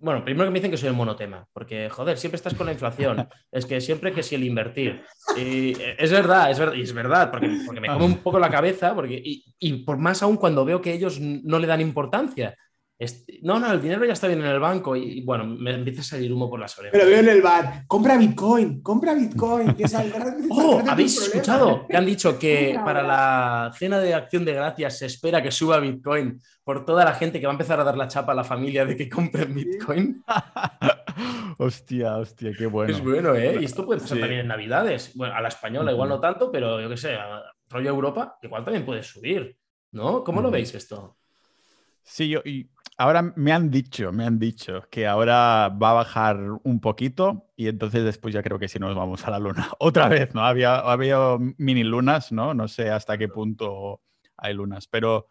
bueno, 0.00 0.24
primero 0.24 0.46
que 0.46 0.50
me 0.50 0.58
dicen 0.58 0.70
que 0.70 0.76
soy 0.76 0.88
el 0.88 0.94
monotema, 0.94 1.46
porque, 1.52 1.90
joder, 1.90 2.18
siempre 2.18 2.36
estás 2.36 2.54
con 2.54 2.66
la 2.66 2.72
inflación. 2.72 3.28
es 3.52 3.66
que 3.66 3.80
siempre 3.80 4.12
que 4.12 4.22
si 4.22 4.34
el 4.34 4.44
invertir. 4.44 5.02
Y 5.36 5.76
es 5.98 6.10
verdad, 6.10 6.50
es 6.50 6.58
verdad, 6.58 6.74
y 6.74 6.82
es 6.82 6.92
verdad, 6.92 7.30
porque, 7.30 7.50
porque 7.66 7.80
me 7.80 7.88
come 7.88 8.04
un 8.04 8.18
poco 8.18 8.38
la 8.38 8.50
cabeza, 8.50 8.94
porque, 8.94 9.20
y, 9.22 9.44
y, 9.58 9.84
por 9.84 9.98
más 9.98 10.22
aún 10.22 10.36
cuando 10.36 10.64
veo 10.64 10.80
que 10.80 10.92
ellos 10.92 11.20
no 11.20 11.58
le 11.58 11.66
dan 11.66 11.80
importancia. 11.80 12.56
No, 13.42 13.58
no, 13.58 13.72
el 13.72 13.80
dinero 13.80 14.04
ya 14.04 14.12
está 14.12 14.26
bien 14.26 14.40
en 14.40 14.46
el 14.46 14.60
banco 14.60 14.94
y, 14.94 15.22
bueno, 15.22 15.46
me 15.46 15.70
empieza 15.70 16.02
a 16.02 16.04
salir 16.04 16.30
humo 16.30 16.50
por 16.50 16.60
las 16.60 16.78
orejas. 16.78 16.92
Pero 16.92 17.10
veo 17.10 17.20
en 17.20 17.28
el 17.30 17.40
bar, 17.40 17.84
compra 17.86 18.18
Bitcoin, 18.18 18.82
compra 18.82 19.14
Bitcoin. 19.14 19.74
Que 19.74 19.84
oh, 20.50 20.82
¿habéis 20.86 21.16
escuchado? 21.22 21.86
Que 21.88 21.96
han 21.96 22.04
dicho 22.04 22.38
que 22.38 22.78
para 22.84 23.02
la 23.02 23.72
cena 23.74 24.00
de 24.00 24.12
acción 24.12 24.44
de 24.44 24.52
gracias 24.52 24.98
se 24.98 25.06
espera 25.06 25.42
que 25.42 25.50
suba 25.50 25.78
Bitcoin 25.80 26.38
por 26.62 26.84
toda 26.84 27.06
la 27.06 27.14
gente 27.14 27.40
que 27.40 27.46
va 27.46 27.52
a 27.52 27.54
empezar 27.54 27.80
a 27.80 27.84
dar 27.84 27.96
la 27.96 28.06
chapa 28.06 28.32
a 28.32 28.34
la 28.34 28.44
familia 28.44 28.84
de 28.84 28.94
que 28.94 29.08
compren 29.08 29.54
Bitcoin. 29.54 30.22
hostia, 31.58 32.18
hostia, 32.18 32.52
qué 32.56 32.66
bueno. 32.66 32.92
Es 32.92 33.02
bueno, 33.02 33.34
¿eh? 33.34 33.60
Y 33.62 33.64
esto 33.64 33.86
puede 33.86 34.00
pasar 34.02 34.18
también 34.18 34.42
en 34.42 34.48
Navidades. 34.48 35.12
Bueno, 35.14 35.34
a 35.34 35.40
la 35.40 35.48
española 35.48 35.90
igual 35.90 36.10
no 36.10 36.20
tanto, 36.20 36.52
pero 36.52 36.78
yo 36.78 36.88
qué 36.90 36.98
sé, 36.98 37.14
a 37.14 37.42
rollo 37.70 37.88
Europa 37.88 38.36
igual 38.42 38.62
también 38.62 38.84
puede 38.84 39.02
subir, 39.02 39.56
¿no? 39.92 40.22
¿Cómo 40.22 40.42
lo 40.42 40.50
veis 40.50 40.74
esto? 40.74 41.16
Sí, 42.02 42.28
yo, 42.28 42.40
y 42.44 42.68
ahora 43.00 43.32
me 43.34 43.52
han 43.52 43.70
dicho, 43.70 44.12
me 44.12 44.26
han 44.26 44.38
dicho 44.38 44.86
que 44.90 45.06
ahora 45.06 45.70
va 45.70 45.90
a 45.90 45.94
bajar 45.94 46.38
un 46.64 46.80
poquito 46.80 47.50
y 47.56 47.68
entonces 47.68 48.04
después 48.04 48.34
ya 48.34 48.42
creo 48.42 48.58
que 48.58 48.68
sí 48.68 48.78
nos 48.78 48.94
vamos 48.94 49.26
a 49.26 49.30
la 49.30 49.38
luna. 49.38 49.70
Otra 49.78 50.06
vez, 50.08 50.34
¿no? 50.34 50.44
Había, 50.44 50.80
había 50.80 51.18
mini 51.56 51.82
lunas, 51.82 52.30
¿no? 52.30 52.52
No 52.52 52.68
sé 52.68 52.90
hasta 52.90 53.16
qué 53.16 53.28
punto 53.28 54.02
hay 54.36 54.52
lunas, 54.52 54.86
pero 54.86 55.28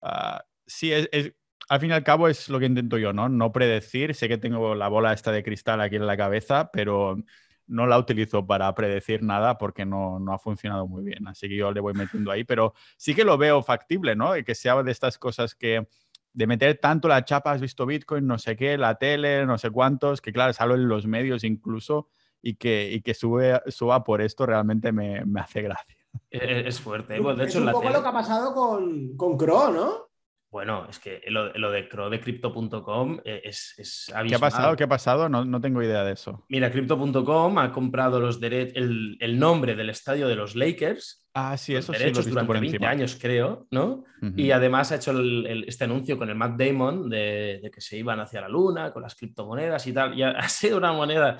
uh, 0.00 0.38
sí, 0.66 0.92
es, 0.92 1.10
es, 1.12 1.34
al 1.68 1.80
fin 1.80 1.90
y 1.90 1.92
al 1.92 2.04
cabo 2.04 2.26
es 2.26 2.48
lo 2.48 2.58
que 2.58 2.64
intento 2.64 2.96
yo, 2.96 3.12
¿no? 3.12 3.28
No 3.28 3.52
predecir. 3.52 4.14
Sé 4.14 4.26
que 4.26 4.38
tengo 4.38 4.74
la 4.74 4.88
bola 4.88 5.12
esta 5.12 5.30
de 5.30 5.42
cristal 5.42 5.82
aquí 5.82 5.96
en 5.96 6.06
la 6.06 6.16
cabeza, 6.16 6.70
pero 6.72 7.18
no 7.66 7.86
la 7.86 7.98
utilizo 7.98 8.46
para 8.46 8.74
predecir 8.74 9.22
nada 9.22 9.58
porque 9.58 9.84
no, 9.84 10.18
no, 10.20 10.32
ha 10.32 10.38
funcionado 10.38 10.86
muy 10.88 11.04
bien. 11.04 11.28
Así 11.28 11.50
que 11.50 11.56
yo 11.56 11.70
le 11.70 11.80
voy 11.80 11.92
metiendo 11.92 12.30
ahí, 12.30 12.44
pero 12.44 12.72
sí 12.96 13.14
que 13.14 13.24
lo 13.24 13.36
veo 13.36 13.62
factible, 13.62 14.16
¿no? 14.16 14.32
Que 14.42 14.54
sea 14.54 14.82
de 14.82 14.90
estas 14.90 15.18
cosas 15.18 15.54
que 15.54 15.86
de 16.32 16.46
meter 16.46 16.78
tanto 16.78 17.08
la 17.08 17.24
chapa, 17.24 17.52
has 17.52 17.60
visto 17.60 17.86
Bitcoin, 17.86 18.26
no 18.26 18.38
sé 18.38 18.56
qué, 18.56 18.78
la 18.78 18.96
tele, 18.96 19.46
no 19.46 19.58
sé 19.58 19.70
cuántos, 19.70 20.20
que 20.20 20.32
claro, 20.32 20.52
salgo 20.52 20.74
en 20.74 20.88
los 20.88 21.06
medios 21.06 21.44
incluso 21.44 22.08
y 22.42 22.54
que, 22.54 22.90
y 22.92 23.02
que 23.02 23.14
sube, 23.14 23.60
suba 23.66 24.04
por 24.04 24.20
esto 24.22 24.46
realmente 24.46 24.92
me, 24.92 25.24
me 25.24 25.40
hace 25.40 25.62
gracia. 25.62 25.96
Es 26.30 26.80
fuerte. 26.80 27.16
¿eh? 27.16 27.20
Bueno, 27.20 27.38
de 27.38 27.44
es 27.44 27.50
hecho, 27.50 27.60
un 27.60 27.66
la 27.66 27.72
poco 27.72 27.84
tele... 27.84 27.94
lo 27.94 28.02
que 28.02 28.08
ha 28.08 28.12
pasado 28.12 28.54
con, 28.54 29.16
con 29.16 29.36
Cro, 29.36 29.70
¿no? 29.70 30.09
Bueno, 30.50 30.88
es 30.90 30.98
que 30.98 31.22
lo, 31.28 31.52
lo 31.52 31.70
de 31.70 31.88
Cro 31.88 32.10
de 32.10 32.20
Crypto.com 32.20 33.20
es, 33.24 33.74
es 33.78 34.10
abismal. 34.12 34.28
¿Qué 34.28 34.34
ha 34.34 34.38
pasado? 34.38 34.76
¿Qué 34.76 34.84
ha 34.84 34.88
pasado? 34.88 35.28
No, 35.28 35.44
no 35.44 35.60
tengo 35.60 35.80
idea 35.80 36.02
de 36.02 36.12
eso. 36.12 36.44
Mira, 36.48 36.72
Crypto.com 36.72 37.58
ha 37.58 37.70
comprado 37.70 38.18
los 38.18 38.42
el, 38.42 39.16
el, 39.20 39.38
nombre 39.38 39.76
del 39.76 39.90
estadio 39.90 40.26
de 40.26 40.34
los 40.34 40.56
Lakers. 40.56 41.24
Ah, 41.34 41.56
sí, 41.56 41.76
eso 41.76 41.92
derechos 41.92 42.24
sí 42.24 42.30
lo 42.32 42.40
he 42.40 42.42
visto 42.42 42.46
durante 42.46 42.46
por 42.48 42.60
20 42.60 42.76
encima. 42.76 42.90
años, 42.90 43.16
creo, 43.20 43.68
¿no? 43.70 44.04
Uh 44.20 44.26
-huh. 44.26 44.40
Y 44.40 44.50
además 44.50 44.90
ha 44.90 44.96
hecho 44.96 45.12
el, 45.12 45.46
el, 45.46 45.64
este 45.68 45.84
anuncio 45.84 46.18
con 46.18 46.28
el 46.28 46.34
Matt 46.34 46.58
Damon 46.58 47.08
de, 47.08 47.60
de, 47.62 47.70
que 47.70 47.80
se 47.80 47.96
iban 47.96 48.18
hacia 48.18 48.40
la 48.40 48.48
luna 48.48 48.92
con 48.92 49.02
las 49.02 49.14
criptomonedas 49.14 49.86
y 49.86 49.92
tal. 49.92 50.18
Y 50.18 50.24
ha, 50.24 50.30
ha 50.36 50.48
sido 50.48 50.78
una 50.78 50.92
moneda, 50.92 51.38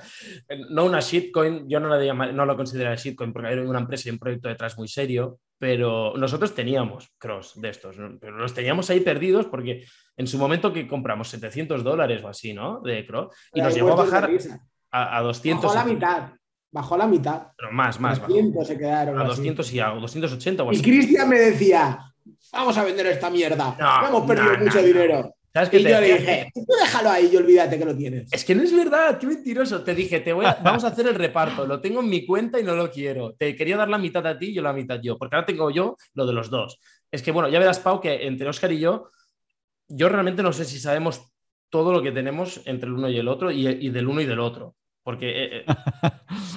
no 0.69 0.85
una 0.85 1.01
shitcoin, 1.01 1.69
yo 1.69 1.81
no 1.81 1.89
la, 1.89 2.01
llama, 2.01 2.31
no 2.31 2.47
la 2.47 2.55
considero 2.55 2.95
shitcoin 2.95 3.33
porque 3.33 3.49
hay 3.49 3.59
una 3.59 3.81
empresa 3.81 4.09
y 4.09 4.13
un 4.13 4.21
proyecto 4.21 4.49
detrás 4.49 4.79
muy 4.79 4.87
serio, 4.87 5.41
pero 5.61 6.15
nosotros 6.17 6.55
teníamos 6.55 7.13
cross 7.19 7.53
de 7.61 7.69
estos, 7.69 7.99
¿no? 7.99 8.19
pero 8.19 8.39
los 8.39 8.55
teníamos 8.55 8.89
ahí 8.89 9.01
perdidos 9.01 9.45
porque 9.45 9.85
en 10.17 10.27
su 10.27 10.39
momento 10.39 10.73
que 10.73 10.89
compramos 10.89 11.29
700 11.29 11.85
dólares 11.85 12.25
o 12.25 12.29
así, 12.29 12.55
¿no? 12.55 12.81
De 12.81 13.07
cross, 13.07 13.29
y 13.53 13.61
nos 13.61 13.75
llegó 13.75 13.93
a 13.93 13.97
bajar 13.97 14.31
a, 14.91 15.19
a 15.19 15.21
200. 15.21 15.63
Bajó 15.63 15.79
a 15.79 15.85
la 15.85 15.93
mitad. 15.93 16.33
Bajó 16.73 16.95
a 16.95 16.99
la 16.99 17.07
mitad. 17.07 17.49
Pero 17.59 17.73
más, 17.73 18.01
más. 18.01 18.19
200 18.21 18.55
bajó. 18.55 18.65
se 18.65 18.79
quedaron. 18.79 19.19
A 19.19 19.25
así. 19.25 19.29
200 19.29 19.73
y 19.75 19.81
a 19.81 19.89
280 19.91 20.63
o 20.63 20.71
así. 20.71 20.81
Y 20.81 20.83
Cristian 20.83 21.29
me 21.29 21.39
decía, 21.39 22.11
vamos 22.53 22.79
a 22.79 22.85
vender 22.85 23.07
esta 23.09 23.29
mierda. 23.29 23.77
No, 23.79 24.09
hemos 24.09 24.27
perdido 24.27 24.55
no, 24.55 24.65
mucho 24.65 24.83
dinero. 24.83 25.35
¿Sabes 25.53 25.69
qué 25.69 25.81
y 25.81 25.83
te 25.83 25.91
yo 25.91 26.01
le 26.01 26.19
dije, 26.19 26.53
tú 26.55 26.65
déjalo 26.81 27.11
ahí 27.11 27.31
y 27.33 27.37
olvídate 27.37 27.79
que 27.79 27.85
lo 27.85 27.97
tienes. 27.97 28.33
Es 28.33 28.45
que 28.45 28.55
no 28.55 28.63
es 28.63 28.75
verdad, 28.75 29.19
qué 29.19 29.27
mentiroso. 29.27 29.83
Te 29.83 29.95
dije, 29.95 30.21
te 30.21 30.33
voy 30.33 30.47
a, 30.47 30.59
vamos 30.63 30.85
a 30.85 30.89
hacer 30.89 31.09
el 31.09 31.17
reparto. 31.17 31.67
Lo 31.67 31.81
tengo 31.81 32.01
en 32.01 32.09
mi 32.09 32.25
cuenta 32.25 32.61
y 32.61 32.63
no 32.63 32.77
lo 32.77 32.91
quiero. 32.91 33.35
Te 33.35 33.57
quería 33.57 33.77
dar 33.77 33.89
la 33.89 33.99
mitad 33.99 34.25
a 34.27 34.39
ti 34.39 34.47
y 34.47 34.55
yo 34.55 34.63
la 34.63 34.73
mitad 34.73 35.01
yo, 35.03 35.19
porque 35.19 35.35
ahora 35.35 35.47
tengo 35.47 35.71
yo 35.71 35.97
lo 36.15 36.27
de 36.27 36.33
los 36.33 36.51
dos. 36.51 36.79
Es 37.11 37.23
que, 37.23 37.33
bueno, 37.33 37.49
ya 37.49 37.59
verás, 37.59 37.81
Pau, 37.81 38.01
que 38.01 38.27
entre 38.27 38.49
Oscar 38.49 38.71
y 38.71 38.79
yo, 38.79 39.11
yo 39.89 40.09
realmente 40.09 40.43
no 40.43 40.53
sé 40.53 40.65
si 40.65 40.79
sabemos 40.79 41.33
todo 41.69 41.93
lo 41.93 42.01
que 42.03 42.13
tenemos 42.13 42.63
entre 42.67 42.89
el 42.89 42.95
uno 42.95 43.09
y 43.09 43.19
el 43.19 43.27
otro 43.27 43.51
y, 43.51 43.67
y 43.67 43.91
del 43.91 44.07
uno 44.07 44.21
y 44.21 44.27
del 44.27 44.39
otro. 44.39 44.77
Porque. 45.03 45.59
Eh, 45.59 45.65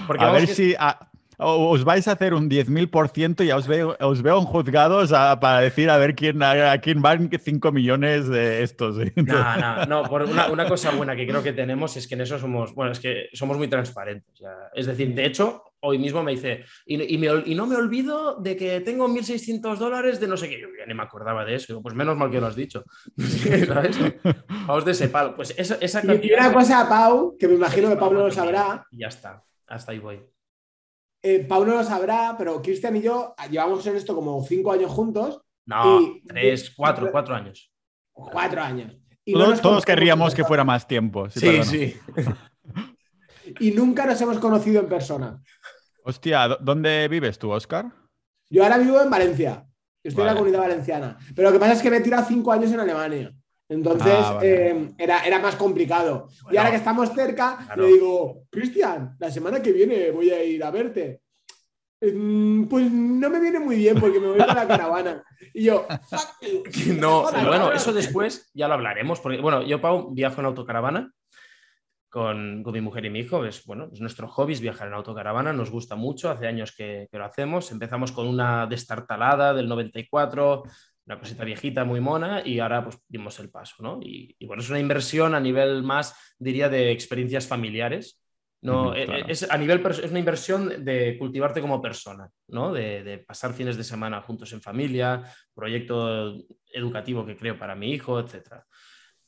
porque 0.06 0.23
a 0.25 0.32
ver 0.32 0.45
que... 0.45 0.53
si. 0.53 0.75
A 0.77 1.10
os 1.38 1.84
vais 1.84 2.08
a 2.08 2.13
hacer 2.13 2.34
un 2.34 2.50
10.000% 2.50 3.43
y 3.43 3.48
ya 3.48 3.58
os 3.58 3.67
veo, 3.67 3.96
os 4.00 4.22
veo 4.22 4.39
en 4.39 4.46
juzgados 4.46 5.12
a, 5.12 5.39
para 5.39 5.62
decir 5.62 5.89
a 5.89 5.98
ver 5.98 6.15
quién, 6.15 6.41
a, 6.43 6.72
a 6.72 6.78
quién 6.80 7.02
van 7.02 7.30
5 7.32 7.72
millones 7.72 8.28
de 8.28 8.63
estos. 8.63 9.00
¿eh? 9.00 9.13
No, 9.15 9.58
no, 9.58 9.86
no. 9.86 10.04
Por 10.04 10.24
una, 10.24 10.48
una, 10.48 10.67
cosa 10.67 10.91
buena 10.91 11.15
que 11.15 11.28
creo 11.28 11.43
que 11.43 11.54
tenemos 11.54 11.98
es 11.98 12.08
que 12.08 12.15
en 12.15 12.22
eso 12.22 12.39
somos, 12.39 12.74
bueno, 12.74 12.91
es 12.91 13.00
que 13.00 13.30
somos 13.34 13.58
muy 13.58 13.67
transparentes. 13.67 14.39
Ya. 14.39 14.69
Es 14.74 14.86
decir, 14.86 15.13
de 15.13 15.26
hecho, 15.26 15.63
hoy 15.82 15.98
mismo 15.98 16.24
me 16.24 16.32
dice, 16.32 16.63
y, 16.86 17.15
y, 17.15 17.17
me, 17.17 17.28
y, 17.46 17.56
no 17.56 17.67
me 17.67 17.76
olvido 17.76 18.36
de 18.36 18.56
que 18.56 18.82
tengo 18.82 19.08
1.600 19.08 19.78
dólares 19.78 20.19
de 20.19 20.28
no 20.28 20.38
sé 20.38 20.50
qué. 20.50 20.60
Yo 20.60 20.67
ya 20.78 20.86
ni 20.86 20.93
me 20.93 21.04
acordaba 21.04 21.46
de 21.46 21.56
eso. 21.56 21.82
Pues 21.82 21.96
menos 21.96 22.17
mal 22.17 22.32
que 22.32 22.39
lo 22.39 22.48
has 22.48 22.56
dicho. 22.56 22.84
¿Sabes? 23.67 23.98
Vamos 24.50 24.86
de 24.86 24.91
ese 24.91 25.10
palo. 25.10 25.36
Pues 25.36 25.54
esa, 25.58 25.76
esa 25.82 26.02
cantidad... 26.02 26.38
Y 26.38 26.39
una 26.39 26.54
cosa 26.54 26.82
a 26.82 26.89
Pau, 26.89 27.38
que 27.38 27.48
me 27.48 27.56
imagino 27.56 27.89
que 27.89 27.98
Pablo 27.98 28.22
lo 28.22 28.32
sabrá. 28.32 28.86
Y 28.91 29.00
ya 29.00 29.08
está. 29.08 29.43
Hasta 29.67 29.91
ahí 29.91 30.00
voy. 30.00 30.33
Eh, 31.26 31.46
Pau 31.48 31.66
no 31.66 31.76
lo 31.76 31.84
sabrá, 31.84 32.36
pero 32.38 32.62
Cristian 32.62 32.98
y 32.98 33.02
yo 33.02 33.34
llevamos 33.50 33.88
en 33.88 33.96
esto 33.96 34.14
como 34.14 34.44
cinco 34.44 34.74
años 34.74 34.92
juntos. 34.92 35.42
No, 35.66 36.02
y, 36.02 36.22
tres, 36.28 36.74
cuatro, 36.76 37.10
cuatro 37.12 37.34
años. 37.34 37.72
Cuatro 38.12 38.62
años. 38.62 38.98
Y 39.24 39.34
todos, 39.34 39.56
no 39.56 39.62
todos 39.62 39.86
querríamos 39.86 40.36
que 40.36 40.44
fuera 40.44 40.66
más 40.66 40.86
tiempo. 40.86 41.30
Sí, 41.30 41.64
sí. 41.64 41.64
sí. 41.64 42.00
y 43.60 43.72
nunca 43.72 44.06
nos 44.06 44.20
hemos 44.20 44.38
conocido 44.40 44.82
en 44.82 44.90
persona. 44.90 45.42
Hostia, 46.04 46.50
¿dónde 46.60 47.08
vives 47.08 47.40
tú, 47.40 47.52
Oscar? 47.52 47.86
Yo 48.50 48.64
ahora 48.64 48.78
vivo 48.78 49.02
en 49.02 49.10
Valencia. 49.10 49.66
Estoy 50.04 50.26
vale. 50.26 50.32
en 50.32 50.36
la 50.36 50.40
comunidad 50.40 50.62
valenciana. 50.62 51.18
Pero 51.34 51.48
lo 51.48 51.54
que 51.54 51.60
pasa 51.60 51.74
es 51.74 51.82
que 51.82 51.90
me 51.90 51.98
he 51.98 52.02
tirado 52.02 52.26
cinco 52.28 52.52
años 52.52 52.70
en 52.74 52.82
Alemania. 52.82 53.34
Entonces 53.74 54.14
ah, 54.16 54.34
vale. 54.36 54.70
eh, 54.70 54.94
era, 54.98 55.26
era, 55.26 55.40
más 55.40 55.56
complicado. 55.56 56.30
Bueno, 56.44 56.54
y 56.54 56.58
ahora 56.58 56.70
que 56.70 56.78
estamos 56.78 57.12
cerca, 57.14 57.58
claro. 57.66 57.84
le 57.84 57.94
digo, 57.94 58.44
Cristian, 58.50 59.16
la 59.20 59.32
semana 59.32 59.62
que 59.62 59.72
viene 59.72 60.12
voy 60.12 60.30
a 60.30 60.44
ir 60.44 60.64
a 60.64 60.72
verte. 60.72 61.22
Mm, 62.02 62.66
pues 62.66 62.92
no 62.92 63.30
me 63.30 63.40
viene 63.40 63.60
muy 63.60 63.78
bien 63.78 64.00
porque 64.00 64.20
me 64.20 64.28
voy 64.28 64.38
con 64.38 64.48
la 64.48 64.68
caravana. 64.68 65.24
Y 65.54 65.64
yo, 65.64 65.88
no, 67.00 67.24
bueno, 67.32 67.72
eso 67.72 67.94
después 67.94 68.52
ya 68.54 68.68
lo 68.68 68.76
hablaremos. 68.76 69.20
Porque, 69.20 69.40
bueno, 69.42 69.64
yo, 69.64 69.82
Pau, 69.82 70.14
viajo 70.14 70.42
en 70.42 70.46
autocaravana 70.48 71.12
con, 72.10 72.62
con 72.62 72.74
mi 72.74 72.82
mujer 72.82 73.06
y 73.06 73.10
mi 73.10 73.20
hijo. 73.20 73.44
Es, 73.44 73.66
bueno, 73.66 73.90
es 73.92 74.02
nuestro 74.02 74.28
hobby, 74.28 74.54
es 74.54 74.62
viajar 74.62 74.88
en 74.88 74.94
autocaravana. 74.94 75.52
Nos 75.52 75.72
gusta 75.72 75.96
mucho, 75.96 76.30
hace 76.30 76.46
años 76.46 76.76
que, 76.76 77.08
que 77.10 77.18
lo 77.18 77.26
hacemos. 77.26 77.72
Empezamos 77.72 78.12
con 78.12 78.28
una 78.28 78.68
destartalada 78.68 79.54
del 79.54 79.68
94, 79.68 80.64
una 81.06 81.20
cosita 81.20 81.44
viejita 81.44 81.84
muy 81.84 82.00
mona 82.00 82.42
y 82.46 82.60
ahora 82.60 82.84
pues 82.84 82.98
dimos 83.08 83.39
el 83.39 83.50
paso, 83.50 83.76
¿no? 83.80 84.00
Y, 84.02 84.36
y, 84.39 84.46
bueno, 84.46 84.62
es 84.62 84.70
una 84.70 84.80
inversión 84.80 85.36
a 85.36 85.39
nivel 85.39 85.84
más, 85.84 86.16
diría, 86.39 86.70
de 86.70 86.92
experiencias 86.92 87.48
familiares. 87.48 88.20
No, 88.62 88.94
claro. 88.94 89.26
es, 89.28 89.50
a 89.50 89.58
nivel, 89.58 89.86
es 89.86 90.10
una 90.10 90.20
inversión 90.20 90.86
de 90.86 91.18
cultivarte 91.20 91.60
como 91.60 91.82
persona, 91.82 92.30
¿no? 92.48 92.72
De, 92.72 93.04
de, 93.04 93.18
pasar 93.18 93.54
fines 93.54 93.76
de 93.76 93.84
semana 93.84 94.22
juntos 94.22 94.54
en 94.54 94.62
familia, 94.62 95.22
proyecto 95.54 96.38
educativo 96.72 97.26
que 97.26 97.36
creo 97.36 97.60
para 97.60 97.76
mi 97.76 97.92
hijo, 97.92 98.20
etcétera. 98.22 98.66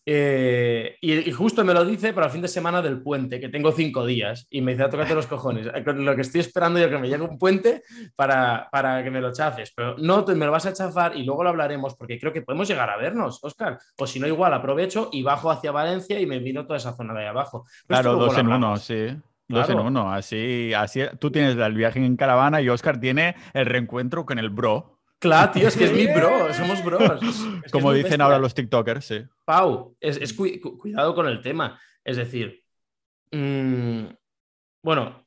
Eh, 0.08 0.98
y, 1.02 1.13
y, 1.13 1.32
justo 1.32 1.65
me 1.65 1.74
lo 1.74 1.84
dice 1.84 2.13
para 2.13 2.28
el 2.28 2.32
fin 2.32 2.41
de 2.44 2.48
semana 2.48 2.80
del 2.82 3.02
puente, 3.02 3.39
que 3.39 3.50
tengo 3.50 3.72
cinco 3.72 4.06
días, 4.06 4.46
y 4.52 4.62
me 4.62 4.74
dice, 4.74 4.88
tócate 4.88 5.15
los 5.15 5.26
cojones. 5.26 5.65
Lo 5.96 6.15
que 6.15 6.22
estoy 6.22 6.41
esperando 6.41 6.80
yo 6.80 6.89
que 6.89 7.00
me 7.00 7.10
llegue 7.10 7.24
un 7.24 7.39
puente 7.39 7.82
para, 8.15 8.70
para 8.72 9.04
que 9.04 9.10
me 9.10 9.20
lo 9.20 9.34
chafes, 9.34 9.74
pero 9.76 9.98
no 9.98 10.24
te, 10.24 10.36
me 10.36 10.46
lo 10.46 10.52
vas 10.52 10.68
a 10.68 10.74
chafar 10.74 11.18
y 11.18 11.24
luego 11.24 11.44
lo 11.44 11.50
hablaremos, 11.50 11.96
porque 11.96 12.20
creo 12.20 12.32
que 12.32 12.44
podemos 12.44 12.68
llegar 12.68 12.89
a 12.89 12.98
vernos, 12.98 13.44
Oscar. 13.44 13.80
O 13.98 14.06
si 14.06 14.20
no, 14.20 14.28
igual 14.28 14.54
aprovecho 14.54 15.10
y 15.12 15.24
bajo 15.24 15.50
hacia 15.50 15.72
Valencia 15.72 16.20
y 16.20 16.28
me 16.28 16.39
vino 16.39 16.65
toda 16.65 16.78
esa 16.78 16.96
zona 16.96 17.13
de 17.13 17.22
ahí 17.22 17.28
abajo. 17.28 17.65
Pero 17.88 18.02
claro, 18.02 18.15
dos 18.18 18.38
en 18.38 18.48
uno, 18.48 18.78
sí. 18.78 19.08
Dos 19.48 19.65
claro. 19.65 19.82
en 19.82 19.88
uno, 19.88 20.12
así, 20.12 20.74
así 20.74 21.02
tú 21.20 21.32
tienes 21.32 21.56
el 21.56 21.74
viaje 21.74 22.04
en 22.04 22.15
caravana 22.15 22.62
y 22.62 22.70
Oscar 22.70 23.00
tiene 23.00 23.36
el 23.54 23.65
reencuentro 23.65 24.26
con 24.26 24.39
el 24.39 24.50
bro. 24.50 24.95
Claro, 25.19 25.51
tío, 25.51 25.67
es 25.67 25.78
que 25.78 25.86
es 25.86 25.93
mi 25.93 26.08
bro, 26.08 26.54
somos 26.54 26.84
bros. 26.84 27.23
Es 27.63 27.71
Como 27.71 27.91
dicen 27.93 28.10
bestia. 28.12 28.25
ahora 28.25 28.39
los 28.39 28.54
TikTokers, 28.54 29.06
sí. 29.06 29.23
Pau, 29.45 29.95
es, 29.99 30.17
es 30.17 30.34
cu 30.34 30.78
cuidado 30.78 31.15
con 31.15 31.28
el 31.28 31.41
tema. 31.41 31.80
Es 32.04 32.17
decir, 32.17 32.63
mmm, 33.32 34.06
bueno, 34.84 35.25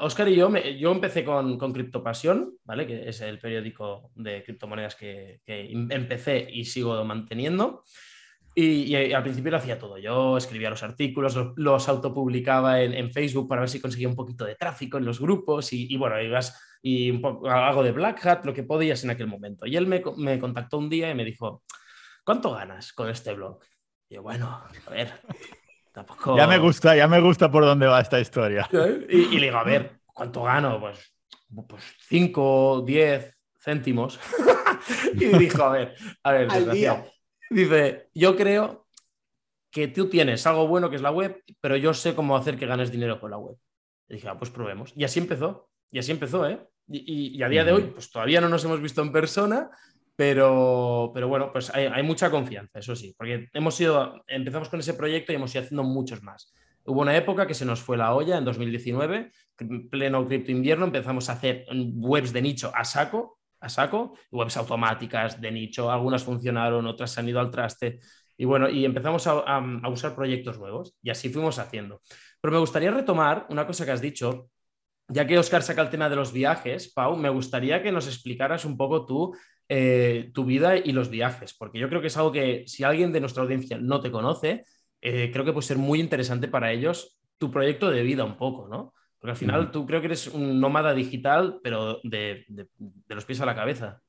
Oscar 0.00 0.28
y 0.28 0.36
yo, 0.36 0.52
yo 0.56 0.92
empecé 0.92 1.24
con, 1.24 1.58
con 1.58 1.72
Criptopasión, 1.72 2.54
¿vale? 2.64 2.86
Que 2.86 3.08
es 3.08 3.20
el 3.20 3.38
periódico 3.38 4.10
de 4.14 4.42
criptomonedas 4.44 4.94
que, 4.94 5.40
empecé 5.46 6.48
y 6.50 6.64
sigo 6.64 7.04
manteniendo. 7.04 7.82
Y, 8.54 8.94
al 8.94 9.22
principio 9.22 9.52
lo 9.52 9.56
hacía 9.58 9.78
todo. 9.78 9.98
Yo 9.98 10.36
escribía 10.36 10.70
los 10.70 10.82
artículos, 10.82 11.38
los, 11.56 11.88
autopublicaba 11.88 12.82
en, 12.82 13.12
Facebook 13.12 13.48
para 13.48 13.60
ver 13.60 13.70
si 13.70 13.80
conseguía 13.80 14.08
un 14.08 14.16
poquito 14.16 14.44
de 14.44 14.56
tráfico 14.56 14.98
en 14.98 15.04
los 15.04 15.20
grupos 15.20 15.72
y, 15.72 15.96
bueno, 15.96 16.20
ibas 16.20 16.60
y 16.82 17.10
un 17.10 17.20
poco, 17.20 17.48
algo 17.48 17.82
de 17.82 17.92
Black 17.92 18.24
Hat, 18.26 18.44
lo 18.44 18.54
que 18.54 18.62
podías 18.62 19.04
en 19.04 19.10
aquel 19.10 19.26
momento. 19.26 19.66
Y 19.66 19.76
él 19.76 19.86
me, 19.86 20.02
me 20.16 20.38
contactó 20.38 20.78
un 20.78 20.88
día 20.88 21.10
y 21.10 21.14
me 21.14 21.24
dijo, 21.24 21.62
¿cuánto 22.24 22.52
ganas 22.52 22.92
con 22.92 23.08
este 23.08 23.34
blog? 23.34 23.60
Y 24.08 24.14
yo, 24.14 24.22
bueno, 24.22 24.46
a 24.48 24.90
ver, 24.90 25.12
ya 26.36 26.46
me 26.46 26.58
gusta, 26.58 26.96
ya 26.96 27.08
me 27.08 27.20
gusta 27.20 27.50
por 27.50 27.64
dónde 27.64 27.86
va 27.86 28.00
esta 28.00 28.20
historia. 28.20 28.68
Y, 29.08 29.38
le 29.38 29.46
digo, 29.46 29.58
a 29.58 29.64
ver, 29.64 30.00
¿cuánto 30.06 30.42
gano? 30.42 30.80
Pues, 30.80 31.12
pues 31.66 31.84
5, 32.08 32.82
10 32.86 33.36
céntimos. 33.58 34.18
y 35.14 35.26
dijo, 35.38 35.62
a 35.64 35.70
ver, 35.70 35.94
a 36.22 36.32
ver, 36.32 36.48
dice, 37.50 38.08
yo 38.14 38.36
creo 38.36 38.86
que 39.70 39.88
tú 39.88 40.08
tienes 40.08 40.46
algo 40.46 40.68
bueno 40.68 40.88
que 40.88 40.96
es 40.96 41.02
la 41.02 41.10
web, 41.10 41.42
pero 41.60 41.76
yo 41.76 41.92
sé 41.94 42.14
cómo 42.14 42.36
hacer 42.36 42.56
que 42.56 42.66
ganes 42.66 42.90
dinero 42.90 43.20
con 43.20 43.30
la 43.30 43.38
web. 43.38 43.56
Y 44.08 44.14
dije, 44.14 44.28
ah, 44.28 44.38
pues 44.38 44.50
probemos. 44.50 44.92
Y 44.96 45.04
así 45.04 45.18
empezó, 45.18 45.67
y 45.90 45.98
así 45.98 46.12
empezó, 46.12 46.48
¿eh? 46.48 46.60
Y, 46.90 47.42
a 47.42 47.48
día 47.48 47.64
de 47.64 47.72
hoy, 47.72 47.82
pues 47.92 48.10
todavía 48.10 48.40
no 48.40 48.48
nos 48.48 48.64
hemos 48.64 48.80
visto 48.80 49.02
en 49.02 49.12
persona, 49.12 49.70
pero, 50.16 51.10
pero 51.12 51.28
bueno, 51.28 51.52
pues 51.52 51.70
hay, 51.74 52.02
mucha 52.02 52.30
confianza, 52.30 52.78
eso 52.78 52.96
sí, 52.96 53.14
porque 53.16 53.48
hemos 53.52 53.78
ido, 53.80 54.24
empezamos 54.26 54.70
con 54.70 54.80
ese 54.80 54.94
proyecto 54.94 55.32
y 55.32 55.36
hemos 55.36 55.54
ido 55.54 55.64
haciendo 55.64 55.84
muchos 55.84 56.22
más. 56.22 56.52
Hubo 56.84 57.02
una 57.02 57.14
época 57.14 57.46
que 57.46 57.52
se 57.52 57.66
nos 57.66 57.80
fue 57.80 57.98
la 57.98 58.14
olla 58.14 58.38
en 58.38 58.44
2019, 58.46 59.30
en 59.58 59.90
pleno 59.90 60.26
cripto 60.26 60.50
invierno, 60.50 60.86
empezamos 60.86 61.28
a 61.28 61.34
hacer 61.34 61.66
webs 61.70 62.32
de 62.32 62.40
nicho 62.40 62.72
a 62.74 62.84
saco, 62.84 63.38
a 63.60 63.68
saco, 63.68 64.16
webs 64.30 64.56
automáticas 64.56 65.40
de 65.40 65.52
nicho, 65.52 65.90
algunas 65.90 66.24
funcionaron, 66.24 66.86
otras 66.86 67.10
se 67.10 67.20
han 67.20 67.28
ido 67.28 67.40
al 67.40 67.50
traste. 67.50 68.00
Y 68.38 68.46
bueno, 68.46 68.70
y 68.70 68.84
empezamos 68.86 69.26
a, 69.26 69.32
a 69.32 69.88
usar 69.88 70.14
proyectos 70.14 70.58
nuevos 70.58 70.96
y 71.02 71.10
así 71.10 71.28
fuimos 71.28 71.58
haciendo. 71.58 72.00
Pero 72.40 72.52
me 72.52 72.60
gustaría 72.60 72.90
retomar 72.90 73.46
una 73.50 73.66
cosa 73.66 73.84
que 73.84 73.90
has 73.90 74.00
dicho, 74.00 74.48
ya 75.08 75.26
que 75.26 75.38
Oscar 75.38 75.62
saca 75.62 75.82
el 75.82 75.90
tema 75.90 76.08
de 76.08 76.16
los 76.16 76.32
viajes, 76.32 76.92
Pau, 76.92 77.16
me 77.16 77.30
gustaría 77.30 77.82
que 77.82 77.92
nos 77.92 78.06
explicaras 78.06 78.64
un 78.64 78.76
poco 78.76 79.06
tú 79.06 79.34
eh, 79.70 80.30
tu 80.32 80.46
vida 80.46 80.78
y 80.78 80.92
los 80.92 81.10
viajes, 81.10 81.52
porque 81.52 81.78
yo 81.78 81.88
creo 81.90 82.00
que 82.00 82.06
es 82.06 82.16
algo 82.16 82.32
que 82.32 82.64
si 82.66 82.84
alguien 82.84 83.12
de 83.12 83.20
nuestra 83.20 83.42
audiencia 83.42 83.76
no 83.78 84.00
te 84.00 84.10
conoce, 84.10 84.64
eh, 85.02 85.30
creo 85.30 85.44
que 85.44 85.52
puede 85.52 85.66
ser 85.66 85.76
muy 85.76 86.00
interesante 86.00 86.48
para 86.48 86.72
ellos 86.72 87.18
tu 87.36 87.50
proyecto 87.50 87.90
de 87.90 88.02
vida 88.02 88.24
un 88.24 88.38
poco, 88.38 88.66
¿no? 88.66 88.94
Porque 89.18 89.32
al 89.32 89.36
final 89.36 89.70
tú 89.70 89.84
creo 89.86 90.00
que 90.00 90.06
eres 90.06 90.28
un 90.28 90.58
nómada 90.60 90.94
digital, 90.94 91.60
pero 91.62 92.00
de, 92.02 92.46
los 93.08 93.24
pies 93.24 93.40
a 93.40 93.46
la 93.46 93.54
cabeza. 93.54 94.00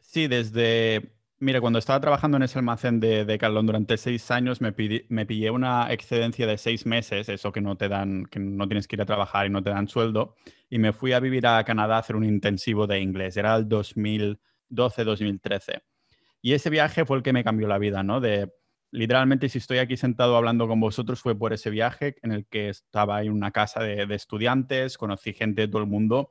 Sí, 0.00 0.26
desde... 0.26 1.14
Mira, 1.42 1.60
cuando 1.60 1.78
estaba 1.78 2.00
trabajando 2.00 2.36
en 2.36 2.44
ese 2.44 2.58
almacén 2.58 3.00
de, 3.00 3.24
de 3.24 3.38
Carlón 3.38 3.66
durante 3.66 3.96
seis 3.96 4.30
años, 4.30 4.60
me, 4.60 4.74
me 5.08 5.26
pillé 5.26 5.50
una 5.50 5.92
excedencia 5.92 6.46
de 6.46 6.56
seis 6.56 6.86
meses, 6.86 7.28
eso 7.28 7.50
que 7.50 7.60
no 7.60 7.76
te 7.76 7.88
dan, 7.88 8.26
que 8.26 8.38
no 8.38 8.68
tienes 8.68 8.86
que 8.86 8.96
ir 8.96 9.02
a 9.02 9.06
trabajar 9.06 9.46
y 9.46 9.50
no 9.50 9.62
te 9.62 9.70
dan 9.70 9.88
sueldo, 9.88 10.36
y 10.70 10.78
me 10.78 10.92
fui 10.92 11.12
a 11.12 11.20
vivir 11.20 11.46
a 11.46 11.64
Canadá 11.64 11.96
a 11.96 11.98
hacer 11.98 12.16
un 12.16 12.24
intensivo 12.24 12.86
de 12.86 13.00
inglés. 13.00 13.36
Era 13.36 13.56
el 13.56 13.68
2000 13.68 14.38
2012-2013. 14.72 15.82
Y 16.40 16.54
ese 16.54 16.70
viaje 16.70 17.04
fue 17.04 17.18
el 17.18 17.22
que 17.22 17.32
me 17.32 17.44
cambió 17.44 17.68
la 17.68 17.78
vida, 17.78 18.02
¿no? 18.02 18.20
De, 18.20 18.50
literalmente, 18.90 19.48
si 19.48 19.58
estoy 19.58 19.78
aquí 19.78 19.96
sentado 19.96 20.36
hablando 20.36 20.66
con 20.66 20.80
vosotros, 20.80 21.20
fue 21.20 21.38
por 21.38 21.52
ese 21.52 21.70
viaje 21.70 22.16
en 22.22 22.32
el 22.32 22.46
que 22.46 22.68
estaba 22.68 23.22
en 23.22 23.32
una 23.32 23.52
casa 23.52 23.80
de, 23.80 24.02
estudiantes, 24.14 24.98
conocí 24.98 25.32
gente 25.32 25.62
de 25.62 25.68
todo 25.68 25.82
el 25.82 25.88
mundo 25.88 26.30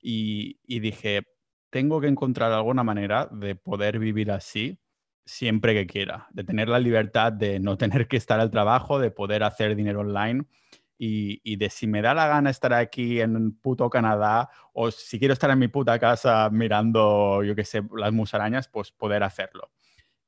y, 0.00 0.56
dije, 0.66 1.24
tengo 1.70 2.00
que 2.00 2.08
encontrar 2.08 2.52
alguna 2.52 2.84
manera 2.84 3.28
de 3.30 3.54
poder 3.54 3.98
vivir 3.98 4.30
así 4.30 4.78
siempre 5.24 5.74
que 5.74 5.86
quiera, 5.86 6.26
de 6.32 6.44
tener 6.44 6.68
la 6.68 6.80
libertad 6.80 7.32
de 7.32 7.60
no 7.60 7.76
tener 7.78 8.08
que 8.08 8.16
estar 8.16 8.40
al 8.40 8.50
trabajo, 8.50 8.98
de 8.98 9.10
poder 9.10 9.44
hacer 9.44 9.76
dinero 9.76 10.00
online 10.00 10.44
y, 10.98 11.56
de 11.56 11.70
si 11.70 11.86
me 11.86 12.02
da 12.02 12.12
la 12.12 12.26
gana 12.26 12.50
estar 12.50 12.74
aquí 12.74 13.20
en 13.20 13.52
puto 13.58 13.88
Canadá 13.88 14.50
o 14.74 14.90
si 14.90 15.18
quiero 15.18 15.32
estar 15.32 15.50
en 15.50 15.58
mi 15.58 15.68
puta 15.68 15.98
casa 15.98 16.50
mirando, 16.50 17.42
yo 17.42 17.54
qué 17.54 17.64
sé, 17.64 17.82
las 17.96 18.12
musarañas, 18.12 18.68
pues 18.68 18.92
poder 18.92 19.22
hacerlo. 19.22 19.70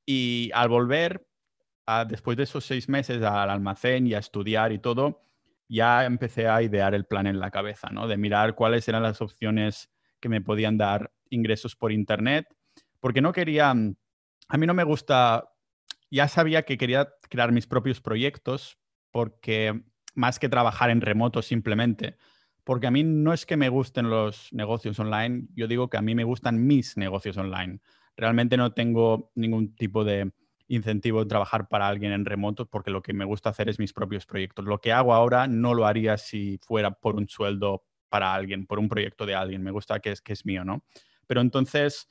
Y 0.07 0.51
al 0.55 0.69
volver, 0.71 1.27
después 2.09 2.39
de 2.39 2.45
esos 2.45 2.65
seis 2.65 2.89
meses 2.89 3.23
al 3.23 3.51
almacén 3.51 4.07
y 4.07 4.15
a 4.15 4.19
estudiar 4.19 4.73
y 4.73 4.79
todo, 4.79 5.21
ya 5.69 6.07
empecé 6.07 6.49
a 6.49 6.63
idear 6.63 6.95
el 6.95 7.05
plan 7.05 7.27
en 7.27 7.39
la 7.39 7.51
cabeza, 7.51 7.91
¿no? 7.91 8.09
De 8.09 8.17
mirar 8.17 8.55
cuáles 8.55 8.89
eran 8.89 9.03
las 9.03 9.21
opciones 9.21 9.91
que 10.21 10.29
me 10.29 10.41
podían 10.41 10.79
dar 10.79 11.13
ingresos 11.33 11.77
por 11.77 11.93
Internet, 11.93 12.47
porque 13.01 13.21
no 13.21 13.33
quería, 13.33 13.71
a 13.71 14.57
mí 14.59 14.67
no 14.67 14.75
me 14.75 14.85
gusta, 14.85 15.51
ya 16.11 16.29
sabía 16.29 16.63
que 16.63 16.79
quería 16.79 17.09
crear 17.29 17.53
mis 17.53 17.67
propios 17.67 18.01
proyectos 18.01 18.79
porque 19.11 19.83
más 20.15 20.39
que 20.39 20.49
trabajar 20.49 20.91
en 20.91 21.01
remoto 21.01 21.43
simplemente. 21.43 22.17
Porque 22.65 22.87
a 22.87 22.91
mí 22.91 23.03
no 23.03 23.33
es 23.33 23.45
que 23.45 23.57
me 23.57 23.69
gusten 23.69 24.09
los 24.09 24.53
negocios 24.53 24.99
online, 25.01 25.49
yo 25.55 25.67
digo 25.67 25.91
que 25.91 25.97
a 25.97 26.03
mí 26.03 26.15
me 26.15 26.25
gustan 26.25 26.65
mis 26.65 26.97
negocios 26.97 27.37
online. 27.37 27.81
Realmente 28.17 28.57
no 28.57 28.73
tengo 28.73 29.33
ningún 29.35 29.75
tipo 29.75 30.05
de 30.05 30.33
incentivo 30.69 31.21
de 31.21 31.29
trabajar 31.29 31.69
para 31.69 31.89
alguien 31.89 32.13
en 32.13 32.25
remoto 32.25 32.67
porque 32.67 32.91
lo 32.91 33.03
que 33.03 33.13
me 33.13 33.25
gusta 33.25 33.51
hacer 33.51 33.69
es 33.69 33.79
mis 33.79 33.93
propios 33.93 34.27
proyectos. 34.27 34.65
Lo 34.65 34.81
que 34.81 34.93
hago 34.93 35.13
ahora 35.13 35.47
no 35.47 35.75
lo 35.75 35.87
haría 35.87 36.17
si 36.17 36.59
fuera 36.63 36.93
por 36.93 37.17
un 37.17 37.29
sueldo 37.29 37.85
para 38.09 38.33
alguien, 38.33 38.67
por 38.67 38.79
un 38.79 38.89
proyecto 38.89 39.27
de 39.27 39.35
alguien. 39.35 39.63
Me 39.63 39.71
gusta 39.71 40.01
que 40.01 40.13
es, 40.13 40.23
que 40.23 40.33
es 40.33 40.47
mío, 40.47 40.65
¿no? 40.65 40.85
Pero 41.33 41.41
entonces, 41.41 42.11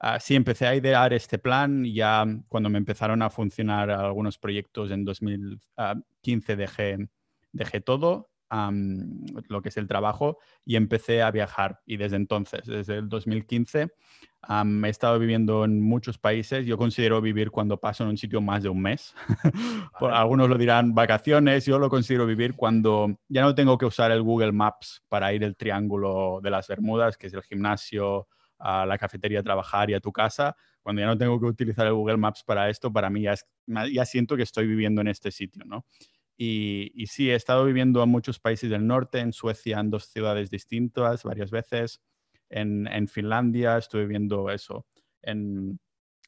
uh, 0.00 0.20
sí, 0.20 0.36
empecé 0.36 0.64
a 0.68 0.76
idear 0.76 1.12
este 1.12 1.40
plan. 1.40 1.84
Ya 1.84 2.24
cuando 2.46 2.70
me 2.70 2.78
empezaron 2.78 3.20
a 3.20 3.28
funcionar 3.28 3.90
algunos 3.90 4.38
proyectos 4.38 4.92
en 4.92 5.04
2015 5.04 6.54
dejé 6.54 7.08
dejé 7.50 7.80
todo, 7.80 8.30
lo 9.48 9.60
que 9.60 9.70
es 9.70 9.76
el 9.76 9.88
trabajo, 9.88 10.38
y 10.64 10.76
empecé 10.76 11.20
a 11.20 11.32
viajar. 11.32 11.80
Y 11.84 11.96
desde 11.96 12.14
entonces, 12.14 12.64
desde 12.64 12.98
el 12.98 13.08
2015, 13.08 13.88
he 14.48 14.88
estado 14.88 15.18
viviendo 15.18 15.64
en 15.64 15.80
muchos 15.82 16.16
países. 16.16 16.64
Yo 16.64 16.78
considero 16.78 17.20
vivir 17.20 17.50
cuando 17.50 17.80
paso 17.80 18.04
en 18.04 18.10
un 18.10 18.18
sitio 18.18 18.40
más 18.40 18.62
de 18.62 18.68
un 18.68 18.80
mes. 18.80 19.16
algunos 20.00 20.48
lo 20.48 20.56
dirán 20.56 20.94
vacaciones, 20.94 21.66
yo 21.66 21.80
lo 21.80 21.90
considero 21.90 22.24
vivir 22.24 22.54
cuando 22.54 23.18
ya 23.28 23.42
no 23.42 23.52
tengo 23.52 23.76
que 23.76 23.86
usar 23.86 24.12
el 24.12 24.22
Google 24.22 24.52
Maps 24.52 25.02
para 25.08 25.34
ir 25.34 25.42
el 25.42 25.56
triángulo 25.56 26.38
de 26.40 26.50
las 26.50 26.68
Bermudas, 26.68 27.16
que 27.16 27.26
es 27.26 27.34
el 27.34 27.42
gimnasio, 27.42 28.28
a 28.60 28.86
la 28.86 28.98
cafetería 28.98 29.40
a 29.40 29.42
trabajar 29.42 29.90
y 29.90 29.94
a 29.94 30.00
tu 30.00 30.12
casa, 30.12 30.54
cuando 30.82 31.00
ya 31.00 31.06
no 31.06 31.18
tengo 31.18 31.40
que 31.40 31.46
utilizar 31.46 31.86
el 31.86 31.94
Google 31.94 32.18
Maps 32.18 32.44
para 32.44 32.68
esto, 32.68 32.92
para 32.92 33.10
mí 33.10 33.22
ya, 33.22 33.34
ya 33.92 34.04
siento 34.04 34.36
que 34.36 34.42
estoy 34.42 34.66
viviendo 34.66 35.00
en 35.00 35.08
este 35.08 35.30
sitio, 35.30 35.64
¿no? 35.64 35.84
Y, 36.42 37.04
sí, 37.06 37.30
he 37.30 37.34
estado 37.34 37.66
viviendo 37.66 38.02
en 38.02 38.08
muchos 38.08 38.40
países 38.40 38.70
del 38.70 38.86
norte, 38.86 39.18
en 39.18 39.34
Suecia, 39.34 39.78
en 39.78 39.90
dos 39.90 40.06
ciudades 40.06 40.48
distintas 40.48 41.22
varias 41.22 41.50
veces. 41.50 42.00
En, 42.48 43.08
Finlandia 43.08 43.76
estuve 43.76 44.04
viviendo 44.04 44.48
eso. 44.48 44.86
En 45.20 45.78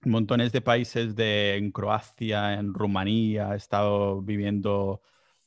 montones 0.04 0.52
de 0.52 0.60
países 0.60 1.16
de 1.16 1.56
en 1.56 1.72
Croacia, 1.72 2.52
en 2.52 2.74
Rumanía, 2.74 3.54
he 3.54 3.56
estado 3.56 4.20
viviendo. 4.20 5.00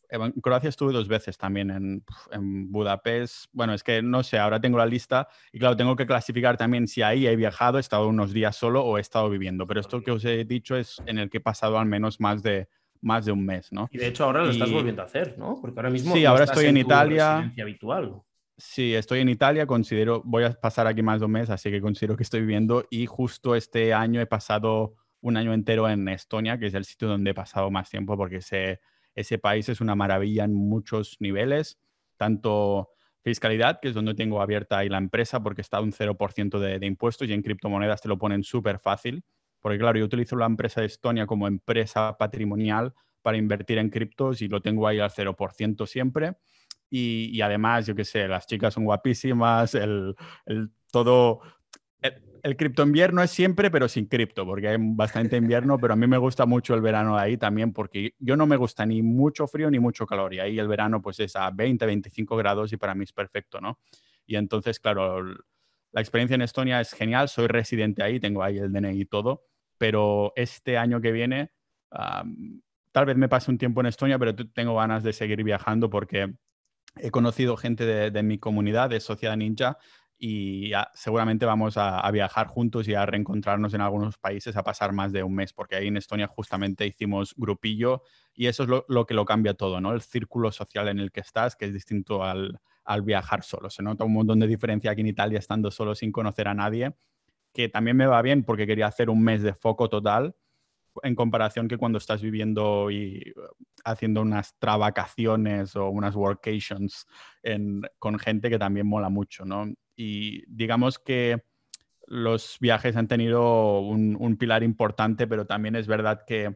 En 0.09 0.31
Croacia 0.33 0.69
estuve 0.69 0.93
dos 0.93 1.07
veces 1.07 1.37
también, 1.37 1.71
en, 1.71 2.03
en, 2.31 2.71
Budapest. 2.71 3.45
Bueno, 3.51 3.73
es 3.73 3.83
que 3.83 4.01
no 4.01 4.23
sé, 4.23 4.37
ahora 4.37 4.59
tengo 4.59 4.77
la 4.77 4.85
lista 4.85 5.27
y 5.51 5.59
claro, 5.59 5.75
tengo 5.75 5.95
que 5.95 6.05
clasificar 6.05 6.57
también 6.57 6.87
si 6.87 7.01
ahí 7.01 7.27
he 7.27 7.35
viajado, 7.35 7.77
he 7.77 7.81
estado 7.81 8.07
unos 8.07 8.33
días 8.33 8.55
solo 8.55 8.83
o 8.83 8.97
he 8.97 9.01
estado 9.01 9.29
viviendo. 9.29 9.67
Pero 9.67 9.81
esto 9.81 10.01
que 10.01 10.11
os 10.11 10.23
he 10.25 10.45
dicho 10.45 10.75
es 10.75 11.01
en 11.05 11.19
el 11.19 11.29
que 11.29 11.37
he 11.37 11.41
pasado 11.41 11.79
al 11.79 11.85
menos 11.85 12.19
más 12.19 12.43
de, 12.43 12.67
más 13.01 13.25
de 13.25 13.31
un 13.31 13.45
mes, 13.45 13.71
¿no? 13.71 13.87
Y 13.91 13.97
de 13.97 14.07
hecho 14.07 14.25
ahora 14.25 14.43
lo 14.43 14.49
estás 14.49 14.71
volviendo 14.71 15.01
a 15.01 15.05
hacer, 15.05 15.37
¿no? 15.37 15.59
Porque 15.61 15.79
ahora 15.79 15.89
mismo 15.89 16.13
sí, 16.13 16.25
ahora 16.25 16.45
estoy 16.45 16.65
en, 16.65 16.77
Italia. 16.77 17.53
habitual. 17.61 18.21
Sí, 18.57 18.95
estoy 18.95 19.19
en 19.19 19.29
Italia, 19.29 19.67
considero, 19.67 20.21
voy 20.23 20.45
a 20.45 20.51
pasar 20.51 20.87
aquí 20.87 21.03
más 21.03 21.19
de 21.19 21.25
un 21.25 21.31
mes, 21.33 21.49
así 21.49 21.69
que 21.69 21.81
considero 21.81 22.15
que 22.15 22.23
estoy 22.23 22.39
viviendo 22.39 22.85
y 22.89 23.05
justo 23.05 23.53
este 23.53 23.93
año 23.93 24.21
he 24.21 24.25
pasado 24.25 24.95
un 25.21 25.37
año 25.37 25.53
entero 25.53 25.89
en 25.89 26.07
Estonia, 26.07 26.57
que 26.57 26.67
es 26.67 26.73
el 26.73 26.85
sitio 26.85 27.07
donde 27.07 27.31
he 27.31 27.33
pasado 27.33 27.69
más 27.69 27.89
tiempo 27.89 28.15
porque 28.15 28.37
ese, 28.37 28.79
ese 29.15 29.37
país 29.37 29.69
es 29.69 29.81
una 29.81 29.95
maravilla 29.95 30.43
en 30.43 30.53
muchos 30.53 31.17
niveles, 31.19 31.79
tanto 32.17 32.89
fiscalidad, 33.23 33.79
que 33.81 33.87
es 33.87 33.93
donde 33.95 34.13
tengo 34.13 34.41
abierta 34.41 34.77
ahí 34.77 34.89
la 34.89 34.99
empresa 34.99 35.41
porque 35.41 35.61
está 35.61 35.81
un 35.81 35.91
0% 35.91 36.59
de, 36.59 36.77
de 36.77 36.85
impuestos 36.85 37.27
y 37.27 37.33
en 37.33 37.41
criptomonedas 37.41 38.01
te 38.01 38.07
lo 38.07 38.17
ponen 38.17 38.43
súper 38.43 38.79
fácil. 38.79 39.23
Porque 39.59 39.79
claro, 39.79 39.97
yo 39.97 40.05
utilizo 40.05 40.35
la 40.35 40.45
empresa 40.45 40.81
de 40.81 40.87
Estonia 40.87 41.25
como 41.25 41.47
empresa 41.47 42.15
patrimonial 42.19 42.93
para 43.23 43.37
invertir 43.37 43.79
en 43.79 43.89
criptos 43.89 44.43
y 44.43 44.47
lo 44.47 44.61
tengo 44.61 44.87
ahí 44.87 44.99
al 44.99 45.09
0% 45.09 45.87
siempre. 45.87 46.35
Y, 46.91 47.41
además, 47.41 47.87
yo 47.87 47.95
qué 47.95 48.05
sé, 48.05 48.27
las 48.27 48.45
chicas 48.45 48.75
son 48.75 48.85
guapísimas, 48.85 49.73
el, 49.73 50.15
todo... 50.91 51.41
el 52.01 52.57
cripto 52.57 52.83
invierno 52.83 53.23
es 53.23 53.31
siempre, 53.31 53.71
pero 53.71 53.87
sin 53.87 54.05
cripto, 54.05 54.45
porque 54.45 54.67
hay 54.67 54.77
bastante 54.79 55.35
invierno, 55.35 55.79
pero 55.79 55.93
a 55.93 55.95
mí 55.95 56.05
me 56.05 56.19
gusta 56.19 56.45
mucho 56.45 56.75
el 56.75 56.81
verano 56.81 57.17
ahí 57.17 57.37
también, 57.37 57.73
porque 57.73 58.13
yo 58.19 58.37
no 58.37 58.45
me 58.45 58.55
gusta 58.55 58.85
ni 58.85 59.01
mucho 59.01 59.47
frío 59.47 59.71
ni 59.71 59.79
mucho 59.79 60.05
calor, 60.05 60.31
y 60.33 60.39
ahí 60.39 60.59
el 60.59 60.67
verano 60.67 61.01
pues 61.01 61.19
es 61.19 61.35
a 61.35 61.49
20, 61.49 61.85
25 61.87 62.37
grados 62.37 62.71
y 62.71 62.77
para 62.77 62.93
mí 62.93 63.03
es 63.03 63.13
perfecto, 63.13 63.59
¿no? 63.59 63.79
Y 64.27 64.35
entonces, 64.35 64.79
claro, 64.79 65.23
la 65.91 66.01
experiencia 66.01 66.35
en 66.35 66.43
Estonia 66.43 66.79
es 66.81 66.91
genial, 66.93 67.29
soy 67.29 67.47
residente 67.47 68.03
ahí, 68.03 68.19
tengo 68.19 68.43
ahí 68.43 68.59
el 68.59 68.71
DNI 68.71 69.01
y 69.01 69.05
todo, 69.05 69.45
pero 69.79 70.31
este 70.35 70.77
año 70.77 71.01
que 71.01 71.11
viene, 71.11 71.51
tal 72.91 73.05
vez 73.05 73.17
me 73.17 73.27
pase 73.27 73.49
un 73.49 73.57
tiempo 73.57 73.81
en 73.81 73.87
Estonia, 73.87 74.19
pero 74.19 74.35
tengo 74.35 74.75
ganas 74.75 75.03
de 75.03 75.13
seguir 75.13 75.43
viajando 75.43 75.89
porque 75.89 76.31
he 76.97 77.09
conocido 77.09 77.57
gente 77.57 77.85
de, 77.85 78.11
de 78.11 78.21
mi 78.23 78.37
comunidad, 78.37 78.91
de 78.91 78.99
Sociedad 78.99 79.35
Ninja, 79.35 79.79
y 80.17 80.71
seguramente 80.93 81.45
vamos 81.45 81.75
a, 81.77 82.09
viajar 82.11 82.47
juntos 82.47 82.87
y 82.87 82.93
a 82.93 83.05
reencontrarnos 83.05 83.73
en 83.73 83.81
algunos 83.81 84.17
países 84.17 84.55
a 84.55 84.63
pasar 84.63 84.93
más 84.93 85.11
de 85.11 85.23
un 85.23 85.35
mes, 85.35 85.51
porque 85.53 85.75
ahí 85.75 85.87
en 85.87 85.97
Estonia 85.97 86.27
justamente 86.27 86.87
hicimos 86.87 87.33
grupillo 87.35 88.03
y 88.33 88.47
eso 88.47 88.63
es 88.63 88.69
lo, 88.87 89.05
que 89.05 89.13
lo 89.13 89.25
cambia 89.25 89.53
todo, 89.53 89.81
¿no? 89.81 89.93
El 89.93 90.01
círculo 90.01 90.51
social 90.51 90.87
en 90.87 90.99
el 90.99 91.11
que 91.11 91.19
estás, 91.19 91.55
que 91.55 91.65
es 91.65 91.73
distinto 91.73 92.23
al, 92.23 92.59
viajar 93.03 93.43
solo. 93.43 93.69
Se 93.69 93.81
nota 93.81 94.03
un 94.03 94.13
montón 94.13 94.39
de 94.39 94.47
diferencia 94.47 94.91
aquí 94.91 95.01
en 95.01 95.07
Italia 95.07 95.39
estando 95.39 95.71
solo 95.71 95.95
sin 95.95 96.11
conocer 96.11 96.47
a 96.47 96.53
nadie, 96.53 96.93
que 97.51 97.67
también 97.67 97.97
me 97.97 98.05
va 98.05 98.21
bien 98.21 98.43
porque 98.43 98.67
quería 98.67 98.87
hacer 98.87 99.09
un 99.09 99.23
mes 99.23 99.41
de 99.41 99.53
foco 99.53 99.89
total 99.89 100.35
en 101.03 101.15
comparación 101.15 101.67
que 101.67 101.77
cuando 101.77 101.97
estás 101.97 102.21
viviendo 102.21 102.89
y 102.89 103.33
haciendo 103.83 104.21
unas 104.21 104.57
travacaciones 104.59 105.75
o 105.75 105.89
unas 105.89 106.15
workations 106.15 107.05
con 107.99 108.19
gente 108.19 108.49
que 108.49 108.59
también 108.59 108.87
mola 108.87 109.09
mucho, 109.09 109.43
¿no? 109.43 109.65
Y 109.95 110.43
digamos 110.47 110.99
que 110.99 111.43
los 112.07 112.57
viajes 112.59 112.95
han 112.95 113.07
tenido 113.07 113.79
un, 113.79 114.37
pilar 114.37 114.63
importante, 114.63 115.27
pero 115.27 115.45
también 115.45 115.75
es 115.75 115.87
verdad 115.87 116.23
que 116.25 116.55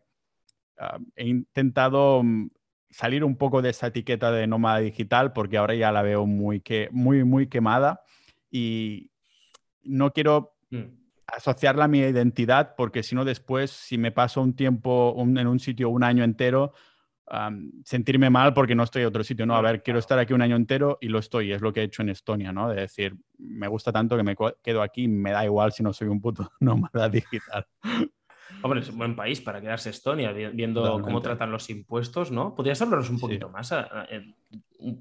ah, 0.78 0.99
he 1.15 1.28
intentado 1.28 2.21
mm, 2.23 2.49
salir 2.89 3.23
un 3.23 3.36
poco 3.36 3.62
de 3.62 3.69
esa 3.69 3.88
etiqueta 3.88 4.32
de 4.32 4.47
nómada 4.47 4.80
digital 4.80 5.34
porque 5.34 5.58
ahora 5.58 5.75
ya 5.75 5.91
la 5.91 6.02
veo 6.02 6.25
muy, 6.25 6.60
que, 6.60 6.89
muy, 6.91 7.23
muy 7.23 7.47
quemada 7.47 8.02
y 8.52 9.12
no 9.84 10.12
quiero 10.12 10.56
mm. 10.69 10.84
asociarla 11.28 11.86
a 11.86 11.88
mi 11.88 11.99
identidad 11.99 12.75
porque 12.75 13.04
si 13.04 13.15
no 13.15 13.25
después, 13.25 13.71
si 13.71 13.97
me 13.97 14.12
paso 14.12 14.41
un 14.41 14.56
tiempo 14.56 15.15
en 15.17 15.47
un 15.47 15.60
sitio 15.60 15.89
un 15.89 16.04
año 16.04 16.23
entero, 16.23 16.73
sentirme 17.84 18.30
mal 18.30 18.54
porque 18.54 18.76
no 18.76 18.84
estoy 18.84 19.04
en 19.04 19.08
otro 19.08 19.24
sitio. 19.24 19.46
No, 19.46 19.56
a 19.56 19.62
ver, 19.62 19.84
quiero 19.84 20.00
estar 20.00 20.18
aquí 20.20 20.34
un 20.34 20.42
año 20.42 20.56
entero 20.56 20.98
y 21.02 21.08
lo 21.08 21.20
estoy. 21.20 21.52
Es 21.52 21.62
lo 21.62 21.72
que 21.72 21.82
he 21.82 21.84
hecho 21.84 22.02
en 22.02 22.10
Estonia, 22.10 22.52
¿no? 22.52 22.70
De 22.70 22.82
decir, 22.82 23.15
me 23.38 23.68
gusta 23.68 23.92
tanto 23.92 24.18
que 24.18 24.24
me 24.24 24.36
quedo 24.63 24.82
aquí, 24.82 25.08
me 25.08 25.32
da 25.32 25.46
igual 25.46 25.72
si 25.72 25.84
no 25.84 25.94
soy 25.94 26.08
un 26.08 26.22
puto 26.22 26.52
nómada 26.60 27.10
digital. 27.10 27.65
Hombre, 28.62 28.82
es 28.82 28.89
un 28.89 28.98
buen 28.98 29.15
país 29.15 29.42
para 29.42 29.62
quedarse 29.62 29.92
Estonia, 29.92 30.32
viendo 30.32 31.02
cómo 31.02 31.22
tratan 31.22 31.52
los 31.52 31.70
impuestos, 31.70 32.32
¿no? 32.32 32.56
¿Podrías 32.56 32.82
hablarnos 32.82 33.10
un 33.10 33.20
poquito 33.20 33.50
más? 33.50 33.72
A, 33.72 34.06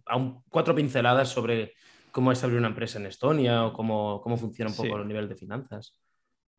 a, 0.06 0.34
cuatro 0.50 0.74
pinceladas 0.74 1.30
sobre 1.30 1.72
cómo 2.12 2.30
es 2.30 2.42
abrir 2.44 2.58
una 2.58 2.68
empresa 2.68 2.98
en 2.98 3.06
Estonia 3.06 3.64
o 3.66 3.72
cómo, 3.72 4.20
cómo 4.22 4.36
funciona 4.36 4.70
un 4.70 4.76
poco 4.76 4.98
el 4.98 5.08
nivel 5.08 5.28
de 5.28 5.34
finanzas. 5.34 5.98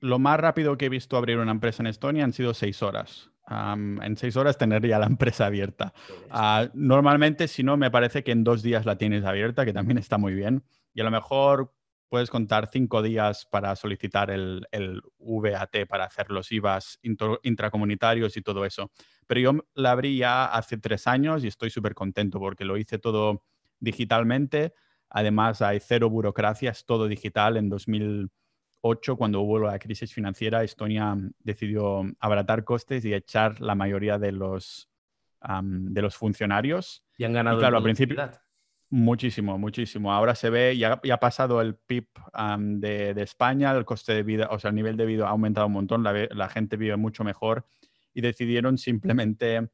Lo 0.02 0.20
más 0.20 0.40
rápido 0.40 0.78
que 0.78 0.86
he 0.86 0.90
visto 0.90 1.18
abrir 1.18 1.38
una 1.38 1.52
empresa 1.52 1.84
en 1.84 1.88
Estonia 1.88 2.24
han 2.24 2.34
sido 2.34 2.54
seis 2.54 2.82
horas 2.82 3.32
en 3.50 4.16
seis 4.18 4.36
horas 4.36 4.58
tener 4.58 4.86
ya 4.86 5.00
la 5.00 5.06
empresa 5.08 5.48
abierta. 5.48 5.94
Ah, 6.30 6.70
normalmente, 6.74 7.48
si 7.48 7.64
no, 7.64 7.78
me 7.78 7.92
parece 7.92 8.24
que 8.24 8.32
en 8.32 8.44
dos 8.44 8.62
días 8.62 8.86
la 8.86 8.98
tienes 8.98 9.26
abierta, 9.26 9.66
que 9.66 9.74
también 9.74 9.98
está 9.98 10.18
muy 10.18 10.34
bien. 10.34 10.64
Y 10.94 11.02
a 11.02 11.04
lo 11.04 11.12
mejor 11.12 11.74
puedes 12.10 12.30
contar 12.30 12.70
cinco 12.72 13.02
días 13.04 13.46
para 13.46 13.76
solicitar 13.76 14.32
el, 14.32 14.68
el 14.72 15.02
VAT, 15.20 15.88
para 15.88 16.06
hacer 16.06 16.32
los 16.32 16.52
IVAs 16.52 17.00
intracomunitarios 17.44 18.36
y 18.36 18.42
todo 18.42 18.66
eso. 18.66 18.92
Pero 19.28 19.40
yo 19.40 19.66
la 19.76 19.92
abrí 19.92 20.18
ya 20.18 20.46
hace 20.46 20.78
tres 20.78 21.06
años 21.06 21.44
y 21.44 21.48
estoy 21.48 21.70
súper 21.70 21.94
contento 21.94 22.40
porque 22.40 22.66
lo 22.66 22.78
hice 22.78 22.98
todo 22.98 23.44
digitalmente. 23.80 24.74
Además, 25.10 25.62
hay 25.62 25.80
cero 25.80 26.10
burocracia, 26.10 26.72
es 26.72 26.86
todo 26.86 27.08
digital. 27.08 27.58
En 27.58 27.70
2000 27.70 28.32
cuando 28.82 29.42
hubo 29.42 29.60
la 29.60 29.78
crisis 29.80 30.14
financiera, 30.14 30.64
Estonia 30.64 31.18
decidió 31.40 32.04
abaratar 32.20 32.64
costes 32.64 33.04
y 33.06 33.14
echar 33.14 33.60
la 33.60 33.76
mayoría 33.76 34.18
de 34.18 34.32
los, 34.32 34.90
de 35.42 36.02
los 36.02 36.16
funcionarios. 36.16 37.04
Y 37.18 37.26
han 37.26 37.34
ganado. 37.34 37.60
claro, 37.60 37.78
al 37.78 37.84
principio. 37.84 38.18
Muchísimo, 38.92 39.60
muchísimo. 39.60 40.12
Ahora 40.12 40.34
se 40.34 40.50
ve, 40.50 40.76
ya, 40.76 41.00
ya 41.04 41.16
ha 41.16 41.20
pasado 41.20 41.62
el 41.62 41.76
PIB 41.76 42.08
de, 42.80 43.14
de, 43.14 43.22
España, 43.22 43.72
el 43.72 43.86
coste 43.86 44.14
de 44.14 44.24
vida, 44.24 44.48
o 44.50 44.58
sea, 44.58 44.70
el 44.70 44.76
nivel 44.76 44.98
de 44.98 45.06
vida 45.06 45.28
ha 45.28 45.30
aumentado 45.30 45.68
un 45.68 45.74
montón, 45.74 46.02
la, 46.02 46.28
la 46.32 46.50
gente 46.50 46.76
vive 46.76 46.98
mucho 46.98 47.24
mejor 47.24 47.68
y 48.14 48.22
decidieron 48.22 48.78
simplemente 48.80 49.70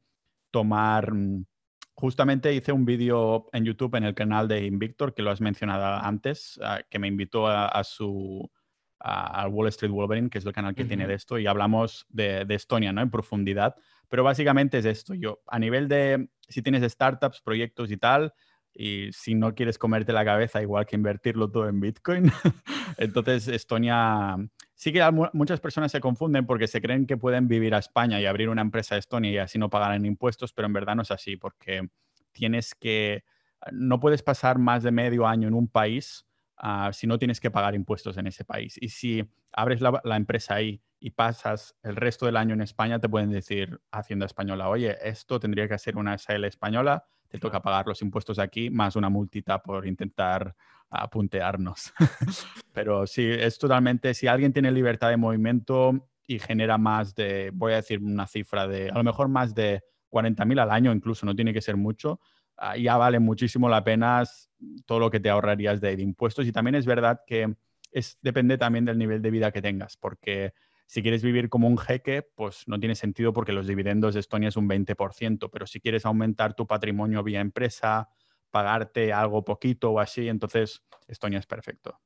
tomar. 0.50 1.14
Mm, 1.14 1.46
justamente 1.94 2.52
hice 2.52 2.72
un 2.72 2.84
vídeo 2.84 3.48
en 3.54 3.64
YouTube 3.64 3.94
en 3.94 4.04
el 4.04 4.14
canal 4.14 4.48
de 4.48 4.66
Invictor, 4.66 5.14
que 5.14 5.22
lo 5.22 5.30
has 5.30 5.40
mencionado 5.40 6.04
antes, 6.04 6.60
ah, 6.62 6.82
que 6.90 6.98
me 6.98 7.08
invitó 7.08 7.48
a 7.48 7.82
su, 7.84 8.50
al 8.98 9.48
Wall 9.48 9.68
Street 9.68 9.90
Wolverine, 9.90 10.30
que 10.30 10.38
es 10.38 10.46
el 10.46 10.52
canal 10.52 10.74
que 10.74 10.84
tiene 10.84 11.06
de 11.06 11.14
esto, 11.14 11.38
y 11.38 11.46
hablamos 11.46 12.06
de, 12.08 12.46
Estonia, 12.48 12.92
¿no? 12.92 13.02
En 13.02 13.10
profundidad. 13.10 13.76
Pero 14.08 14.24
básicamente 14.24 14.78
es 14.78 14.84
esto. 14.84 15.14
Yo, 15.14 15.40
a 15.46 15.58
nivel 15.58 15.88
de 15.88 16.28
si 16.48 16.62
tienes 16.62 16.90
startups, 16.90 17.40
proyectos 17.40 17.90
y 17.90 17.96
tal, 17.96 18.32
y 18.72 19.10
si 19.12 19.34
no 19.34 19.54
quieres 19.54 19.78
comerte 19.78 20.12
la 20.12 20.24
cabeza, 20.24 20.62
igual 20.62 20.86
que 20.86 20.96
invertirlo 20.96 21.50
todo 21.50 21.68
en 21.68 21.80
Bitcoin, 21.80 22.30
entonces 22.98 23.48
Estonia, 23.48 24.36
sí 24.74 24.92
que 24.92 25.02
muchas 25.32 25.60
personas 25.60 25.90
se 25.92 26.00
confunden 26.00 26.46
porque 26.46 26.66
se 26.66 26.82
creen 26.82 27.06
que 27.06 27.16
pueden 27.16 27.48
vivir 27.48 27.74
a 27.74 27.78
España 27.78 28.20
y 28.20 28.26
abrir 28.26 28.48
una 28.48 28.62
empresa 28.62 28.94
a 28.94 28.98
Estonia 28.98 29.30
y 29.30 29.38
así 29.38 29.58
no 29.58 29.70
pagarán 29.70 30.04
impuestos, 30.04 30.52
pero 30.52 30.66
en 30.66 30.74
verdad 30.74 30.94
no 30.94 31.02
es 31.02 31.10
así 31.10 31.36
porque 31.36 31.88
tienes 32.32 32.74
que, 32.74 33.24
no 33.72 33.98
puedes 33.98 34.22
pasar 34.22 34.58
más 34.58 34.82
de 34.82 34.90
medio 34.90 35.26
año 35.26 35.48
en 35.48 35.54
un 35.54 35.68
país 35.68 36.25
Ah, 36.58 36.90
si 36.92 37.06
no 37.06 37.18
tienes 37.18 37.38
que 37.38 37.50
pagar 37.50 37.74
impuestos 37.74 38.16
en 38.16 38.26
ese 38.26 38.44
país. 38.44 38.78
Y 38.80 38.88
si 38.88 39.22
abres 39.52 39.80
la, 39.80 40.16
empresa 40.16 40.54
ahí 40.54 40.80
y 40.98 41.10
pasas 41.10 41.76
el 41.82 41.96
resto 41.96 42.24
del 42.24 42.36
año 42.36 42.54
en 42.54 42.62
España, 42.62 42.98
te 42.98 43.08
pueden 43.08 43.30
decir 43.30 43.78
Hacienda 43.90 44.24
Española, 44.24 44.68
oye, 44.70 44.96
esto 45.02 45.38
tendría 45.38 45.68
que 45.68 45.78
ser 45.78 45.96
una 45.96 46.14
SL 46.14 46.44
española, 46.44 47.04
te 47.28 47.38
toca 47.38 47.60
pagar 47.60 47.86
los 47.86 48.00
impuestos 48.00 48.38
aquí 48.38 48.70
más 48.70 48.96
una 48.96 49.10
multita 49.10 49.62
por 49.62 49.86
intentar 49.86 50.56
apuntearnos. 50.88 51.92
Pero 52.72 53.06
sí, 53.06 53.26
es 53.28 53.58
totalmente, 53.58 54.14
si 54.14 54.26
alguien 54.26 54.52
tiene 54.52 54.70
libertad 54.70 55.10
de 55.10 55.18
movimiento 55.18 56.08
y 56.26 56.38
genera 56.38 56.78
más 56.78 57.14
de, 57.14 57.50
voy 57.52 57.74
a 57.74 57.76
decir 57.76 58.02
una 58.02 58.26
cifra 58.26 58.66
de, 58.66 58.88
a 58.88 58.94
lo 58.94 59.04
mejor 59.04 59.28
más 59.28 59.54
de 59.54 59.82
40.000 60.10 60.58
al 60.58 60.70
año, 60.70 60.92
incluso 60.92 61.26
no 61.26 61.34
tiene 61.34 61.52
que 61.52 61.60
ser 61.60 61.76
mucho, 61.76 62.18
Ah, 62.18 62.35
ya 62.78 62.96
vale 62.96 63.18
muchísimo 63.18 63.68
la 63.68 63.84
pena 63.84 64.24
todo 64.86 64.98
lo 64.98 65.10
que 65.10 65.20
te 65.20 65.30
ahorrarías 65.30 65.80
de, 65.80 65.92
impuestos. 65.94 66.46
Y 66.46 66.52
también 66.52 66.74
es 66.74 66.86
verdad 66.86 67.20
que 67.26 67.54
es, 67.92 68.18
depende 68.22 68.58
también 68.58 68.84
del 68.84 68.98
nivel 68.98 69.22
de 69.22 69.30
vida 69.30 69.52
que 69.52 69.62
tengas, 69.62 69.96
porque 69.96 70.54
si 70.86 71.02
quieres 71.02 71.22
vivir 71.22 71.48
como 71.48 71.68
un 71.68 71.78
jeque, 71.78 72.22
pues 72.22 72.68
no 72.68 72.78
tiene 72.78 72.94
sentido 72.94 73.32
porque 73.32 73.52
los 73.52 73.66
dividendos 73.66 74.14
de 74.14 74.20
Estonia 74.20 74.48
es 74.48 74.56
un 74.56 74.68
20%, 74.68 75.50
pero 75.50 75.66
si 75.66 75.80
quieres 75.80 76.06
aumentar 76.06 76.54
tu 76.54 76.66
patrimonio 76.66 77.22
vía 77.22 77.40
empresa, 77.40 78.08
pagarte 78.50 79.12
algo 79.12 79.44
poquito 79.44 79.90
o 79.90 80.00
así, 80.00 80.28
entonces 80.28 80.82
Estonia 81.08 81.38
es 81.38 81.46
perfecto. 81.46 82.00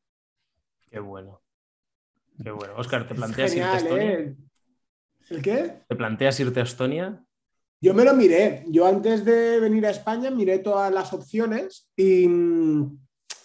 Qué 0.91 0.99
bueno. 0.99 1.43
Qué 2.43 2.51
bueno. 2.51 2.75
Oscar, 2.77 3.07
¿te 3.07 3.15
planteas 3.15 3.55
irte 3.55 3.69
a 3.69 3.77
Estonia? 3.77 4.13
¿eh? 4.13 4.37
¿El 5.29 5.43
qué? 5.43 5.83
¿Te 5.87 5.97
planteas 5.97 6.41
irte 6.41 6.61
a 6.61 6.63
Estonia? 6.63 7.25
Yo 7.83 7.95
me 7.95 8.05
lo 8.05 8.15
miré. 8.15 8.65
Yo 8.69 8.87
antes 8.87 9.25
de 9.25 9.59
venir 9.59 9.87
a 9.87 9.91
España 9.91 10.31
miré 10.31 10.59
todas 10.59 10.93
las 10.93 11.15
opciones 11.15 11.91
y 11.97 12.29
mm, 12.29 12.99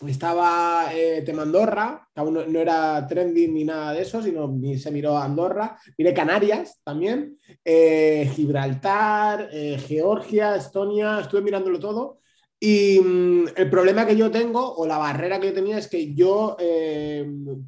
estaba 0.07 0.89
eh, 0.93 1.21
tema 1.25 1.43
Andorra, 1.43 2.05
no, 2.17 2.41
era 2.59 3.07
trending 3.07 3.53
ni 3.53 3.63
nada 3.63 3.93
de 3.93 4.01
eso, 4.01 4.21
sino 4.21 4.53
se 4.77 4.91
miró 4.91 5.17
Andorra. 5.17 5.79
Miré 5.97 6.13
Canarias 6.13 6.81
también, 6.83 7.37
eh, 7.63 8.29
Gibraltar, 8.35 9.49
eh, 9.53 9.77
Georgia, 9.87 10.57
Estonia, 10.57 11.21
estuve 11.21 11.41
mirándolo 11.41 11.79
todo. 11.79 12.19
Y 12.59 12.99
mm, 12.99 13.45
el 13.55 13.69
problema 13.69 14.05
que 14.05 14.17
yo 14.17 14.29
tengo, 14.31 14.75
o 14.75 14.85
la 14.85 14.97
barrera 14.97 15.39
que 15.39 15.47
yo 15.47 15.53
tenía, 15.53 15.77
es 15.77 15.87
que 15.87 16.13
yo 16.13 16.57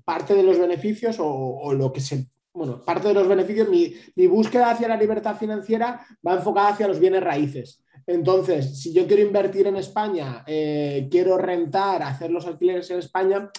parte 0.03 0.33
de 0.33 0.43
los 0.43 0.59
beneficios 0.59 1.15
o 1.19 1.73
lo 1.73 1.93
que 1.93 2.01
se 2.01 2.27
bueno, 2.57 2.81
parte 2.83 3.09
de 3.09 3.13
los 3.13 3.27
beneficios, 3.27 3.69
mi, 3.69 4.27
búsqueda 4.27 4.71
hacia 4.71 4.87
la 4.87 4.97
libertad 4.97 5.37
financiera 5.37 6.05
va 6.25 6.35
enfocada 6.35 6.69
hacia 6.69 6.87
los 6.87 6.99
bienes 6.99 7.23
raíces. 7.23 7.83
Entonces, 8.05 8.81
si 8.81 8.93
yo 8.93 9.05
quiero 9.05 9.21
invertir 9.21 9.67
en 9.67 9.75
España, 9.75 10.43
eh, 10.47 11.07
quiero 11.11 11.37
rentar, 11.37 12.01
hacer 12.03 12.31
los 12.31 12.47
alquileres 12.47 12.89
en 12.89 12.99
España, 12.99 13.49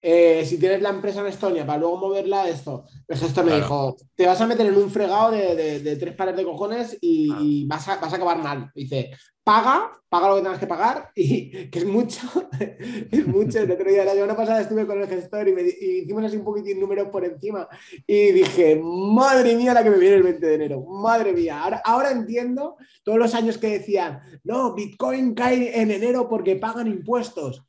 eh, 0.00 0.44
si 0.46 0.58
tienes 0.58 0.80
la 0.80 0.90
empresa 0.90 1.20
en 1.20 1.26
Estonia 1.26 1.66
para 1.66 1.80
luego 1.80 1.96
moverla, 1.96 2.48
esto. 2.48 2.84
El 3.06 3.18
gestor 3.18 3.44
me 3.44 3.56
dijo, 3.56 3.96
te 4.14 4.26
vas 4.26 4.40
a 4.40 4.46
meter 4.46 4.66
en 4.66 4.76
un 4.76 4.90
fregado 4.90 5.32
de, 5.32 5.96
tres 5.98 6.14
pares 6.14 6.36
de 6.36 6.44
cojones 6.44 6.96
y, 7.00 7.66
vas, 7.66 7.88
a, 7.88 7.96
vas, 7.96 8.12
a, 8.12 8.16
acabar 8.16 8.38
mal. 8.38 8.70
Dice, 8.74 9.10
paga, 9.42 9.90
paga 10.08 10.28
lo 10.28 10.36
que 10.36 10.42
tengas 10.42 10.58
que 10.60 10.66
pagar 10.68 11.10
y 11.16 11.50
que 11.70 11.80
es 11.80 11.84
mucho, 11.84 12.20
es 13.10 13.26
mucho. 13.26 13.58
El 13.58 13.72
otro 13.72 13.90
día, 13.90 14.04
la 14.04 14.12
semana 14.12 14.36
pasada 14.36 14.60
estuve 14.60 14.86
con 14.86 15.00
el 15.00 15.08
gestor 15.08 15.48
y, 15.48 15.52
me, 15.52 15.62
hicimos 15.62 16.24
así 16.24 16.36
un 16.36 16.44
poquitín 16.44 16.78
números 16.78 17.08
por 17.08 17.24
encima 17.24 17.66
y 18.06 18.30
dije, 18.30 18.80
madre 18.80 19.56
mía 19.56 19.74
la 19.74 19.82
que 19.82 19.90
me 19.90 19.98
viene 19.98 20.16
el 20.16 20.22
20 20.22 20.46
de 20.46 20.54
enero, 20.54 20.80
madre 20.82 21.32
mía. 21.32 21.60
Ahora, 21.60 21.82
ahora 21.84 22.10
entiendo 22.12 22.76
todos 23.02 23.18
los 23.18 23.34
años 23.34 23.58
que 23.58 23.78
decían, 23.78 24.20
no, 24.44 24.74
Bitcoin 24.74 25.34
cae 25.34 25.80
en 25.80 25.90
enero 25.90 26.28
porque 26.28 26.54
pagan 26.54 26.86
impuestos. 26.86 27.64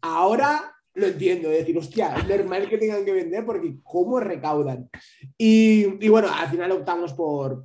Ahora 0.00 0.73
lo 0.94 1.06
entiendo, 1.06 1.50
es 1.50 1.58
decir, 1.58 1.76
hostia, 1.76 2.14
es 2.16 2.28
normal 2.28 2.68
que 2.68 2.78
tengan 2.78 3.04
que 3.04 3.12
vender 3.12 3.44
porque 3.44 3.74
cómo 3.82 4.20
recaudan. 4.20 4.88
Y, 5.36 6.08
bueno, 6.08 6.28
al 6.32 6.48
final 6.48 6.70
optamos 6.72 7.12
por, 7.12 7.62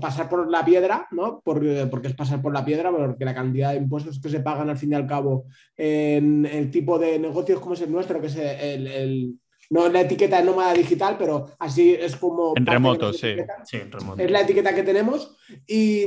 pasar 0.00 0.28
por 0.28 0.48
la 0.48 0.64
piedra, 0.64 1.08
¿no? 1.10 1.40
Porque, 1.44 1.88
porque, 1.90 2.08
es 2.08 2.14
pasar 2.14 2.40
por 2.40 2.52
la 2.52 2.64
piedra, 2.64 2.92
porque 2.92 3.24
la 3.24 3.34
cantidad 3.34 3.72
de 3.72 3.78
impuestos 3.78 4.20
que 4.20 4.28
se 4.28 4.40
pagan 4.40 4.70
al 4.70 4.78
fin 4.78 4.92
y 4.92 4.94
al 4.94 5.06
cabo 5.06 5.46
en 5.76 6.46
el 6.46 6.70
tipo 6.70 6.98
de 6.98 7.18
negocios 7.18 7.60
como 7.60 7.74
es 7.74 7.80
el 7.80 7.90
nuestro, 7.90 8.20
que 8.20 8.28
es 8.28 8.36
el, 8.36 9.34
no 9.70 9.88
la 9.88 10.02
etiqueta 10.02 10.38
de 10.38 10.44
nómada 10.44 10.72
digital, 10.72 11.16
pero 11.18 11.50
así 11.58 11.94
es 11.94 12.16
como... 12.16 12.54
En 12.56 12.66
remoto, 12.66 13.12
sí. 13.12 13.34
sí 13.64 13.78
en 13.78 13.90
remoto. 13.90 14.22
Es 14.22 14.30
la 14.30 14.42
etiqueta 14.42 14.74
que 14.74 14.82
tenemos 14.84 15.36
y 15.66 16.04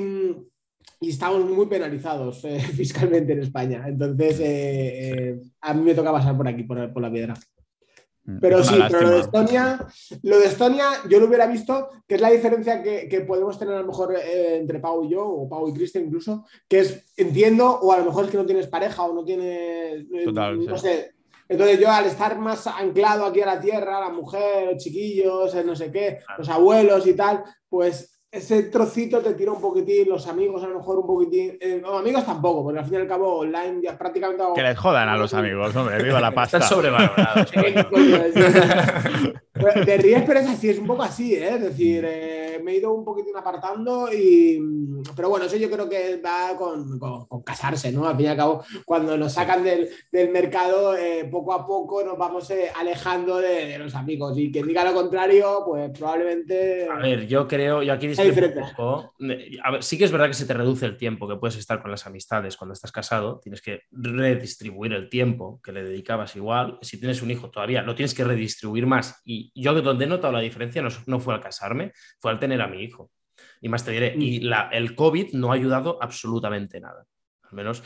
y 1.04 1.10
estamos 1.10 1.44
muy 1.44 1.66
penalizados 1.66 2.46
eh, 2.46 2.60
fiscalmente 2.76 3.34
en 3.34 3.42
España. 3.42 3.84
Entonces, 3.86 4.40
eh, 4.40 4.46
eh, 4.46 5.42
a 5.62 5.74
mí 5.74 5.82
me 5.82 5.94
toca 5.94 6.12
pasar 6.12 6.36
por 6.38 6.48
aquí, 6.48 6.64
por, 6.64 7.02
la 7.02 7.12
piedra. 7.12 7.34
Mm, 8.24 8.40
pero 8.40 8.64
sí, 8.64 8.76
pero 8.90 9.02
lo 9.02 9.10
de 9.10 9.20
Estonia, 9.20 9.86
lo 10.22 10.40
de 10.40 10.46
Estonia, 10.46 10.86
yo 11.10 11.20
lo 11.20 11.28
hubiera 11.28 11.46
visto, 11.46 11.90
que 12.08 12.16
es 12.16 12.22
la 12.22 12.32
diferencia 12.32 12.82
que, 12.82 13.26
podemos 13.28 13.60
tener 13.60 13.76
a 13.76 13.82
lo 13.82 13.88
mejor 13.88 14.16
entre 14.16 14.80
Pau 14.80 15.04
y 15.04 15.10
yo, 15.10 15.28
o 15.28 15.50
Pau 15.50 15.68
y 15.68 15.74
Cristian 15.74 16.06
incluso, 16.06 16.46
que 16.70 16.80
es, 16.80 17.06
entiendo, 17.18 17.68
o 17.70 17.92
a 17.92 17.98
lo 17.98 18.06
mejor 18.06 18.26
es 18.26 18.32
que 18.32 18.38
no 18.38 18.46
tienes 18.46 18.68
pareja 18.68 19.04
o 19.04 19.14
no 19.14 19.26
tienes, 19.26 20.06
no 20.08 20.78
sé. 20.78 21.12
Entonces 21.50 21.78
yo 21.78 21.92
al 21.92 22.06
estar 22.06 22.40
más 22.40 22.66
anclado 22.68 23.26
aquí 23.26 23.42
a 23.42 23.46
la 23.46 23.60
tierra, 23.60 24.00
la 24.00 24.10
mujer, 24.10 24.72
los 24.72 24.82
chiquillos, 24.82 25.54
no 25.66 25.76
sé 25.76 25.92
qué, 25.92 26.20
los 26.38 26.48
abuelos 26.48 27.06
y 27.06 27.14
tal, 27.14 27.44
pues 27.68 28.13
ese 28.34 28.64
trocito 28.64 29.20
te 29.20 29.36
tira 29.36 29.52
un 29.52 29.62
poquitín, 29.62 30.10
los 30.10 30.28
amigos 30.28 30.64
a 30.64 30.68
lo 30.68 30.80
mejor 30.80 30.98
un 30.98 31.06
poquitín. 31.06 31.56
Eh, 31.62 31.80
no, 31.80 32.00
amigos 32.00 32.26
tampoco, 32.26 32.64
porque 32.64 32.80
al 32.80 32.86
fin 32.86 32.96
y 32.96 32.98
al 32.98 33.08
cabo 33.08 33.38
online 33.38 33.80
ya 33.84 33.96
prácticamente. 33.96 34.44
Que 34.56 34.64
les 34.64 34.76
jodan 34.76 35.08
a 35.08 35.16
los 35.16 35.32
amigos, 35.36 35.76
hombre, 35.76 36.02
viva 36.02 36.20
la 36.20 36.32
pasta. 36.32 36.58
Están 36.58 36.70
sobrevalorados. 36.70 37.52
de 39.54 39.98
ríes, 39.98 40.24
pero 40.26 40.40
es 40.40 40.48
así, 40.48 40.70
es 40.70 40.80
un 40.80 40.88
poco 40.88 41.04
así, 41.04 41.36
¿eh? 41.36 41.56
es 41.56 41.62
decir, 41.62 42.04
eh, 42.08 42.60
me 42.64 42.72
he 42.72 42.78
ido 42.78 42.92
un 42.92 43.06
poquitín 43.06 43.36
apartando 43.36 44.12
y. 44.12 44.60
Pero 45.16 45.30
bueno, 45.30 45.46
eso 45.46 45.58
yo 45.58 45.70
creo 45.70 45.88
que 45.90 46.20
va 46.26 46.56
con, 46.58 46.98
casarse, 47.44 47.92
¿no? 47.92 48.08
Al 48.08 48.16
fin 48.16 48.26
y 48.26 48.30
al 48.30 48.38
cabo, 48.38 48.64
cuando 48.86 49.18
nos 49.18 49.34
sacan 49.34 49.64
del, 49.64 49.90
mercado, 50.32 50.96
eh, 50.96 51.28
poco 51.30 51.54
a 51.54 51.68
poco 51.68 52.04
nos 52.04 52.18
vamos 52.18 52.52
alejando 52.76 53.38
de, 53.38 53.78
los 53.78 53.94
amigos. 53.96 54.38
Y 54.38 54.52
quien 54.52 54.66
diga 54.66 54.84
lo 54.84 54.94
contrario, 54.94 55.64
pues 55.66 55.92
probablemente. 55.92 56.88
A 56.90 56.98
ver, 56.98 57.28
yo 57.28 57.48
creo, 57.48 57.84
yo 57.84 57.94
aquí 57.94 58.08
a 59.64 59.72
ver, 59.72 59.84
sí 59.84 59.98
que 59.98 60.06
es 60.06 60.12
verdad 60.12 60.28
que 60.28 60.34
se 60.34 60.46
te 60.46 60.54
reduce 60.54 60.86
el 60.86 60.98
tiempo 60.98 61.28
que 61.28 61.36
puedes 61.36 61.58
estar 61.58 61.82
con 61.82 61.92
las 61.92 62.08
amistades 62.08 62.58
cuando 62.58 62.74
estás 62.74 62.92
casado. 62.92 63.40
Tienes 63.40 63.62
que 63.62 63.82
redistribuir 63.92 64.94
el 64.94 65.10
tiempo 65.10 65.60
que 65.62 65.74
le 65.74 65.84
dedicabas 65.84 66.36
igual. 66.36 66.80
Si 66.82 67.00
tienes 67.00 67.22
un 67.22 67.32
hijo 67.32 67.50
todavía, 67.50 67.82
lo 67.82 67.94
tienes 67.94 68.14
que 68.14 68.24
redistribuir 68.24 68.86
más. 68.86 69.22
Y 69.26 69.43
yo 69.56 69.74
donde 69.82 70.06
he 70.06 70.08
notado 70.08 70.34
la 70.34 70.40
diferencia 70.40 70.82
no, 70.82 70.90
no 71.08 71.20
fue 71.20 71.34
al 71.34 71.42
casarme, 71.42 71.92
fue 72.20 72.32
al 72.32 72.40
tener 72.40 72.62
a 72.62 72.68
mi 72.68 72.84
hijo. 72.84 73.12
Y 73.62 73.70
más 73.70 73.84
te 73.84 73.92
diré, 73.92 74.16
y 74.18 74.40
mm. 74.40 74.44
la, 74.44 74.70
el 74.72 74.96
COVID 74.96 75.34
no 75.34 75.52
ha 75.52 75.56
ayudado 75.56 75.98
absolutamente 76.02 76.80
nada. 76.80 77.06
Al 77.44 77.54
menos 77.54 77.84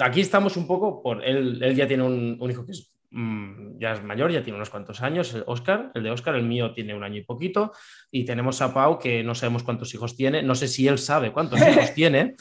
aquí 0.00 0.20
estamos 0.20 0.56
un 0.56 0.66
poco 0.66 1.02
por. 1.02 1.24
Él, 1.24 1.62
él 1.62 1.74
ya 1.74 1.86
tiene 1.86 2.02
un, 2.02 2.36
un 2.40 2.50
hijo 2.50 2.64
que 2.64 2.72
es 2.72 2.95
Mm, 3.10 3.78
ya 3.78 3.92
es 3.92 4.02
mayor, 4.02 4.32
ya 4.32 4.42
tiene 4.42 4.56
unos 4.56 4.70
cuantos 4.70 5.00
años, 5.00 5.36
Oscar, 5.46 5.92
el 5.94 6.02
de 6.02 6.10
Oscar, 6.10 6.34
el 6.34 6.42
mío 6.42 6.72
tiene 6.72 6.94
un 6.94 7.04
año 7.04 7.16
y 7.16 7.22
poquito, 7.22 7.72
y 8.10 8.24
tenemos 8.24 8.60
a 8.62 8.74
Pau 8.74 8.98
que 8.98 9.22
no 9.22 9.34
sabemos 9.34 9.62
cuántos 9.62 9.94
hijos 9.94 10.16
tiene, 10.16 10.42
no 10.42 10.54
sé 10.54 10.66
si 10.68 10.88
él 10.88 10.98
sabe 10.98 11.32
cuántos 11.32 11.60
hijos 11.60 11.92
tiene. 11.94 12.34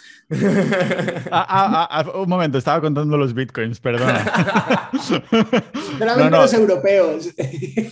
Ah, 1.31 1.45
ah, 1.49 1.87
ah, 1.89 2.11
un 2.15 2.29
momento, 2.29 2.57
estaba 2.57 2.81
contando 2.81 3.17
los 3.17 3.33
bitcoins, 3.33 3.79
perdona. 3.79 4.89
los 6.31 6.53
europeos. 6.53 7.29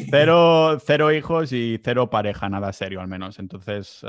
Cero, 0.10 0.78
cero, 0.84 1.12
hijos 1.12 1.54
y 1.54 1.80
cero 1.84 2.10
pareja, 2.10 2.50
nada 2.50 2.74
serio 2.74 3.02
al 3.02 3.08
menos. 3.08 3.40
Entonces, 3.40 4.04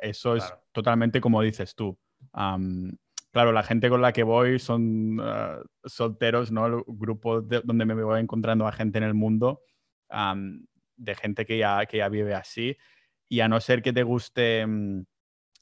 eso 0.00 0.36
es 0.36 0.52
totalmente 0.72 1.20
como 1.20 1.42
dices 1.42 1.74
tú 1.74 1.98
claro, 3.32 3.52
la 3.52 3.62
gente 3.62 3.88
con 3.88 4.02
la 4.02 4.12
que 4.12 4.22
voy 4.22 4.58
son 4.58 5.18
ah, 5.20 5.60
solteros, 5.84 6.52
¿no? 6.52 6.84
Grupos 6.86 7.44
donde 7.64 7.84
me 7.84 7.94
voy 7.94 8.20
encontrando 8.20 8.66
a 8.66 8.72
gente 8.72 8.98
en 8.98 9.04
el 9.04 9.14
mundo, 9.14 9.62
de 10.96 11.14
gente 11.14 11.46
que 11.46 11.58
ya, 11.58 11.84
que 11.86 11.98
ya 11.98 12.08
vive 12.08 12.34
así. 12.34 12.76
Y 13.28 13.40
a 13.40 13.48
no 13.48 13.60
ser 13.60 13.82
que 13.82 13.92
te 13.92 14.02
guste 14.02 14.66
mm, 14.66 15.04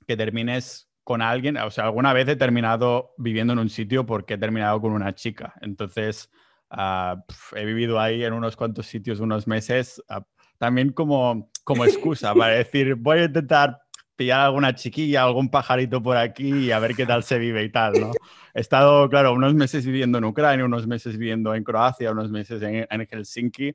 que 0.07 0.17
termines 0.17 0.91
con 1.05 1.23
alguien, 1.23 1.57
o 1.57 1.71
sea, 1.71 1.85
alguna 1.85 2.13
vez 2.13 2.29
he 2.29 2.37
terminado 2.37 3.15
viviendo 3.17 3.53
en 3.53 3.59
un 3.61 3.69
sitio 3.69 4.07
porque 4.07 4.35
he 4.35 4.39
terminado 4.39 4.81
con 4.81 4.93
una 4.93 5.15
chica. 5.15 5.55
Entonces, 5.61 6.31
ah, 6.71 7.25
he 7.55 7.65
vivido 7.65 7.99
ahí 8.01 8.25
en 8.25 8.33
unos 8.33 8.57
cuantos 8.57 8.87
sitios 8.87 9.21
unos 9.21 9.47
meses, 9.47 10.03
ah, 10.09 10.25
también 10.59 10.93
como, 10.93 11.51
como 11.65 11.85
excusa 11.87 12.35
para 12.35 12.55
decir, 12.55 12.97
voy 12.97 13.21
a 13.21 13.25
intentar 13.25 13.81
pillar 14.21 14.41
alguna 14.41 14.75
chiquilla, 14.75 15.23
algún 15.23 15.49
pajarito 15.49 16.03
por 16.03 16.19
aquí 16.19 16.67
y 16.67 16.73
a 16.73 16.79
ver 16.79 16.95
qué 16.95 17.07
tal 17.07 17.23
se 17.23 17.39
vive 17.39 17.65
y 17.65 17.73
tal, 17.73 17.99
¿no? 17.99 18.13
He 18.53 18.61
estado, 18.61 19.09
claro, 19.09 19.33
unos 19.33 19.55
meses 19.55 19.87
viviendo 19.87 20.19
en 20.19 20.25
Ucrania, 20.25 20.63
unos 20.63 20.87
meses 20.87 21.17
viviendo 21.17 21.55
en 21.55 21.65
Croacia, 21.65 22.13
unos 22.13 22.31
meses 22.31 22.61
en, 22.61 22.87
en 22.91 23.07
Helsinki 23.07 23.75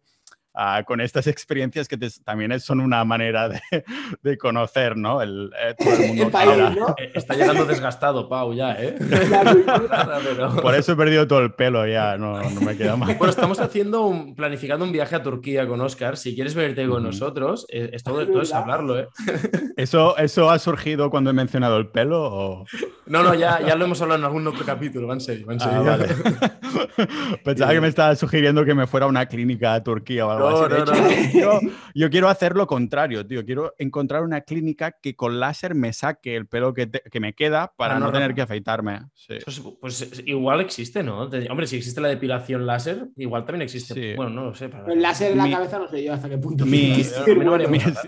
Ah, 0.58 0.84
con 0.86 1.02
estas 1.02 1.28
experiencias 1.28 1.88
que 1.88 1.98
también 2.24 2.58
son 2.62 2.80
una 2.80 3.04
manera 3.04 3.50
de, 4.24 4.38
conocer, 4.38 4.96
¿no? 4.96 5.22
El, 5.22 5.52
eh, 5.60 5.76
eh, 5.80 7.12
Está 7.14 7.36
llegando 7.36 7.66
desgastado, 7.66 8.30
Pau, 8.30 8.54
ya, 8.54 8.74
¿eh? 8.80 8.96
Por 10.62 10.76
eso 10.76 10.94
he 10.94 10.96
perdido 10.96 11.28
todo 11.28 11.40
el 11.40 11.54
pelo 11.54 11.86
ya, 11.86 12.18
no, 12.18 12.40
me 12.62 12.78
queda 12.78 12.96
más. 12.96 13.18
Bueno, 13.18 13.32
estamos 13.32 13.60
haciendo 13.60 14.06
un, 14.06 14.34
planificando 14.34 14.86
un 14.86 14.94
viaje 14.94 15.16
a 15.16 15.24
Turquía 15.24 15.68
con 15.68 15.82
Oscar. 15.82 16.16
Si 16.16 16.34
quieres 16.36 16.56
venirte 16.56 16.88
con 16.88 17.04
nosotros, 17.04 17.66
eh, 17.70 17.90
es 17.92 18.04
todo, 18.04 18.22
es 18.42 18.54
hablarlo, 18.54 18.98
¿eh? 18.98 19.08
¿Eso, 19.76 20.18
¿Eso 20.18 20.50
ha 20.50 20.60
surgido 20.60 21.10
cuando 21.10 21.32
he 21.32 21.34
mencionado 21.34 21.78
el 21.78 21.88
pelo? 21.88 22.24
O... 22.24 22.66
No, 23.08 23.24
no, 23.24 23.34
ya, 23.34 23.60
ya 23.60 23.76
lo 23.76 23.86
hemos 23.86 24.02
hablado 24.02 24.20
en 24.20 24.26
algún 24.26 24.48
otro 24.48 24.66
capítulo, 24.66 25.08
va 25.08 25.16
en 25.16 25.22
serio, 25.22 25.52
en 25.52 25.62
ah, 25.62 25.98
Pensaba 27.44 27.74
que 27.74 27.82
me 27.82 27.90
estaba 27.90 28.16
sugiriendo 28.16 28.64
que 28.64 28.74
me 28.74 28.88
fuera 28.88 29.06
a 29.06 29.10
una 29.10 29.26
clínica 29.26 29.74
a 29.74 29.84
Turquía 29.84 30.26
o 30.26 30.32
algo 30.32 30.45
yo, 31.96 32.10
quiero 32.10 32.30
hacer 32.30 32.56
lo 32.56 32.68
contrario, 32.68 33.26
tío. 33.26 33.46
Quiero 33.46 33.74
encontrar 33.78 34.24
una 34.24 34.42
clínica 34.42 34.92
que 34.92 35.16
con 35.16 35.40
láser 35.40 35.76
me 35.76 35.94
saque 35.94 36.36
el 36.36 36.48
pelo 36.48 36.74
que, 36.74 36.90
me 37.20 37.34
queda 37.34 37.74
para 37.76 37.96
ah, 37.96 38.00
no, 38.00 38.12
tener 38.12 38.34
que 38.34 38.42
afeitarme. 38.42 39.02
Pues, 39.80 40.24
igual 40.26 40.62
existe, 40.62 41.04
¿no? 41.04 41.22
Hombre, 41.50 41.68
si 41.68 41.78
existe 41.78 42.02
la 42.02 42.08
depilación 42.08 42.66
láser, 42.66 43.08
igual 43.18 43.46
también 43.46 43.64
existe. 43.64 44.16
Bueno, 44.16 44.32
no 44.32 44.46
lo 44.46 44.56
sé. 44.56 44.70
El 44.88 45.02
láser 45.02 45.32
en 45.32 45.38
la 45.38 45.50
cabeza 45.50 45.80
no 45.80 45.88
sé 45.88 46.04
yo 46.04 46.14
hasta 46.14 46.30
qué 46.30 46.38
punto. 46.38 46.66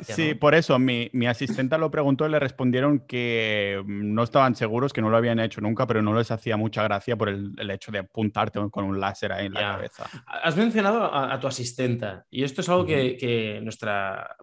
sí, 0.03 0.35
por 0.35 0.55
eso 0.55 0.77
mi, 0.79 1.09
mi 1.13 1.27
asistenta 1.27 1.77
lo 1.77 1.91
preguntó 1.91 2.27
y 2.27 2.31
le 2.31 2.39
respondieron 2.39 2.99
que 2.99 3.81
no 3.85 4.23
estaban 4.23 4.55
seguros, 4.55 4.93
que 4.93 5.01
no 5.01 5.09
lo 5.09 5.17
habían 5.17 5.39
hecho 5.39 5.61
nunca, 5.61 5.87
pero 5.87 6.01
no 6.01 6.13
les 6.13 6.31
hacía 6.31 6.57
mucha 6.57 6.83
gracia 6.83 7.15
por 7.15 7.29
el, 7.29 7.69
hecho 7.69 7.91
de 7.91 7.99
apuntarte 7.99 8.59
con 8.71 8.85
un 8.85 8.99
láser 8.99 9.31
ahí 9.31 9.47
en 9.47 9.53
la 9.53 9.59
cabeza. 9.59 10.05
Has 10.25 10.55
mencionado 10.55 11.03
a, 11.03 11.33
a 11.33 11.39
tu 11.39 11.47
asistenta 11.47 12.25
y 12.29 12.43
esto 12.43 12.61
es 12.61 12.69
algo 12.69 12.85
que, 12.85 13.59
nuestra 13.63 14.35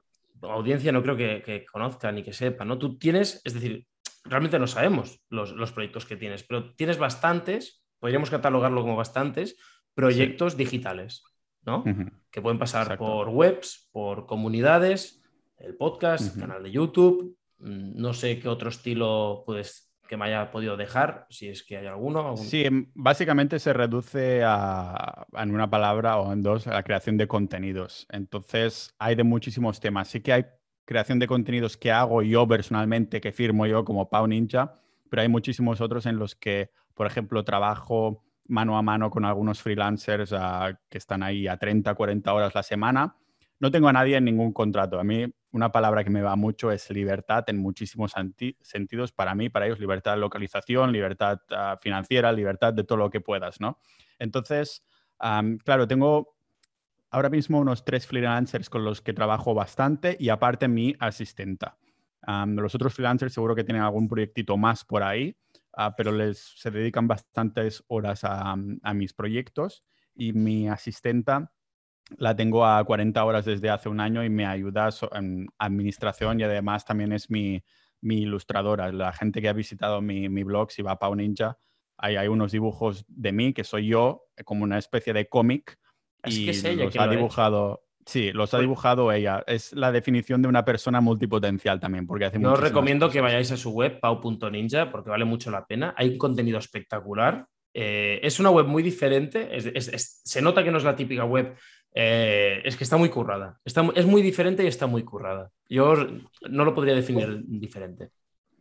audiencia 0.43 0.93
no 0.93 1.03
creo 1.03 1.17
que, 1.17 1.65
conozca 1.71 2.11
ni 2.13 2.23
que 2.23 2.33
sepa, 2.33 2.65
¿no? 2.65 2.79
Tú 2.79 2.99
tienes, 2.99 3.41
es 3.45 3.55
decir, 3.55 3.87
realmente 4.25 4.59
no 4.59 4.67
sabemos 4.67 5.21
los, 5.29 5.73
proyectos 5.73 6.07
que 6.07 6.17
tienes, 6.17 6.43
pero 6.45 6.75
tienes 6.75 6.99
bastantes, 6.99 7.83
podríamos 7.99 8.31
catalogarlo 8.31 8.83
como 8.83 8.97
bastantes, 8.97 9.57
proyectos 9.95 10.57
digitales, 10.57 11.23
¿no? 11.65 11.85
Que 12.31 12.43
pueden 12.43 12.59
pasar 12.59 12.99
por 12.99 13.29
webs, 13.29 13.89
por 13.93 14.27
comunidades, 14.27 15.23
el 15.59 15.77
podcast, 15.77 16.35
el 16.35 16.41
canal 16.41 16.63
de 16.63 16.73
YouTube, 16.73 17.37
mm, 17.59 18.01
no 18.01 18.13
sé 18.13 18.39
qué 18.41 18.49
otro 18.49 18.69
estilo 18.69 19.45
puedes 19.47 19.94
que 20.15 20.19
me 20.19 20.27
haya 20.27 20.53
podido 20.53 20.77
dejar, 20.77 21.27
si 21.29 21.49
es 21.49 21.65
que 21.65 21.77
hay 21.77 21.87
alguno. 21.87 22.37
Sí, 22.37 22.65
em, 22.65 22.87
básicamente 22.95 23.59
se 23.59 23.73
reduce 23.73 24.43
a, 24.45 25.27
en 25.33 25.53
una 25.53 25.69
palabra 25.69 26.19
o 26.19 26.33
en 26.33 26.41
dos, 26.41 26.69
a 26.69 26.75
la 26.75 26.85
creación 26.85 27.17
de 27.17 27.27
contenidos. 27.27 28.07
Entonces, 28.13 28.95
hay 29.01 29.17
de 29.17 29.25
muchísimos 29.25 29.81
temas. 29.81 30.07
Sí 30.07 30.21
que 30.21 30.33
hay 30.33 30.47
creación 30.85 31.19
de 31.19 31.27
contenidos 31.27 31.77
que 31.77 31.91
hago 31.91 32.23
yo 32.23 32.47
personalmente, 32.47 33.21
que 33.21 33.33
firmo 33.33 33.67
yo 33.67 33.85
como 33.85 34.09
Pau 34.09 34.29
Ninja, 34.29 34.81
pero 35.11 35.23
hay 35.23 35.29
muchísimos 35.29 35.81
otros 35.81 36.07
en 36.07 36.17
los 36.17 36.37
que, 36.37 36.71
por 36.95 37.09
ejemplo, 37.09 37.45
trabajo 37.45 38.23
mano 38.47 38.79
a 38.79 38.83
mano 38.83 39.11
con 39.11 39.25
algunos 39.25 39.63
freelancers 39.63 40.33
ah, 40.33 40.79
que 40.89 40.99
están 40.99 41.25
ahí 41.25 41.49
a 41.49 41.57
30, 41.57 41.93
40 41.93 42.33
horas 42.33 42.55
la 42.55 42.63
semana. 42.63 43.17
No 43.61 43.71
tengo 43.71 43.89
a 43.89 43.93
nadie 43.93 44.17
en 44.17 44.25
ningún 44.25 44.53
contrato. 44.53 44.99
A 44.99 45.05
mí 45.05 45.27
una 45.53 45.71
palabra 45.71 46.03
que 46.03 46.11
me 46.11 46.21
va 46.21 46.35
mucho 46.35 46.73
es 46.73 46.91
libertad 46.91 47.45
en 47.47 47.59
muchísimos 47.59 48.13
sentidos. 48.61 49.13
Para 49.13 49.35
mí, 49.35 49.49
para 49.49 49.67
ellos, 49.67 49.79
libertad 49.79 50.15
de 50.15 50.19
localización, 50.19 50.93
libertad 50.93 51.39
ah, 51.51 51.79
financiera, 51.81 52.33
libertad 52.33 52.75
de 52.75 52.83
todo 52.83 52.99
lo 52.99 53.11
que 53.11 53.21
puedas, 53.21 53.61
¿no? 53.61 53.79
Entonces, 54.19 54.85
claro, 55.65 55.87
tengo 55.87 56.37
ahora 57.11 57.31
mismo 57.31 57.61
unos 57.61 57.85
tres 57.85 58.07
freelancers 58.07 58.69
con 58.69 58.85
los 58.85 59.01
que 59.01 59.13
trabajo 59.13 59.55
bastante 59.55 60.17
y 60.19 60.29
aparte 60.29 60.67
mi 60.67 60.95
asistenta. 60.99 61.79
los 62.27 62.75
otros 62.75 62.95
freelancers 62.95 63.33
seguro 63.33 63.55
que 63.55 63.65
tienen 63.65 63.83
algún 63.83 64.09
proyectito 64.09 64.57
más 64.57 64.85
por 64.85 65.03
ahí, 65.03 65.37
ah, 65.75 65.95
pero 65.97 66.11
les 66.11 66.39
se 66.57 66.71
dedican 66.71 67.07
bastantes 67.07 67.85
horas 67.87 68.21
a, 68.25 68.57
mis 68.57 69.15
proyectos 69.15 69.85
y 70.15 70.33
mi 70.33 70.69
asistenta 70.69 71.53
la 72.17 72.37
tengo 72.37 72.67
a 72.67 72.83
40 72.85 73.25
horas 73.25 73.45
desde 73.45 73.71
hace 73.71 73.89
un 73.89 74.01
año 74.01 74.25
y 74.25 74.31
me 74.31 74.47
ayuda 74.47 74.91
en 75.13 75.47
administración 75.59 76.41
y 76.41 76.45
además 76.45 76.85
también 76.85 77.13
es 77.13 77.31
mi, 77.31 77.63
ilustradora. 78.03 78.93
La 78.93 79.13
gente 79.13 79.41
que 79.41 79.49
ha 79.49 79.53
visitado 79.53 80.03
mi, 80.03 80.29
blog, 80.43 80.71
si 80.71 80.83
va 80.83 80.93
a 80.93 80.99
Pau 80.99 81.15
Ninja, 81.15 81.59
hay, 81.97 82.17
hay, 82.17 82.29
unos 82.29 82.53
dibujos 82.53 83.05
de 83.09 83.33
mí 83.33 83.53
que 83.53 83.65
soy 83.65 83.89
yo, 83.89 84.27
como 84.45 84.65
una 84.65 84.79
especie 84.79 85.13
de 85.13 85.29
cómic. 85.29 85.79
y 86.25 86.47
los 86.77 86.97
ha 86.97 87.09
dibujado. 87.09 87.81
Sí, 88.07 88.33
los 88.33 88.53
ha 88.53 88.59
dibujado 88.59 89.11
ella. 89.11 89.43
Es 89.47 89.73
la 89.73 89.91
definición 89.91 90.43
de 90.43 90.49
una 90.49 90.63
persona 90.63 91.01
multipotencial 91.01 91.81
también, 91.81 92.07
porque 92.07 92.27
hace 92.27 92.39
Yo 92.39 92.53
os 92.53 92.61
recomiendo 92.61 93.09
que 93.09 93.23
vayáis 93.23 93.51
a 93.53 93.57
su 93.57 93.71
web, 93.71 93.99
pau.ninja, 93.99 94.91
porque 94.91 95.09
vale 95.09 95.25
mucho 95.25 95.51
la 95.51 95.65
pena. 95.65 95.95
Hay 95.97 96.11
un 96.11 96.19
contenido 96.19 96.59
espectacular. 96.59 97.47
Eh, 97.73 98.21
es 98.23 98.39
una 98.39 98.51
web 98.51 98.67
muy 98.67 98.83
diferente. 98.83 99.49
se 99.81 100.43
nota 100.43 100.63
que 100.63 100.71
no 100.71 100.77
es 100.77 100.85
la 100.85 100.95
típica 100.95 101.25
web 101.25 101.57
eh, 101.95 102.61
es 102.65 102.77
que 102.77 102.85
está 102.85 102.97
muy 102.97 103.09
currada. 103.09 103.61
Está, 103.65 103.89
es 103.95 104.05
muy 104.05 104.21
diferente 104.21 104.65
y 104.65 104.67
está 104.67 104.87
muy 104.87 105.05
currada. 105.05 105.51
Yo 105.69 105.95
no 106.51 106.65
lo 106.65 106.75
podría 106.75 106.95
definir 106.95 107.43
diferente. 107.47 108.11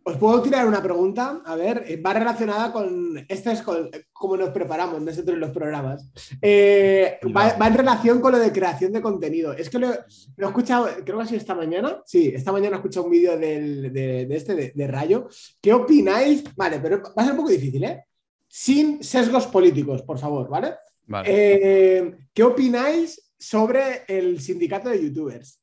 Os 0.06 0.18
puedo 0.18 0.42
tirar 0.42 0.68
una 0.68 0.84
pregunta, 0.84 1.42
a 1.46 1.56
ver, 1.56 1.86
eh, 1.88 1.96
va 1.96 2.14
relacionada 2.14 2.74
con, 2.74 3.26
esta 3.30 3.54
es 3.54 3.64
como 4.12 4.36
nos 4.36 4.50
preparamos 4.50 5.02
nosotros 5.02 5.36
en 5.36 5.40
los 5.40 5.52
programas, 5.52 6.10
eh, 6.42 7.20
va, 7.36 7.68
en 7.68 7.74
relación 7.74 8.20
con 8.20 8.34
lo 8.34 8.40
de 8.40 8.52
creación 8.52 8.92
de 8.92 9.02
contenido. 9.02 9.54
Es 9.54 9.70
que 9.70 9.80
lo, 9.80 9.94
he 9.94 10.06
escuchado, 10.38 10.90
creo 11.06 11.18
que 11.18 11.24
ha 11.24 11.26
sido 11.26 11.38
esta 11.38 11.56
mañana, 11.56 12.02
sí, 12.06 12.34
esta 12.36 12.52
mañana 12.52 12.76
he 12.76 12.80
escuchado 12.80 13.06
un 13.06 13.14
vídeo 13.14 13.38
de, 13.38 14.28
este, 14.30 14.74
de, 14.76 14.88
Rayo. 14.88 15.30
¿Qué 15.62 15.72
opináis? 15.72 16.44
Vale, 16.54 16.80
pero 16.82 17.02
va 17.02 17.22
a 17.22 17.24
ser 17.24 17.32
un 17.32 17.38
poco 17.38 17.50
difícil, 17.52 17.86
¿eh? 17.86 18.04
Sin 18.46 19.02
sesgos 19.02 19.48
políticos, 19.48 20.02
por 20.02 20.20
favor, 20.20 20.50
¿vale? 20.50 20.74
Vale. 21.06 22.18
¿Qué 22.34 22.44
opináis 22.44 23.24
sobre 23.44 24.04
el 24.08 24.40
sindicato 24.40 24.90
de 24.90 25.04
youtubers. 25.04 25.60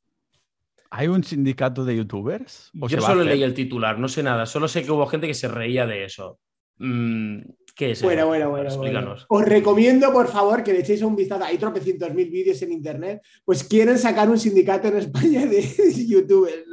¿Hay 0.90 1.08
un 1.08 1.24
sindicato 1.24 1.84
de 1.84 1.96
youtubers? 1.96 2.70
Yo 2.74 3.00
solo 3.00 3.24
leí 3.24 3.42
el 3.42 3.54
titular, 3.54 3.98
no 3.98 4.08
sé 4.08 4.22
nada. 4.22 4.44
Solo 4.44 4.68
sé 4.68 4.82
que 4.82 4.90
hubo 4.90 5.06
gente 5.06 5.26
que 5.26 5.34
se 5.34 5.48
reía 5.48 5.86
de 5.86 6.04
eso. 6.04 6.38
Mm, 6.78 7.40
¿Qué 7.74 7.92
es? 7.92 8.02
Bueno, 8.02 8.26
bueno, 8.26 8.50
bueno, 8.50 8.68
Explícanos. 8.68 9.24
Os 9.28 9.44
recomiendo, 9.44 10.12
por 10.12 10.28
favor, 10.28 10.62
que 10.62 10.74
le 10.74 10.80
echéis 10.80 11.00
un 11.00 11.16
vistazo. 11.16 11.44
Hay 11.44 11.56
tropecientos 11.56 12.12
mil 12.12 12.28
vídeos 12.28 12.60
en 12.60 12.72
internet. 12.72 13.22
Pues 13.46 13.64
quieren 13.64 13.96
sacar 13.98 14.28
un 14.28 14.38
sindicato 14.38 14.88
en 14.88 14.98
España 14.98 15.46
de 15.46 15.62
youtubers, 16.06 16.66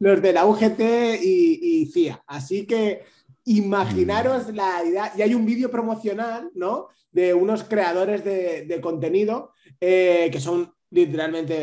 los 0.00 0.22
de, 0.22 0.32
la 0.32 0.44
UGT 0.44 1.20
y, 1.22 1.86
CIA. 1.92 2.24
Así 2.26 2.66
que 2.66 3.02
imaginaros 3.44 4.48
mm. 4.48 4.54
la 4.54 4.84
idea. 4.84 5.12
Y 5.16 5.22
hay 5.22 5.34
un 5.34 5.46
vídeo 5.46 5.70
promocional, 5.70 6.50
¿no? 6.54 6.88
De 7.10 7.34
unos 7.34 7.64
creadores 7.64 8.24
de 8.24 8.80
contenido 8.80 9.52
eh, 9.84 10.28
que 10.30 10.40
son 10.40 10.72
literalmente, 10.92 11.54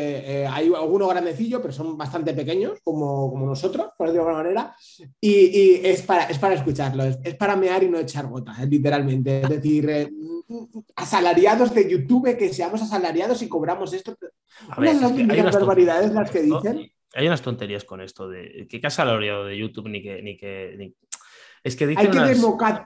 eh, 0.42 0.46
hay 0.46 0.66
algunos 0.74 1.08
grandecillos, 1.08 1.60
pero 1.62 1.72
son 1.72 1.96
bastante 1.96 2.34
pequeños, 2.34 2.80
como, 2.84 3.30
como 3.30 3.46
nosotros, 3.46 3.92
por 3.96 4.08
decirlo 4.08 4.24
de 4.24 4.30
alguna 4.30 4.42
manera, 4.42 4.76
y, 5.20 5.80
es, 5.86 6.02
para, 6.02 6.24
es 6.24 6.38
para 6.38 6.54
escucharlo, 6.54 7.04
es, 7.04 7.34
para 7.36 7.56
mear 7.56 7.82
y 7.82 7.88
no 7.88 7.98
echar 7.98 8.26
gota, 8.26 8.54
eh, 8.60 8.66
literalmente. 8.66 9.40
Es 9.40 9.48
decir, 9.48 10.12
asalariados 10.96 11.72
de 11.72 11.88
YouTube, 11.88 12.36
que 12.36 12.52
seamos 12.52 12.82
asalariados 12.82 13.40
y 13.40 13.48
cobramos 13.48 13.92
esto. 13.94 14.16
A 14.68 14.80
ver, 14.80 14.96
hay 14.96 15.40
unas 15.40 15.54
barbaridades 15.54 16.12
las 16.12 16.30
que 16.30 16.42
dicen. 16.42 16.92
Hay 17.14 17.26
unas 17.26 17.42
tonterías 17.42 17.84
con 17.84 18.00
esto 18.00 18.28
de 18.28 18.68
que, 18.68 18.86
asalariado 18.86 19.46
de 19.46 19.56
YouTube 19.56 19.88
ni 19.88 20.02
que, 20.02 20.20
ni 20.22 20.36
que 20.36 20.92
es 21.62 21.76
que 21.76 21.84
Hay 21.96 22.08
que 22.08 22.34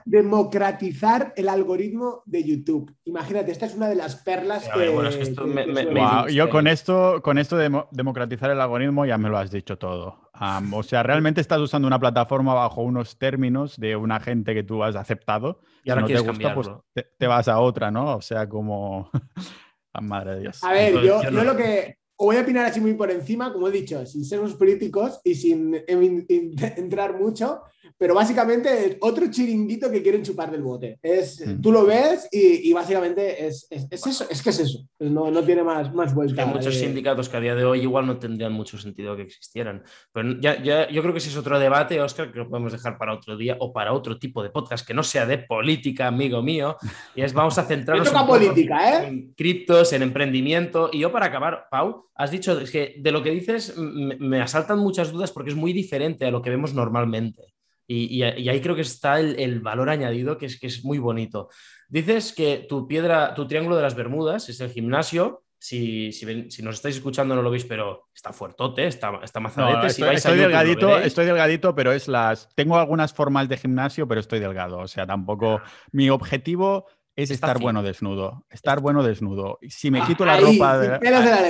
democratizar 0.05 1.33
el 1.37 1.47
algoritmo 1.47 2.23
de 2.25 2.43
YouTube. 2.43 2.93
Imagínate, 3.05 3.51
esta 3.51 3.65
es 3.65 3.75
una 3.75 3.87
de 3.87 3.95
las 3.95 4.17
perlas 4.17 4.67
que. 4.69 6.33
yo 6.33 6.49
con 6.49 6.67
esto, 6.67 7.21
con 7.23 7.37
esto 7.37 7.55
de 7.55 7.83
democratizar 7.91 8.51
el 8.51 8.59
algoritmo 8.59 9.05
ya 9.05 9.17
me 9.17 9.29
lo 9.29 9.37
has 9.37 9.49
dicho 9.49 9.77
todo. 9.77 10.29
o 10.73 10.83
sea, 10.83 11.03
realmente 11.03 11.39
estás 11.39 11.59
usando 11.59 11.87
una 11.87 11.99
plataforma 11.99 12.53
bajo 12.53 12.81
unos 12.81 13.17
términos 13.17 13.77
de 13.77 13.95
una 13.95 14.19
gente 14.19 14.53
que 14.53 14.63
tú 14.63 14.83
has 14.83 14.95
aceptado. 14.95 15.61
Y 15.83 15.89
ahora 15.89 16.01
no 16.01 16.07
te 16.07 16.19
gusta, 16.19 16.53
pues 16.53 16.69
te, 17.17 17.27
vas 17.27 17.47
a 17.47 17.59
otra, 17.59 17.91
¿no? 17.91 18.17
O 18.17 18.21
sea, 18.21 18.49
como. 18.49 19.09
Madre 20.01 20.35
de 20.35 20.39
Dios. 20.41 20.61
A 20.61 20.73
ver, 20.73 20.93
yo, 21.01 21.23
yo, 21.23 21.43
lo 21.45 21.55
que 21.55 21.97
voy 22.17 22.35
a 22.35 22.41
opinar 22.41 22.65
así 22.65 22.81
muy 22.81 22.93
por 22.93 23.11
encima, 23.11 23.51
como 23.51 23.67
he 23.67 23.71
dicho, 23.71 24.05
sin 24.05 24.25
ser 24.25 24.39
unos 24.39 24.55
políticos 24.55 25.21
y 25.23 25.35
sin 25.35 25.73
entrar 25.87 27.17
mucho, 27.17 27.61
pero 27.97 28.13
básicamente 28.13 28.97
otro 29.01 29.29
chiringuito 29.29 29.91
que 29.91 30.01
quieren 30.01 30.23
chupar 30.23 30.51
del 30.51 30.61
bote. 30.61 30.99
Es, 31.01 31.45
mm. 31.45 31.61
Tú 31.61 31.71
lo 31.71 31.85
ves 31.85 32.27
y, 32.31 32.71
básicamente 32.73 33.45
es, 33.45 33.67
eso, 33.69 34.25
es 34.29 34.41
que 34.41 34.49
es 34.49 34.59
eso, 34.59 34.87
no, 34.99 35.31
no 35.31 35.43
tiene 35.43 35.63
más, 35.63 35.93
más 35.93 36.13
vuelta. 36.13 36.43
Hay 36.43 36.49
muchos 36.49 36.75
sindicatos 36.75 37.29
que 37.29 37.37
a 37.37 37.39
día 37.39 37.55
de 37.55 37.63
hoy 37.63 37.81
igual 37.81 38.05
no 38.05 38.17
tendrían 38.17 38.53
mucho 38.53 38.77
sentido 38.77 39.15
que 39.15 39.23
existieran. 39.23 39.83
Pero 40.11 40.39
ya, 40.39 40.61
ya, 40.61 40.89
yo 40.89 41.01
creo 41.01 41.13
que 41.13 41.19
ese 41.19 41.29
es 41.29 41.37
otro 41.37 41.59
debate, 41.59 42.01
Oscar, 42.01 42.31
que 42.31 42.39
lo 42.39 42.49
podemos 42.49 42.71
dejar 42.71 42.97
para 42.97 43.13
otro 43.13 43.37
día 43.37 43.57
o 43.59 43.71
para 43.71 43.93
otro 43.93 44.17
tipo 44.17 44.43
de 44.43 44.49
podcast 44.49 44.85
que 44.85 44.93
no 44.93 45.03
sea 45.03 45.25
de 45.25 45.37
política, 45.39 46.07
amigo 46.07 46.41
mío. 46.41 46.77
Y 47.15 47.21
es 47.21 47.33
vamos 47.33 47.57
a 47.57 47.63
centrarnos 47.63 48.07
en, 48.13 48.27
política, 48.27 49.03
¿eh? 49.03 49.07
en 49.07 49.33
criptos, 49.33 49.93
en 49.93 50.01
emprendimiento. 50.01 50.89
Y 50.91 50.99
yo 50.99 51.11
para 51.11 51.27
acabar, 51.27 51.67
Pau, 51.69 52.05
has 52.15 52.31
dicho 52.31 52.59
es 52.59 52.71
que 52.71 52.95
de 52.97 53.11
lo 53.11 53.21
que 53.21 53.31
dices 53.31 53.77
me 53.77 54.41
asaltan 54.41 54.79
muchas 54.79 55.11
dudas 55.11 55.31
porque 55.31 55.51
es 55.51 55.55
muy 55.55 55.73
diferente 55.73 56.25
a 56.25 56.31
lo 56.31 56.41
que 56.41 56.49
vemos 56.49 56.73
normalmente. 56.73 57.54
Y, 57.87 58.23
ahí 58.23 58.61
creo 58.61 58.75
que 58.75 58.81
está 58.81 59.19
el, 59.19 59.59
valor 59.59 59.89
añadido 59.89 60.37
que 60.37 60.47
es, 60.47 60.59
que 60.59 60.67
es 60.67 60.83
muy 60.83 60.97
bonito. 60.97 61.49
Dices 61.87 62.33
que 62.33 62.65
tu 62.67 62.87
piedra, 62.87 63.33
tu 63.33 63.47
triángulo 63.47 63.75
de 63.75 63.83
las 63.83 63.95
Bermudas 63.95 64.49
es 64.49 64.59
el 64.59 64.71
gimnasio. 64.71 65.43
Si, 65.57 66.11
si, 66.11 66.61
nos 66.61 66.75
estáis 66.75 66.95
escuchando 66.95 67.35
no 67.35 67.41
lo 67.41 67.49
veis, 67.49 67.65
pero 67.65 68.09
está 68.13 68.31
fuertote, 68.33 68.85
está, 68.85 69.19
está 69.23 69.39
mazadete. 69.39 69.87
estoy, 70.13 70.37
delgadito, 70.37 70.99
estoy 70.99 71.25
delgadito, 71.25 71.73
pero 71.73 71.91
es 71.91 72.07
las. 72.07 72.49
Tengo 72.55 72.77
algunas 72.77 73.13
formas 73.13 73.49
de 73.49 73.57
gimnasio, 73.57 74.07
pero 74.07 74.19
estoy 74.19 74.39
delgado. 74.39 74.79
O 74.79 74.87
sea, 74.87 75.07
tampoco. 75.07 75.61
Mi 75.91 76.09
objetivo 76.09 76.85
es 77.15 77.31
estar 77.31 77.59
bueno 77.59 77.81
desnudo. 77.81 78.45
Estar 78.49 78.81
bueno 78.81 79.01
desnudo. 79.01 79.57
Si 79.69 79.89
me 79.89 80.01
ah, 80.01 80.05
quito 80.05 80.25
la 80.25 80.37
ropa, 80.37 80.99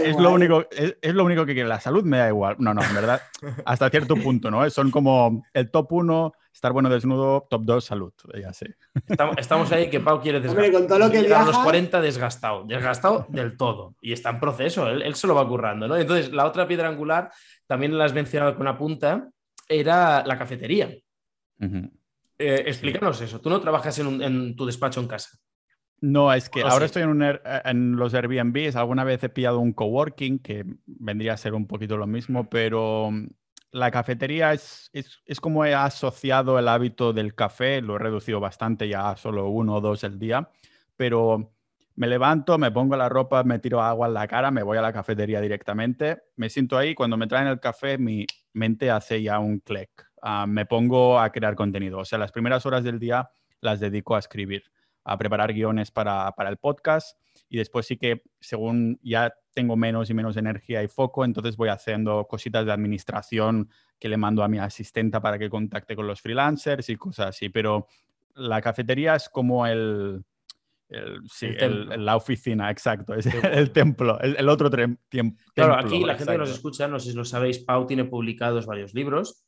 es, 0.03 0.15
lo 0.15 0.31
único, 0.31 0.65
es, 0.71 1.13
lo 1.13 1.25
único 1.25 1.45
que 1.45 1.53
quiero. 1.53 1.67
La 1.67 1.79
salud 1.79 2.03
me 2.03 2.17
da 2.17 2.27
igual. 2.27 2.55
No, 2.59 2.73
no, 2.73 2.83
en 2.83 2.93
verdad, 2.93 3.21
hasta 3.65 3.89
cierto 3.89 4.15
punto, 4.23 4.51
¿no? 4.51 4.69
Son 4.69 4.91
como 4.91 5.43
el 5.53 5.71
top 5.71 5.91
uno, 5.93 6.33
estar 6.53 6.71
bueno 6.71 6.87
desnudo, 6.89 7.47
top 7.49 7.63
2, 7.63 7.83
salud. 7.83 8.13
Ya 8.39 8.53
sé. 8.53 8.75
Estamos, 9.37 9.71
ahí 9.71 9.89
que 9.89 9.99
Pau 9.99 10.21
quiere 10.21 10.39
desgastar. 10.39 10.71
con 10.71 10.87
todo 10.87 10.99
lo 10.99 11.09
que 11.09 11.33
a 11.33 11.45
los 11.45 11.57
40 11.57 11.99
desgastado, 11.99 12.63
desgastado 12.65 13.25
del 13.29 13.57
todo. 13.57 13.95
Y 14.01 14.13
está 14.13 14.29
en 14.29 14.39
proceso, 14.39 14.87
él, 14.87 15.01
él 15.01 15.15
se 15.15 15.25
lo 15.25 15.33
va 15.33 15.47
currando, 15.47 15.87
¿no? 15.87 15.97
Entonces, 15.97 16.31
la 16.31 16.45
otra 16.45 16.67
piedra 16.67 16.89
angular, 16.89 17.31
también 17.65 17.97
la 17.97 18.05
has 18.05 18.13
mencionado 18.13 18.53
con 18.53 18.61
una 18.61 18.77
punta, 18.77 19.29
era 19.67 20.23
la 20.25 20.37
cafetería. 20.37 20.95
Eh, 21.59 22.63
explícanos 22.67 23.19
eso. 23.21 23.41
Tú 23.41 23.49
no 23.49 23.59
trabajas 23.59 23.97
en, 23.97 24.21
en 24.21 24.55
tu 24.55 24.65
despacho 24.65 24.99
en 24.99 25.07
casa. 25.07 25.29
No, 26.05 26.31
es 26.31 26.51
que 26.51 26.61
ahora 26.61 26.85
estoy 26.85 27.01
en, 27.01 27.19
eh, 27.23 27.39
en, 27.63 27.95
los 27.95 28.13
Airbnbs. 28.13 28.75
Alguna 28.75 29.03
vez 29.03 29.23
he 29.23 29.29
pillado 29.29 29.59
un 29.59 29.73
coworking, 29.73 30.37
que 30.37 30.63
vendría 30.85 31.33
a 31.33 31.37
ser 31.37 31.55
un 31.55 31.65
poquito 31.65 31.97
lo 31.97 32.05
mismo, 32.05 32.47
pero 32.47 33.09
mm, 33.11 33.25
la 33.71 33.89
cafetería 33.89 34.53
es, 34.53 34.91
es, 34.93 35.41
como 35.41 35.65
he 35.65 35.73
asociado 35.73 36.59
el 36.59 36.67
hábito 36.67 37.11
del 37.11 37.33
café. 37.33 37.81
Lo 37.81 37.95
he 37.95 37.99
reducido 37.99 38.39
bastante, 38.39 38.87
ya 38.87 39.15
solo 39.17 39.49
uno 39.49 39.77
o 39.77 39.81
dos 39.81 40.03
el 40.03 40.19
día, 40.19 40.47
pero 40.95 41.55
me 41.95 42.05
levanto, 42.05 42.59
me 42.59 42.69
pongo 42.69 42.95
la 42.95 43.09
ropa, 43.09 43.43
me 43.43 43.57
tiro 43.57 43.81
agua 43.81 44.05
en 44.07 44.13
la 44.13 44.27
cara, 44.27 44.51
me 44.51 44.61
voy 44.61 44.77
a 44.77 44.83
la 44.83 44.93
cafetería 44.93 45.41
directamente, 45.41 46.21
me 46.35 46.51
siento 46.51 46.77
ahí. 46.77 46.93
Cuando 46.93 47.17
me 47.17 47.25
traen 47.25 47.47
el 47.47 47.59
café, 47.59 47.97
mi 47.97 48.27
mente 48.53 48.91
hace 48.91 49.23
ya 49.23 49.39
un 49.39 49.57
clic. 49.57 49.89
Ah, 50.21 50.45
me 50.45 50.67
pongo 50.67 51.19
a 51.19 51.31
crear 51.31 51.55
contenido. 51.55 51.97
O 51.97 52.05
sea, 52.05 52.19
las 52.19 52.31
primeras 52.31 52.63
horas 52.67 52.83
del 52.83 52.99
día 52.99 53.27
las 53.59 53.79
dedico 53.79 54.15
a 54.15 54.19
escribir 54.19 54.65
a 55.05 55.17
preparar 55.17 55.53
guiones 55.53 55.91
para, 55.91 56.33
el 56.37 56.57
podcast 56.57 57.17
y 57.47 57.57
después 57.57 57.85
sí 57.85 57.95
que 57.95 58.23
según 58.39 58.99
ya 59.01 59.33
tengo 59.53 59.77
menos 59.77 60.09
y 60.09 60.13
menos 60.13 60.35
energía 60.35 60.83
y 60.83 60.87
foco, 60.87 61.23
entonces 61.23 61.55
voy 61.55 61.69
haciendo 61.69 62.25
cositas 62.27 62.65
de 62.65 62.73
administración 62.73 63.69
que 63.99 64.09
le 64.09 64.17
mando 64.17 64.43
a 64.43 64.49
mi 64.49 64.57
asistenta 64.57 65.21
para 65.21 65.39
que 65.39 65.49
contacte 65.49 65.95
con 65.95 66.07
los 66.07 66.21
freelancers 66.21 66.89
y 66.89 66.97
cosas 66.97 67.27
así, 67.29 67.49
pero 67.49 67.87
la 68.33 68.61
cafetería 68.61 69.15
es 69.15 69.29
como 69.29 69.65
el, 69.65 70.25
sí, 71.29 71.49
la 71.59 72.15
oficina, 72.15 72.69
exacto. 72.69 73.13
Es 73.13 73.25
el 73.43 73.71
templo, 73.71 74.19
el, 74.19 74.49
otro 74.49 74.69
tiempo. 75.09 75.41
Claro, 75.53 75.75
aquí 75.75 76.03
la 76.03 76.15
gente 76.15 76.33
que 76.33 76.37
nos 76.37 76.49
escucha, 76.49 76.87
no 76.87 76.99
sé 76.99 77.11
si 77.11 77.15
lo 77.15 77.25
sabéis, 77.25 77.59
Pau 77.59 77.85
tiene 77.85 78.05
publicados 78.05 78.65
varios 78.65 78.93
libros, 78.93 79.45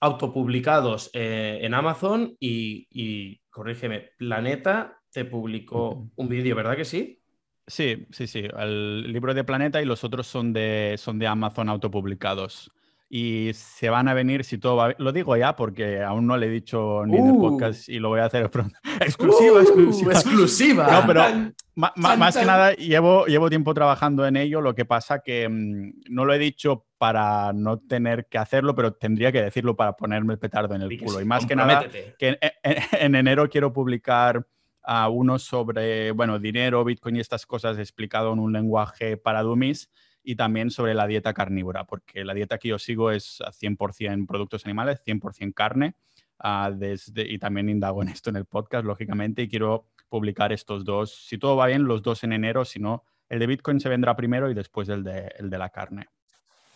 autopublicados 0.00 1.10
eh, 1.14 1.60
en 1.62 1.74
Amazon 1.74 2.36
y, 2.38 2.86
y, 2.90 3.40
corrígeme, 3.50 4.10
Planeta 4.16 5.00
te 5.12 5.24
publicó 5.24 6.08
un 6.16 6.28
vídeo, 6.28 6.56
¿verdad 6.56 6.76
que 6.76 6.84
sí? 6.84 7.20
Sí, 7.66 8.06
sí, 8.10 8.26
sí. 8.26 8.48
El 8.58 9.12
libro 9.12 9.34
de 9.34 9.44
Planeta 9.44 9.80
y 9.82 9.84
los 9.84 10.02
otros 10.04 10.26
son 10.26 10.52
de, 10.52 10.96
son 10.98 11.18
de 11.18 11.26
Amazon 11.26 11.68
autopublicados 11.68 12.70
y 13.12 13.50
se 13.54 13.90
van 13.90 14.06
a 14.06 14.14
venir 14.14 14.44
si 14.44 14.56
todo 14.56 14.76
va. 14.76 14.94
Lo 14.98 15.12
digo 15.12 15.36
ya 15.36 15.56
porque 15.56 16.00
aún 16.00 16.28
no 16.28 16.36
le 16.36 16.46
he 16.46 16.50
dicho 16.50 17.04
ni 17.06 17.18
en 17.18 17.26
el 17.26 17.32
uh. 17.32 17.40
podcast 17.40 17.88
y 17.88 17.98
lo 17.98 18.08
voy 18.08 18.20
a 18.20 18.26
hacer 18.26 18.48
pronto. 18.52 18.78
exclusiva, 19.00 19.56
uh, 19.56 19.60
exclusiva. 19.60 20.12
Exclusiva. 20.12 20.88
No, 20.92 21.06
pero 21.06 21.52
más 21.74 22.36
que 22.36 22.44
nada 22.44 22.72
llevo, 22.74 23.26
llevo 23.26 23.50
tiempo 23.50 23.74
trabajando 23.74 24.24
en 24.26 24.36
ello. 24.36 24.60
Lo 24.60 24.76
que 24.76 24.84
pasa 24.84 25.22
que 25.24 25.48
mm, 25.48 26.12
no 26.14 26.24
lo 26.24 26.32
he 26.32 26.38
dicho 26.38 26.86
para 27.00 27.54
no 27.54 27.78
tener 27.78 28.26
que 28.26 28.36
hacerlo, 28.36 28.74
pero 28.74 28.92
tendría 28.92 29.32
que 29.32 29.40
decirlo 29.40 29.74
para 29.74 29.96
ponerme 29.96 30.34
el 30.34 30.38
petardo 30.38 30.74
en 30.74 30.82
el 30.82 31.00
culo. 31.00 31.22
Y 31.22 31.24
más 31.24 31.46
que 31.46 31.56
nada, 31.56 31.88
que 32.18 32.38
en, 32.62 33.14
enero 33.14 33.48
quiero 33.48 33.72
publicar 33.72 34.46
a 34.82 35.08
uno 35.08 35.38
sobre, 35.38 36.10
bueno, 36.10 36.38
dinero, 36.38 36.84
Bitcoin 36.84 37.16
y 37.16 37.20
estas 37.20 37.46
cosas 37.46 37.78
explicado 37.78 38.34
en 38.34 38.38
un 38.38 38.52
lenguaje 38.52 39.16
para 39.16 39.40
dummies 39.40 39.90
y 40.22 40.36
también 40.36 40.70
sobre 40.70 40.92
la 40.92 41.06
dieta 41.06 41.32
carnívora, 41.32 41.86
porque 41.86 42.22
la 42.22 42.34
dieta 42.34 42.58
que 42.58 42.68
yo 42.68 42.78
sigo 42.78 43.10
es 43.10 43.40
100% 43.40 44.26
productos 44.26 44.66
animales, 44.66 45.00
100% 45.02 45.54
carne, 45.54 45.94
uh, 46.44 46.70
desde, 46.70 47.26
y 47.26 47.38
también 47.38 47.70
indago 47.70 48.02
en 48.02 48.10
esto 48.10 48.28
en 48.28 48.36
el 48.36 48.44
podcast, 48.44 48.84
lógicamente, 48.84 49.40
y 49.40 49.48
quiero 49.48 49.86
publicar 50.10 50.52
estos 50.52 50.84
dos, 50.84 51.14
si 51.26 51.38
todo 51.38 51.56
va 51.56 51.66
bien, 51.66 51.84
los 51.84 52.02
dos 52.02 52.24
en 52.24 52.34
enero, 52.34 52.66
si 52.66 52.78
no, 52.78 53.04
el 53.30 53.38
de 53.38 53.46
Bitcoin 53.46 53.80
se 53.80 53.88
vendrá 53.88 54.14
primero 54.14 54.50
y 54.50 54.54
después 54.54 54.86
el 54.90 55.02
de, 55.02 55.32
el 55.38 55.48
de 55.48 55.56
la 55.56 55.70
carne. 55.70 56.08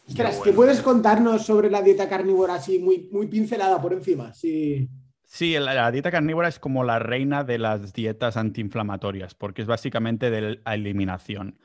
Ostras, 0.07 0.41
¿qué 0.45 0.53
puedes 0.53 0.83
contarnos 0.83 1.47
sobre 1.47 1.71
la 1.71 1.83
dieta 1.83 2.09
carnívora 2.09 2.55
así 2.55 2.79
muy, 2.79 3.09
muy 3.11 3.27
pincelada 3.27 3.81
por 3.81 3.93
encima? 3.93 4.35
Sí. 4.35 4.89
Sí, 5.25 5.59
la, 5.59 5.91
dieta 5.91 6.11
carnívora 6.11 6.49
es 6.49 6.59
como 6.59 6.85
la 6.85 6.99
reina 6.99 7.43
de 7.43 7.59
las 7.59 7.93
dietas 7.93 8.37
antiinflamatorias, 8.37 9.35
porque 9.35 9.63
es 9.63 9.67
básicamente 9.67 10.31
de 10.31 10.61
la 10.63 10.75
eliminación 10.75 11.59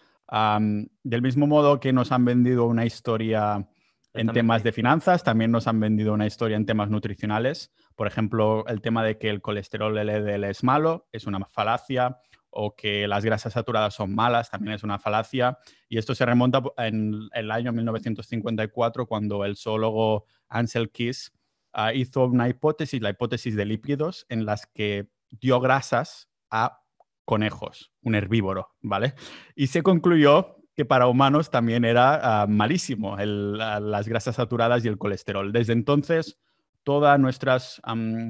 del 1.04 1.22
mismo 1.22 1.48
modo 1.48 1.80
que 1.80 1.94
nos 1.94 2.12
han 2.12 2.26
vendido 2.26 2.66
una 2.66 2.86
historia 2.86 3.68
en 4.14 4.28
temas 4.30 4.64
de 4.64 4.72
finanzas, 4.72 5.24
también 5.24 5.52
nos 5.52 5.68
han 5.68 5.80
vendido 5.80 6.14
una 6.14 6.26
historia 6.26 6.58
en 6.58 6.66
temas 6.66 6.90
nutricionales. 6.90 7.72
Por 7.96 8.08
ejemplo, 8.08 8.66
el 8.68 8.82
tema 8.82 9.04
de 9.04 9.18
que 9.18 9.30
el 9.30 9.42
colesterol 9.42 9.96
LDL 9.96 10.46
es 10.46 10.64
malo, 10.64 11.08
es 11.12 11.26
una 11.28 11.44
falacia, 11.46 12.18
o 12.52 12.76
que 12.76 13.08
las 13.08 13.24
grasas 13.24 13.54
saturadas 13.54 13.94
son 13.94 14.14
malas, 14.14 14.50
también 14.50 14.74
es 14.74 14.84
una 14.84 15.00
falacia. 15.00 15.58
Y 15.88 15.98
esto 15.98 16.16
se 16.16 16.26
remonta 16.26 16.62
en 16.78 17.30
el 17.34 17.52
año 17.52 17.72
1954, 17.72 19.06
cuando 19.06 19.46
el 19.46 19.56
zoólogo 19.56 20.26
Ansel 20.48 20.92
Keys 20.92 21.32
ah, 21.74 21.94
hizo 21.94 22.26
una 22.26 22.50
hipótesis, 22.50 23.02
la 23.02 23.12
hipótesis 23.12 23.56
de 23.56 23.66
lípidos, 23.66 24.26
en 24.30 24.46
las 24.46 24.66
que 24.68 25.10
dio 25.30 25.60
grasas 25.60 26.30
a 26.50 26.82
conejos, 27.26 27.92
un 28.02 28.16
herbívoro, 28.16 28.70
¿vale? 28.82 29.14
Y 29.56 29.68
se 29.68 29.84
concluyó 29.84 30.56
que 30.76 30.86
para 30.86 31.08
humanos 31.08 31.52
también 31.52 31.86
era 31.86 32.42
ah, 32.42 32.48
malísimo 32.48 33.18
las 33.18 34.08
grasas 34.08 34.38
saturadas 34.38 34.84
y 34.84 34.88
el 34.88 34.98
colesterol. 34.98 35.52
Desde 35.52 35.74
entonces, 35.74 36.40
toda 36.84 37.18
nuestra 37.18 37.58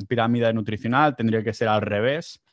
pirámide 0.08 0.52
nutricional 0.52 1.16
tendría 1.16 1.44
que 1.44 1.54
ser 1.54 1.68
al 1.68 1.82
revés. 1.82 2.44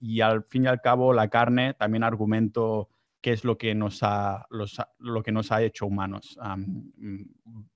Y 0.00 0.20
al 0.20 0.44
fin 0.44 0.64
y 0.64 0.66
al 0.68 0.80
cabo, 0.80 1.12
la 1.12 1.28
carne 1.28 1.74
también 1.74 2.04
argumento 2.04 2.88
qué 3.20 3.32
es 3.32 3.44
lo 3.44 3.56
que 3.56 3.74
nos 3.74 4.02
ha, 4.02 4.46
lo 4.98 5.22
que 5.22 5.32
nos 5.32 5.52
ha 5.52 5.62
hecho 5.62 5.86
humanos. 5.86 6.38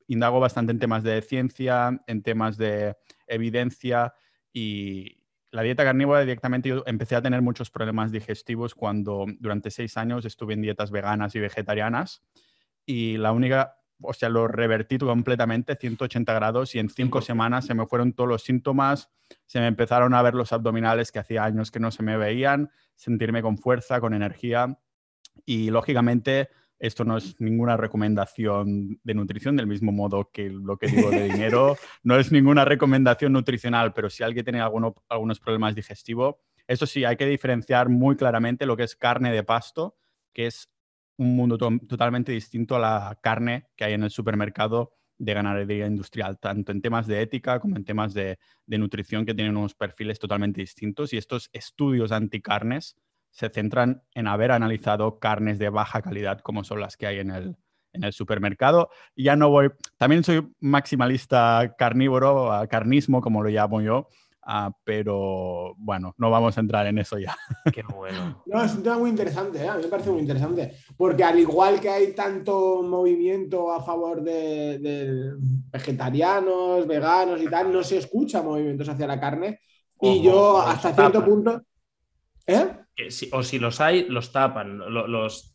indago 0.09 0.41
bastante 0.41 0.73
en 0.73 0.79
temas 0.79 1.03
de 1.03 1.23
ciencia, 1.23 2.03
en 2.07 2.23
temas 2.23 2.57
de 2.57 2.97
evidencia 3.27 4.15
y, 4.53 5.23
la 5.57 5.63
dieta 5.63 5.85
carnívora 5.85 6.21
directamente 6.21 6.69
yo 6.69 6.83
empecé 6.87 7.17
a 7.17 7.23
tener 7.23 7.41
muchos 7.41 7.71
problemas 7.71 8.13
digestivos 8.13 8.75
cuando 8.75 9.25
durante 9.39 9.71
seis 9.71 9.97
años 9.97 10.27
estuve 10.27 10.53
en 10.53 10.61
dietas 10.61 10.91
veganas 10.91 11.35
y 11.35 11.41
vegetarianas 11.41 12.23
y 12.85 13.17
la 13.17 13.33
única, 13.33 13.76
o 14.01 14.13
sea, 14.13 14.29
lo 14.29 14.49
revertí 14.49 14.99
completamente 14.99 15.77
180 15.77 16.33
grados 16.35 16.75
y 16.75 16.79
en 16.79 16.89
cinco 16.89 17.21
semanas 17.23 17.67
se 17.67 17.75
me 17.75 17.87
fueron 17.87 18.13
todos 18.13 18.29
los 18.29 18.43
síntomas, 18.43 19.11
se 19.47 19.61
me 19.61 19.67
empezaron 19.67 20.15
a 20.15 20.23
ver 20.23 20.35
los 20.35 20.53
abdominales 20.53 21.13
que 21.13 21.19
hacía 21.19 21.45
años 21.45 21.71
que 21.71 21.81
no 21.81 21.91
se 21.91 22.03
me 22.03 22.17
veían, 22.17 22.71
sentirme 22.95 23.43
con 23.43 23.59
fuerza, 23.59 24.01
con 24.01 24.15
energía 24.15 24.79
y 25.45 25.71
lógicamente 25.71 26.51
esto 26.79 27.05
no 27.05 27.17
es 27.17 27.41
ninguna 27.41 27.77
recomendación 27.77 29.01
de 29.03 29.15
nutrición, 29.15 29.57
del 29.57 29.67
mismo 29.67 29.93
modo 29.93 30.31
que 30.31 30.51
lo 30.51 30.77
que 30.77 30.89
digo 30.89 31.11
de 31.11 31.25
dinero, 31.33 31.77
no 32.03 32.19
es 32.19 32.31
ninguna 32.33 32.65
recomendación 32.65 33.33
nutricional, 33.33 33.95
pero 33.95 34.11
si 34.11 34.23
alguien 34.23 34.45
tiene 34.45 34.61
algunos 34.61 35.41
problemas 35.41 35.75
digestivos, 35.75 36.37
eso 36.67 36.87
sí, 36.87 37.05
hay 37.05 37.17
que 37.17 37.27
diferenciar 37.27 37.89
muy 37.89 38.17
claramente 38.17 38.67
lo 38.67 38.77
que 38.77 38.83
es 38.83 38.97
carne 38.97 39.33
de 39.33 39.45
pasto, 39.45 39.97
que 40.33 40.47
es 40.47 40.69
un 41.19 41.37
mundo 41.37 41.59
totalmente 41.59 42.33
distinto 42.33 42.77
a 42.77 42.79
la 42.79 43.19
carne 43.21 43.69
que 43.77 43.85
hay 43.85 43.95
en 43.95 44.03
el 44.03 44.11
supermercado 44.11 44.93
de 45.19 45.35
ganadería 45.35 45.87
industrial, 45.87 46.39
tanto 46.39 46.73
en 46.73 46.83
temas 46.83 47.07
de 47.07 47.23
ética 47.23 47.59
como 47.59 47.77
en 47.77 47.85
temas 47.85 48.13
de, 48.13 48.39
nutrición 48.67 49.25
que 49.25 49.35
tienen 49.35 49.57
unos 49.57 49.75
perfiles 49.75 50.19
totalmente 50.19 50.61
distintos. 50.61 51.13
Y 51.13 51.17
estos 51.17 51.49
estudios 51.53 52.13
anticarnes 52.13 52.97
se 53.31 53.49
centran 53.49 54.03
en 54.15 54.27
haber 54.27 54.53
analizado 54.53 55.19
carnes 55.19 55.59
de 55.59 55.69
baja 55.69 56.03
calidad 56.03 56.41
como 56.41 56.65
son 56.65 56.81
las 56.81 56.97
que 56.97 57.07
hay 57.07 57.19
en 57.19 57.31
el, 57.31 57.57
en 57.93 58.05
el 58.05 58.13
supermercado. 58.13 58.91
Ya 59.15 59.37
no 59.37 59.49
voy, 59.49 59.71
también 59.97 60.25
soy 60.25 60.47
maximalista 60.61 61.75
carnívoro, 61.79 62.51
carnismo 62.69 63.21
como 63.21 63.43
lo 63.43 63.49
llamo 63.49 63.81
yo, 63.81 64.09
ah, 64.47 64.73
pero 64.85 65.75
bueno, 65.77 66.15
no 66.19 66.31
vamos 66.31 66.57
a 66.57 66.61
entrar 66.61 66.87
en 66.87 66.99
eso 66.99 67.19
ya. 67.19 67.37
Qué 67.75 67.83
bueno. 67.83 68.43
No, 68.47 68.63
es 68.63 68.75
un 68.75 68.83
tema 68.83 68.99
muy 68.99 69.11
interesante, 69.11 69.63
¿eh? 69.63 69.69
a 69.69 69.75
mí 69.75 69.83
me 69.83 69.89
parece 69.89 70.11
muy 70.11 70.21
interesante, 70.21 70.77
porque 70.97 71.25
al 71.25 71.39
igual 71.39 71.81
que 71.81 71.91
hay 71.91 72.13
tanto 72.15 72.83
movimiento 72.83 73.73
a 73.73 73.83
favor 73.83 74.23
de, 74.23 75.35
vegetarianos, 75.71 76.87
veganos 76.87 77.43
y 77.43 77.49
tal, 77.49 77.73
no 77.73 77.83
se 77.83 77.99
escucha 77.99 78.43
movimientos 78.43 78.89
hacia 78.89 79.07
la 79.07 79.21
carne. 79.21 79.61
Y 80.01 80.23
yo 80.23 80.59
hasta 80.61 80.95
cierto 80.95 81.25
punto... 81.25 81.63
¿Eh? 82.47 82.69
o 83.33 83.43
si 83.43 83.59
los 83.59 83.81
hay, 83.81 84.07
los 84.09 84.31
tapan, 84.31 84.79
los, 84.79 85.53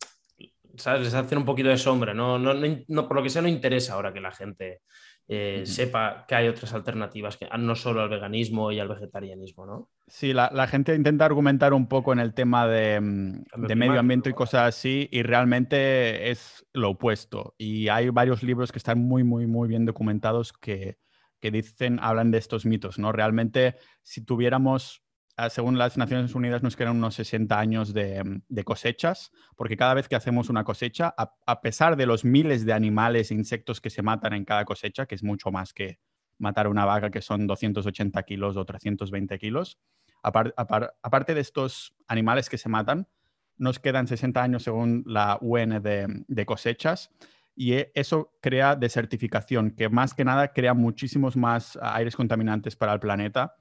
¿sabes? 0.76 1.02
Les 1.02 1.14
hacen 1.14 1.38
un 1.38 1.44
poquito 1.44 1.68
de 1.68 1.78
sombra, 1.78 2.14
¿no? 2.14 2.38
No, 2.38 2.54
no, 2.54 3.08
por 3.08 3.16
lo 3.16 3.22
que 3.22 3.30
sea 3.30 3.42
no 3.42 3.48
interesa 3.48 3.94
ahora 3.94 4.12
que 4.12 4.20
la 4.20 4.32
gente 4.32 4.82
eh, 5.28 5.62
sepa 5.64 6.24
que 6.26 6.34
hay 6.34 6.48
otras 6.48 6.74
alternativas, 6.74 7.36
que 7.36 7.48
no 7.58 7.74
solo 7.74 8.02
al 8.02 8.08
veganismo 8.08 8.72
y 8.72 8.80
al 8.80 8.88
vegetarianismo, 8.88 9.66
¿no? 9.66 9.90
Sí, 10.06 10.32
la, 10.32 10.66
gente 10.66 10.94
intenta 10.94 11.24
argumentar 11.24 11.72
un 11.72 11.88
poco 11.88 12.12
en 12.12 12.18
el 12.18 12.34
tema 12.34 12.66
de, 12.66 13.00
mm, 13.00 13.66
de 13.66 13.76
medio 13.76 14.00
ambiente 14.00 14.30
y 14.30 14.34
cosas 14.34 14.68
así, 14.68 15.08
y 15.10 15.22
realmente 15.22 16.30
es 16.30 16.66
lo 16.72 16.90
opuesto. 16.90 17.54
Y 17.56 17.88
hay 17.88 18.10
varios 18.10 18.42
libros 18.42 18.72
que 18.72 18.78
están 18.78 18.98
muy, 18.98 19.24
muy, 19.24 19.46
muy 19.46 19.68
bien 19.68 19.86
documentados 19.86 20.52
que, 20.52 20.98
que 21.40 21.50
dicen, 21.50 21.98
hablan 22.02 22.30
de 22.30 22.38
estos 22.38 22.66
mitos, 22.66 22.98
¿no? 22.98 23.12
Realmente, 23.12 23.76
si 24.02 24.24
tuviéramos 24.24 25.01
Ah, 25.01 25.01
según 25.50 25.78
las 25.78 25.96
Naciones 25.96 26.34
Unidas, 26.34 26.62
nos 26.62 26.76
quedan 26.76 26.96
unos 26.96 27.14
60 27.14 27.58
años 27.58 27.92
de, 27.94 28.42
cosechas, 28.64 29.32
porque 29.56 29.76
cada 29.76 29.94
vez 29.94 30.08
que 30.08 30.16
hacemos 30.16 30.50
una 30.50 30.64
cosecha, 30.64 31.14
a, 31.16 31.60
pesar 31.60 31.96
de 31.96 32.06
los 32.06 32.24
miles 32.24 32.64
de 32.66 32.72
animales 32.72 33.30
e 33.30 33.34
insectos 33.34 33.80
que 33.80 33.90
se 33.90 34.02
matan 34.02 34.34
en 34.34 34.44
cada 34.44 34.64
cosecha, 34.64 35.06
que 35.06 35.14
es 35.14 35.22
mucho 35.22 35.50
más 35.50 35.72
que 35.72 35.98
matar 36.38 36.68
una 36.68 36.84
vaca, 36.84 37.10
que 37.10 37.22
son 37.22 37.46
280 37.46 38.22
kilos 38.24 38.56
o 38.56 38.64
320 38.64 39.38
kilos, 39.38 39.78
aparte 40.22 41.34
de 41.34 41.40
estos 41.40 41.94
animales 42.08 42.48
que 42.48 42.58
se 42.58 42.68
matan, 42.68 43.08
nos 43.56 43.78
quedan 43.78 44.06
60 44.06 44.42
años 44.42 44.62
según 44.62 45.02
la 45.06 45.38
UN 45.40 45.80
de, 45.82 46.24
de 46.26 46.46
cosechas 46.46 47.10
y 47.54 47.74
e, 47.74 47.92
eso 47.94 48.32
crea 48.40 48.76
desertificación, 48.76 49.72
que 49.72 49.88
más 49.88 50.14
que 50.14 50.24
nada 50.24 50.52
crea 50.52 50.74
muchísimos 50.74 51.36
más 51.36 51.78
aires 51.80 52.16
contaminantes 52.16 52.76
para 52.76 52.92
el 52.92 53.00
planeta 53.00 53.56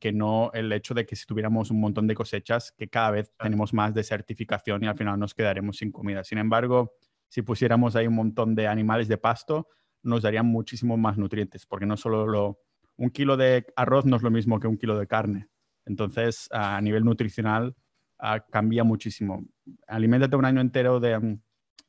que 0.00 0.12
no 0.12 0.50
el 0.52 0.72
hecho 0.72 0.94
de 0.94 1.06
que 1.06 1.16
si 1.16 1.26
tuviéramos 1.26 1.70
un 1.70 1.80
montón 1.80 2.06
de 2.06 2.14
cosechas, 2.14 2.72
que 2.72 2.88
cada 2.88 3.10
vez 3.10 3.32
tenemos 3.38 3.72
más 3.72 3.94
desertificación 3.94 4.82
y 4.84 4.86
al 4.86 4.96
final 4.96 5.18
nos 5.18 5.34
quedaremos 5.34 5.76
sin 5.76 5.92
comida. 5.92 6.24
Sin 6.24 6.38
embargo, 6.38 6.94
si 7.28 7.42
pusiéramos 7.42 7.96
ahí 7.96 8.06
un 8.06 8.14
montón 8.14 8.54
de 8.54 8.66
animales 8.66 9.08
de 9.08 9.18
pasto, 9.18 9.68
nos 10.02 10.22
darían 10.22 10.46
muchísimo 10.46 10.96
más 10.96 11.16
nutrientes, 11.16 11.66
porque 11.66 11.86
no 11.86 11.96
solo 11.96 12.26
lo, 12.26 12.60
un 12.96 13.10
kilo 13.10 13.36
de 13.36 13.66
arroz 13.76 14.04
no 14.04 14.16
es 14.16 14.22
lo 14.22 14.30
mismo 14.30 14.60
que 14.60 14.66
un 14.66 14.76
kilo 14.76 14.98
de 14.98 15.06
carne. 15.06 15.48
Entonces, 15.86 16.48
a 16.50 16.80
nivel 16.80 17.04
nutricional, 17.04 17.76
cambia 18.50 18.84
muchísimo. 18.84 19.44
Aliméntate 19.86 20.36
un 20.36 20.44
año 20.44 20.60
entero 20.60 21.00
de, 21.00 21.38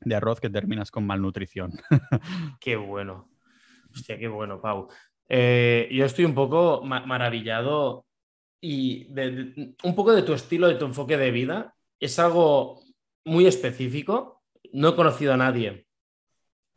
de 0.00 0.14
arroz 0.14 0.40
que 0.40 0.50
terminas 0.50 0.90
con 0.90 1.06
malnutrición. 1.06 1.72
qué 2.60 2.76
bueno. 2.76 3.28
Hostia, 3.90 4.18
qué 4.18 4.28
bueno, 4.28 4.60
Pau. 4.60 4.88
Eh, 5.28 5.88
yo 5.90 6.04
estoy 6.04 6.24
un 6.24 6.34
poco 6.34 6.82
maravillado 6.82 8.06
y 8.60 9.08
un 9.82 9.94
poco 9.94 10.12
de 10.12 10.22
tu 10.22 10.32
estilo, 10.32 10.68
de 10.68 10.76
tu 10.76 10.86
enfoque 10.86 11.16
de 11.16 11.30
vida. 11.30 11.74
Es 11.98 12.18
algo 12.18 12.80
muy 13.24 13.46
específico. 13.46 14.42
No 14.72 14.90
he 14.90 14.96
conocido 14.96 15.32
a 15.32 15.36
nadie 15.36 15.86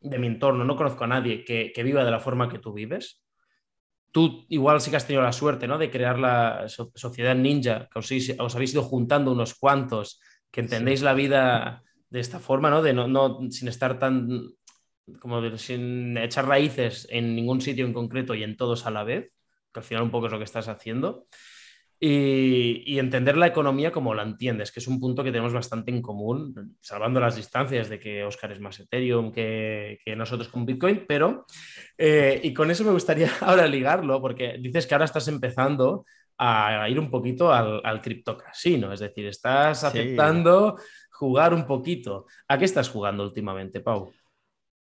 de 0.01 0.17
mi 0.17 0.27
entorno, 0.27 0.63
no 0.63 0.75
conozco 0.75 1.03
a 1.03 1.07
nadie 1.07 1.43
que, 1.43 1.83
viva 1.83 2.03
de 2.05 2.11
la 2.11 2.19
forma 2.19 2.49
que 2.49 2.59
tú 2.59 2.73
vives. 2.73 3.23
Tú 4.11 4.45
igual 4.49 4.81
sí 4.81 4.89
que 4.89 4.97
has 4.97 5.05
tenido 5.05 5.23
la 5.23 5.33
suerte 5.33 5.67
¿no? 5.67 5.77
de 5.77 5.91
crear 5.91 6.17
la 6.17 6.65
sociedad 6.67 7.35
ninja, 7.35 7.87
que 7.91 7.99
os, 7.99 8.55
habéis 8.55 8.73
ido 8.73 8.83
juntando 8.83 9.31
unos 9.31 9.53
cuantos, 9.55 10.19
que 10.51 10.61
entendéis 10.61 11.01
la 11.01 11.13
vida 11.13 11.83
de 12.09 12.19
esta 12.19 12.39
forma, 12.39 12.71
¿no? 12.71 12.81
De 12.81 12.91
no, 12.91 13.07
no 13.07 13.51
sin 13.51 13.67
estar 13.67 13.99
tan 13.99 14.27
como 15.19 15.57
sin 15.57 16.17
echar 16.17 16.47
raíces 16.47 17.07
en 17.09 17.35
ningún 17.35 17.61
sitio 17.61 17.85
en 17.85 17.93
concreto 17.93 18.35
y 18.35 18.43
en 18.43 18.57
todos 18.57 18.85
a 18.85 18.91
la 18.91 19.03
vez, 19.03 19.31
que 19.73 19.79
al 19.79 19.83
final 19.83 20.03
un 20.03 20.11
poco 20.11 20.27
es 20.27 20.31
lo 20.31 20.37
que 20.37 20.45
estás 20.45 20.67
haciendo. 20.67 21.27
Y, 22.01 22.97
entender 22.97 23.35
la 23.35 23.47
economía 23.47 23.91
como 23.91 24.13
la 24.13 24.23
entiendes, 24.23 24.71
que 24.71 24.79
es 24.79 24.87
un 24.87 25.01
punto 25.01 25.21
que 25.21 25.31
tenemos 25.31 25.51
bastante 25.51 25.91
en 25.91 26.01
común, 26.01 26.77
salvando 26.79 27.19
las 27.19 27.35
distancias 27.35 27.89
de 27.89 27.99
que 27.99 28.23
Oscar 28.23 28.53
es 28.53 28.61
más 28.61 28.79
Ethereum 28.79 29.33
que, 29.33 29.99
nosotros 30.15 30.47
con 30.47 30.65
Bitcoin, 30.65 31.03
pero, 31.05 31.45
eh, 31.97 32.39
y 32.41 32.53
con 32.53 32.71
eso 32.71 32.85
me 32.85 32.91
gustaría 32.91 33.29
ahora 33.41 33.67
ligarlo, 33.67 34.21
porque 34.21 34.57
dices 34.61 34.87
que 34.87 34.95
ahora 34.95 35.05
estás 35.05 35.27
empezando 35.27 36.05
a 36.37 36.87
ir 36.89 36.97
un 36.97 37.11
poquito 37.11 37.51
al, 37.51 37.81
al 37.83 38.01
criptocasino, 38.01 38.93
es 38.93 39.01
decir, 39.01 39.25
estás 39.25 39.83
aceptando 39.83 40.77
jugar 41.19 41.53
un 41.53 41.65
poquito. 41.65 42.27
¿A 42.47 42.57
qué 42.57 42.63
estás 42.63 42.87
jugando 42.89 43.23
últimamente, 43.23 43.81
Pau? 43.81 44.13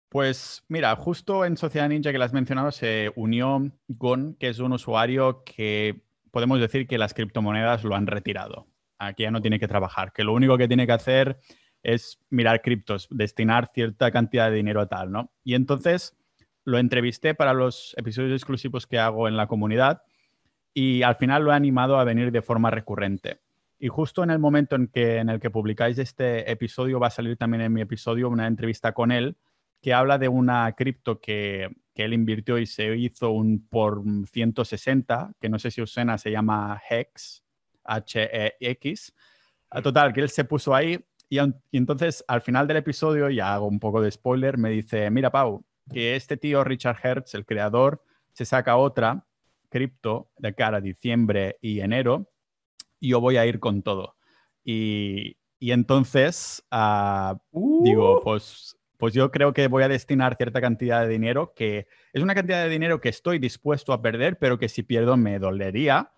Pues 0.09 0.64
mira, 0.68 0.96
justo 0.96 1.44
en 1.44 1.59
Sociedad 1.59 1.88
Ninja 1.88 2.12
que 2.12 2.18
las 2.18 2.30
has 2.30 2.34
mencionado 2.34 2.70
se 2.70 3.12
unió 3.14 3.70
Gon, 3.88 4.36
que 4.40 4.48
es 4.48 4.59
un 4.59 4.72
usuario 4.72 5.42
que 5.44 6.02
podemos 6.30 6.61
decir 6.61 6.86
que 6.86 6.96
las 6.96 7.12
criptomonedas 7.12 7.84
lo 7.84 7.94
han 7.94 8.06
retirado. 8.06 8.66
Aquí 8.98 9.24
ya 9.24 9.30
no 9.30 9.42
tiene 9.42 9.61
que 9.61 9.68
trabajar, 9.68 10.12
que 10.12 10.24
lo 10.24 10.32
único 10.32 10.56
que 10.56 10.66
tiene 10.66 10.86
que 10.86 10.92
hacer 10.92 11.38
es 11.82 12.18
mirar 12.30 12.62
criptos, 12.62 13.06
destinar 13.11 13.70
cierta 13.72 14.11
cantidad 14.11 14.50
de 14.50 14.56
dinero 14.56 14.80
a 14.80 14.86
tal, 14.86 15.12
¿no? 15.12 15.30
Y 15.44 15.54
entonces 15.54 16.16
lo 16.64 16.78
entrevisté 16.78 17.34
para 17.34 17.52
los 17.52 17.94
episodios 17.98 18.32
exclusivos 18.32 18.86
que 18.86 18.98
hago 18.98 19.28
en 19.28 19.36
la 19.36 19.46
comunidad 19.46 20.02
y 20.72 21.02
al 21.02 21.16
final 21.16 21.44
lo 21.44 21.52
he 21.52 21.54
animado 21.54 21.98
a 21.98 22.04
venir 22.04 22.32
de 22.32 22.42
forma 22.42 22.70
recurrente. 22.70 23.40
Y 23.78 23.88
justo 23.88 24.24
en 24.24 24.30
el 24.30 24.38
momento 24.38 24.74
en, 24.74 24.88
que, 24.88 25.18
en 25.18 25.28
el 25.28 25.38
que 25.38 25.50
publicáis 25.50 25.98
este 25.98 26.50
episodio 26.50 26.98
va 26.98 27.09
a 27.09 27.11
salir 27.11 27.36
también 27.36 27.61
en 27.61 27.72
mi 27.72 27.82
episodio 27.82 28.28
una 28.28 28.46
entrevista 28.46 28.92
con 28.92 29.12
él 29.12 29.36
que 29.81 29.93
habla 29.95 30.18
de 30.18 30.29
una 30.29 30.72
cripto 30.72 31.20
que, 31.20 31.68
él 31.95 32.12
invirtió 32.12 32.59
y 32.59 32.66
se 32.66 32.97
hizo 32.97 33.31
un 33.33 33.66
por 33.68 34.05
160, 34.31 35.33
que 35.41 35.49
no 35.49 35.59
sé 35.59 35.72
si 35.72 35.81
os 35.81 35.91
suena, 35.91 36.16
se 36.16 36.31
llama 36.31 36.81
Hex, 36.89 37.43
H-E-X. 37.83 39.12
Total, 39.83 40.12
que 40.12 40.20
él 40.20 40.29
se 40.29 40.45
puso 40.45 40.76
ahí 40.76 41.05
y, 41.29 41.39
entonces 41.72 42.24
al 42.26 42.41
final 42.41 42.66
del 42.66 42.79
episodio, 42.79 43.29
ya 43.31 43.55
hago 43.55 43.66
un 43.66 43.81
poco 43.81 44.01
de 44.01 44.11
spoiler, 44.11 44.57
me 44.59 44.70
dice, 44.70 45.11
mira 45.11 45.31
Pau, 45.31 45.64
que 45.93 46.16
este 46.16 46.37
tío 46.37 46.64
Richard 46.64 46.99
Hertz, 47.03 47.35
el 47.35 47.45
creador, 47.45 48.03
se 48.33 48.45
saca 48.45 48.76
otra 48.76 49.26
cripto 49.68 50.31
de 50.39 50.55
cara 50.55 50.79
a 50.79 50.81
diciembre 50.81 51.59
y 51.61 51.81
enero 51.81 52.31
y 53.01 53.11
yo 53.11 53.20
voy 53.20 53.37
a 53.37 53.47
ir 53.47 53.61
con 53.61 53.83
todo. 53.83 54.16
Y, 54.64 55.37
entonces 55.61 56.64
ah, 56.70 57.37
digo, 57.53 58.20
uh. 58.20 58.22
pues 58.22 58.78
pues 58.99 59.14
yo 59.14 59.30
creo 59.30 59.55
que 59.55 59.68
voy 59.68 59.84
a 59.84 59.88
destinar 59.88 60.36
cierta 60.36 60.61
cantidad 60.61 61.01
de 61.01 61.09
dinero 61.09 61.55
que 61.55 61.86
es 62.12 62.22
una 62.22 62.34
cantidad 62.34 62.62
de 62.62 62.68
dinero 62.68 63.01
que 63.01 63.09
estoy 63.09 63.38
dispuesto 63.38 63.92
a 63.92 64.03
perder, 64.03 64.38
pero 64.38 64.59
que 64.59 64.68
si 64.68 64.82
pierdo 64.82 65.16
me 65.16 65.38
dolería, 65.38 66.11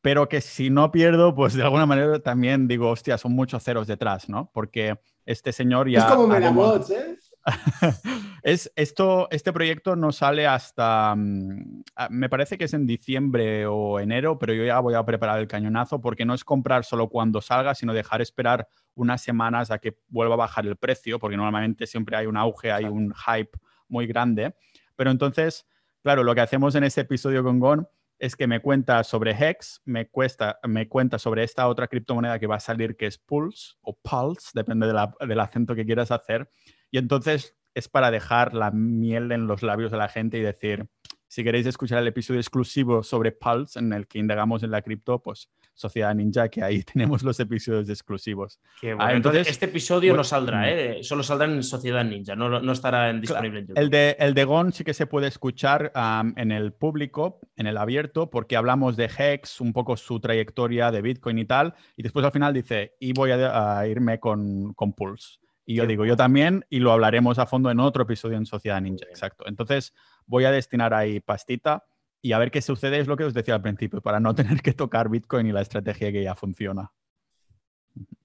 pero 0.00 0.28
que 0.28 0.40
si 0.40 0.70
no 0.70 0.90
pierdo, 0.90 1.34
pues 1.34 1.54
de 1.54 1.62
alguna 1.62 1.84
manera 1.84 2.20
también 2.20 2.66
digo, 2.68 2.88
hostia, 2.88 3.18
son 3.18 3.32
muchos 3.32 3.62
ceros 3.62 3.86
detrás, 3.86 4.28
¿no? 4.28 4.50
Porque 4.54 4.98
este 5.26 5.52
señor 5.52 5.90
ya... 5.90 6.00
Es 6.00 6.04
como 6.06 6.26
Metabots, 6.28 6.90
¿eh? 6.90 7.18
es, 8.42 8.72
esto, 8.74 9.28
este 9.30 9.52
proyecto 9.52 9.94
no 9.94 10.10
sale 10.10 10.46
hasta, 10.46 11.14
mm, 11.16 11.82
me 12.10 12.28
parece 12.28 12.58
que 12.58 12.64
es 12.64 12.74
en 12.74 12.86
diciembre 12.86 13.66
o 13.66 14.00
enero, 14.00 14.38
pero 14.38 14.52
yo 14.52 14.64
ya 14.64 14.80
voy 14.80 14.94
a 14.94 15.04
preparar 15.04 15.38
el 15.38 15.46
cañonazo 15.46 16.00
porque 16.00 16.24
no 16.24 16.34
es 16.34 16.44
comprar 16.44 16.84
solo 16.84 17.08
cuando 17.08 17.40
salga, 17.40 17.74
sino 17.74 17.94
dejar 17.94 18.20
esperar 18.20 18.68
unas 18.94 19.22
semanas 19.22 19.70
a 19.70 19.78
que 19.78 19.96
vuelva 20.08 20.34
a 20.34 20.38
bajar 20.38 20.66
el 20.66 20.76
precio, 20.76 21.18
porque 21.18 21.36
normalmente 21.36 21.86
siempre 21.86 22.16
hay 22.16 22.26
un 22.26 22.36
auge, 22.36 22.72
hay 22.72 22.84
un 22.84 23.14
hype 23.14 23.58
muy 23.88 24.06
grande. 24.06 24.54
Pero 24.96 25.10
entonces, 25.10 25.66
claro, 26.02 26.24
lo 26.24 26.34
que 26.34 26.40
hacemos 26.40 26.74
en 26.74 26.84
este 26.84 27.02
episodio 27.02 27.44
con 27.44 27.60
Gon 27.60 27.88
es 28.18 28.36
que 28.36 28.46
me 28.46 28.60
cuenta 28.60 29.02
sobre 29.04 29.32
Hex, 29.32 29.82
me, 29.84 30.08
cuesta, 30.08 30.58
me 30.64 30.88
cuenta 30.88 31.18
sobre 31.18 31.44
esta 31.44 31.66
otra 31.68 31.88
criptomoneda 31.88 32.38
que 32.38 32.46
va 32.46 32.56
a 32.56 32.60
salir 32.60 32.96
que 32.96 33.06
es 33.06 33.18
Pulse 33.18 33.74
o 33.82 33.96
Pulse, 33.96 34.50
depende 34.54 34.86
del 34.86 35.40
acento 35.40 35.74
que 35.74 35.84
quieras 35.84 36.10
hacer. 36.10 36.48
Y 36.90 36.98
entonces 36.98 37.56
es 37.74 37.88
para 37.88 38.10
dejar 38.10 38.54
la 38.54 38.70
miel 38.70 39.32
en 39.32 39.46
los 39.46 39.62
labios 39.62 39.90
de 39.90 39.98
la 39.98 40.08
gente 40.08 40.38
y 40.38 40.42
decir, 40.42 40.86
si 41.32 41.42
queréis 41.42 41.64
escuchar 41.66 41.98
el 41.98 42.06
episodio 42.06 42.40
exclusivo 42.40 43.02
sobre 43.02 43.32
Pulse 43.32 43.78
en 43.78 43.92
el 43.94 44.06
que 44.06 44.18
indagamos 44.18 44.62
en 44.62 44.70
la 44.70 44.82
cripto, 44.82 45.22
pues 45.22 45.48
Sociedad 45.72 46.14
Ninja, 46.14 46.50
que 46.50 46.62
ahí 46.62 46.82
tenemos 46.92 47.22
los 47.22 47.40
episodios 47.40 47.88
exclusivos. 47.88 48.60
Ah, 48.98 49.14
entonces, 49.14 49.48
este 49.48 49.64
episodio 49.64 50.14
no 50.14 50.24
saldrá, 50.24 50.70
¿eh? 50.70 51.02
solo 51.02 51.22
saldrá 51.22 51.46
en 51.46 51.62
Sociedad 51.62 52.04
Ninja, 52.04 52.36
no, 52.36 52.60
no 52.60 52.72
estará 52.72 53.10
disponible 53.14 53.60
en 53.60 53.66
YouTube. 53.68 53.82
El 53.82 53.88
de, 53.88 54.14
el 54.18 54.34
de 54.34 54.44
Gon 54.44 54.72
sí 54.74 54.84
que 54.84 54.92
se 54.92 55.06
puede 55.06 55.28
escuchar 55.28 55.90
en 56.36 56.52
el 56.52 56.74
público, 56.74 57.40
en 57.56 57.66
el 57.66 57.78
abierto, 57.78 58.28
porque 58.28 58.56
hablamos 58.56 58.96
de 58.96 59.10
Hex, 59.16 59.62
un 59.62 59.72
poco 59.72 59.96
su 59.96 60.20
trayectoria 60.20 60.90
de 60.90 61.00
Bitcoin 61.00 61.38
y 61.38 61.46
tal, 61.46 61.74
y 61.96 62.02
después 62.02 62.24
al 62.26 62.32
final 62.32 62.52
dice, 62.52 62.94
y 63.00 63.14
voy 63.14 63.30
a, 63.30 63.86
irme 63.86 64.20
con, 64.20 64.74
con 64.74 64.92
Pulse. 64.92 65.41
Y 65.64 65.76
yo 65.76 65.86
digo, 65.86 66.04
yo 66.04 66.16
también, 66.16 66.64
y 66.70 66.80
lo 66.80 66.92
hablaremos 66.92 67.38
a 67.38 67.46
fondo 67.46 67.70
en 67.70 67.80
otro 67.80 68.02
episodio 68.02 68.36
en 68.36 68.46
Sociedad 68.46 68.80
Ninja, 68.80 69.06
exacto. 69.08 69.44
Entonces, 69.46 69.94
voy 70.26 70.44
a 70.44 70.50
destinar 70.50 70.92
ahí 70.92 71.20
pastita 71.20 71.84
y 72.20 72.32
a 72.32 72.38
ver 72.38 72.50
qué 72.50 72.62
sucede, 72.62 72.98
es 72.98 73.06
lo 73.06 73.16
que 73.16 73.24
os 73.24 73.34
decía 73.34 73.54
al 73.54 73.62
principio, 73.62 74.00
para 74.00 74.20
no 74.20 74.34
tener 74.34 74.60
que 74.62 74.72
tocar 74.72 75.08
Bitcoin 75.08 75.46
y 75.46 75.52
la 75.52 75.60
estrategia 75.60 76.12
que 76.12 76.22
ya 76.22 76.34
funciona. 76.34 76.92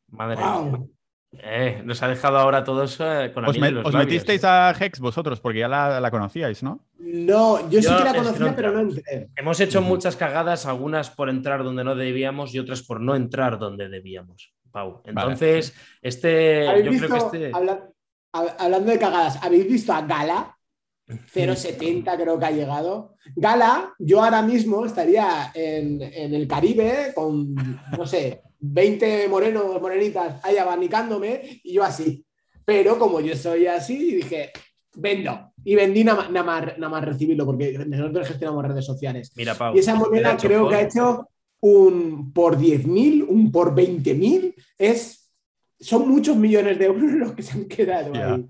Madre 0.09 0.37
mía. 0.37 0.87
Eh, 1.33 1.81
nos 1.83 2.01
ha 2.01 2.07
dejado 2.07 2.37
ahora 2.37 2.63
todos 2.63 2.97
eh, 3.01 3.31
con 3.33 3.43
¿Os, 3.45 3.57
os 3.57 3.93
metisteis 3.93 4.43
¿eh? 4.43 4.47
a 4.47 4.73
Hex 4.79 4.99
vosotros? 4.99 5.41
Porque 5.41 5.59
ya 5.59 5.67
la, 5.67 6.09
conocíais, 6.09 6.63
¿no? 6.63 6.87
No, 6.97 7.69
yo, 7.69 7.81
sí 7.81 7.89
que 7.95 8.03
la 8.03 8.15
conocía, 8.15 8.55
pero 8.55 8.71
no 8.71 8.79
entré. 8.79 9.29
Hemos 9.35 9.59
hecho 9.59 9.81
muchas 9.81 10.15
cagadas, 10.15 10.65
algunas 10.65 11.09
por 11.09 11.29
entrar 11.29 11.63
donde 11.63 11.83
no 11.83 11.95
debíamos 11.95 12.55
y 12.55 12.59
otras 12.59 12.81
por 12.81 13.01
no 13.01 13.15
entrar 13.15 13.59
donde 13.59 13.89
debíamos. 13.89 14.53
Entonces, 15.05 15.73
este, 16.01 16.65
yo 16.83 16.91
creo 16.91 17.29
que 17.31 17.37
este... 17.37 17.51
hablando 18.31 18.91
de 18.91 18.99
cagadas, 18.99 19.39
¿habéis 19.41 19.67
visto 19.67 19.93
a 19.93 20.01
Gala? 20.01 20.53
0,70 21.07 22.15
creo 22.15 22.37
que 22.37 22.45
ha 22.45 22.51
llegado. 22.51 23.15
Gala, 23.35 23.93
yo 23.97 24.23
ahora 24.23 24.41
mismo 24.41 24.85
estaría 24.85 25.51
en, 25.53 26.01
el 26.01 26.47
Caribe 26.47 27.13
con, 27.15 27.55
no 27.97 28.05
sé, 28.05 28.41
20 28.59 29.27
morenos, 29.27 29.81
morenitas 29.81 30.43
ahí 30.43 30.57
abanicándome 30.57 31.61
y 31.63 31.73
yo 31.73 31.83
así. 31.83 32.25
Pero 32.65 32.99
como 32.99 33.21
yo 33.21 33.35
soy 33.35 33.67
así, 33.67 34.15
dije, 34.15 34.51
vendo. 34.95 35.53
Y 35.63 35.75
vendí 35.75 36.03
nada 36.03 36.29
más, 36.43 36.77
más 36.77 37.05
recibirlo 37.05 37.45
porque 37.45 37.77
nosotros 37.87 38.27
gestionamos 38.27 38.67
redes 38.67 38.85
sociales. 38.85 39.31
Mira, 39.35 39.55
Pau, 39.55 39.75
y 39.75 39.79
esa 39.79 39.95
moneda 39.95 40.35
creo 40.35 40.67
que 40.67 40.75
ha 40.75 40.81
hecho 40.81 41.29
un 41.61 42.33
por 42.33 42.57
10.000, 42.57 43.25
un 43.27 43.51
por 43.51 43.75
20.000, 43.75 44.55
es, 44.77 45.31
son 45.79 46.09
muchos 46.09 46.37
millones 46.37 46.79
de 46.79 46.85
euros 46.85 47.11
los 47.11 47.33
que 47.33 47.43
se 47.43 47.53
han 47.53 47.65
quedado 47.65 48.13
ahí. 48.13 48.45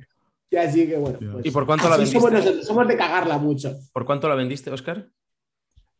Y 0.49 0.55
así 0.55 0.88
que 0.88 0.95
bueno. 0.97 1.20
Pues 1.34 1.45
¿Y 1.45 1.51
por 1.51 1.66
cuánto 1.66 1.89
la 1.89 1.97
vendiste? 1.97 2.20
Somos, 2.20 2.32
nosotros, 2.32 2.66
somos 2.66 2.88
de 2.88 2.95
cagarla 2.97 3.38
mucho. 3.38 3.76
¿Por 3.91 4.05
cuánto 4.05 4.30
la 4.30 4.36
vendiste, 4.36 4.72
Oscar? 4.72 5.10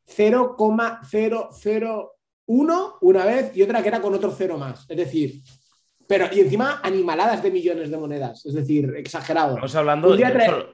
0,001 0.05 2.97
una 3.01 3.26
vez 3.26 3.51
y 3.55 3.62
otra 3.62 3.82
que 3.82 3.89
era 3.89 4.01
con 4.01 4.14
otro 4.14 4.32
cero 4.32 4.58
más. 4.58 4.86
Es 4.89 4.95
decir, 4.95 5.41
pero, 6.08 6.28
y 6.32 6.39
encima 6.39 6.80
animaladas 6.84 7.43
de 7.43 7.51
millones 7.51 7.91
de 7.91 7.97
monedas, 7.97 8.45
es 8.45 8.53
decir, 8.53 8.93
exagerado. 8.95 9.49
Estamos 9.49 9.76
hablando, 9.76 10.16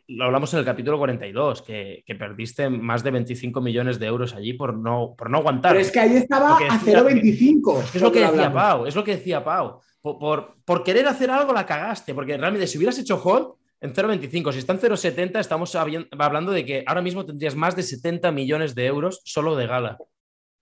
lo 0.08 0.26
hablamos 0.26 0.54
en 0.54 0.60
el 0.60 0.66
capítulo 0.66 0.98
42, 1.00 1.64
que, 1.64 2.04
que, 2.06 2.16
perdiste 2.16 2.70
más 2.70 3.04
de 3.04 3.12
25 3.12 3.60
millones 3.60 3.98
de 3.98 4.06
euros 4.06 4.36
allí 4.36 4.54
por 4.54 4.78
no, 4.78 5.16
por 5.18 5.32
no 5.32 5.40
aguantar. 5.40 5.72
Pero 5.72 5.82
es 5.82 5.92
que 5.92 6.00
ahí 6.00 6.16
estaba 6.16 6.58
a 6.58 6.80
0,25. 6.80 7.96
Es, 7.96 8.02
lo 8.02 8.12
que 8.12 8.20
decía 8.20 8.54
Pau, 8.54 8.86
es 8.86 8.96
lo 8.96 9.04
que 9.04 9.16
decía 9.16 9.44
Pau. 9.44 9.80
Por, 10.02 10.56
por, 10.64 10.84
querer 10.84 11.08
hacer 11.08 11.32
algo 11.32 11.52
la 11.52 11.66
cagaste, 11.66 12.14
porque 12.14 12.38
realmente 12.38 12.68
si 12.68 12.78
hubieras 12.78 13.00
hecho 13.00 13.22
hold 13.24 13.54
en 13.82 13.94
0,25, 13.94 14.52
si 14.52 14.60
está 14.60 14.74
en 14.74 14.80
0,70, 14.80 15.40
estamos 15.40 15.76
hablando 15.76 16.52
de 16.52 16.66
que 16.66 16.84
ahora 16.86 17.02
mismo 17.02 17.26
tendrías 17.26 17.56
más 17.56 17.76
de 17.76 17.84
70 17.84 18.32
millones 18.32 18.76
de 18.76 18.86
euros 18.86 19.22
solo 19.26 19.56
de 19.56 19.66
gala. 19.66 19.98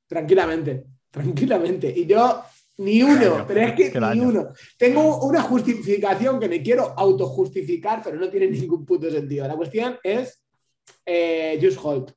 Tranquilamente, 0.08 0.86
tranquilamente. 1.12 1.94
Y 1.96 2.06
yo 2.06 2.44
ni 2.78 3.04
uno, 3.04 3.46
pero 3.48 3.62
es 3.62 3.74
que 3.74 4.00
ni 4.00 4.20
uno. 4.22 4.50
Tengo 4.78 5.26
una 5.26 5.42
justificación 5.42 6.40
que 6.40 6.50
me 6.50 6.62
quiero 6.62 6.94
autojustificar, 6.98 8.02
pero 8.04 8.18
no 8.18 8.30
tiene 8.30 8.48
ningún 8.48 8.86
punto 8.86 9.06
de 9.06 9.14
sentido. 9.14 9.48
La 9.48 9.56
cuestión 9.56 9.98
es 10.04 10.44
eh, 11.06 11.60
Just 11.62 11.80
Hold. 11.82 12.14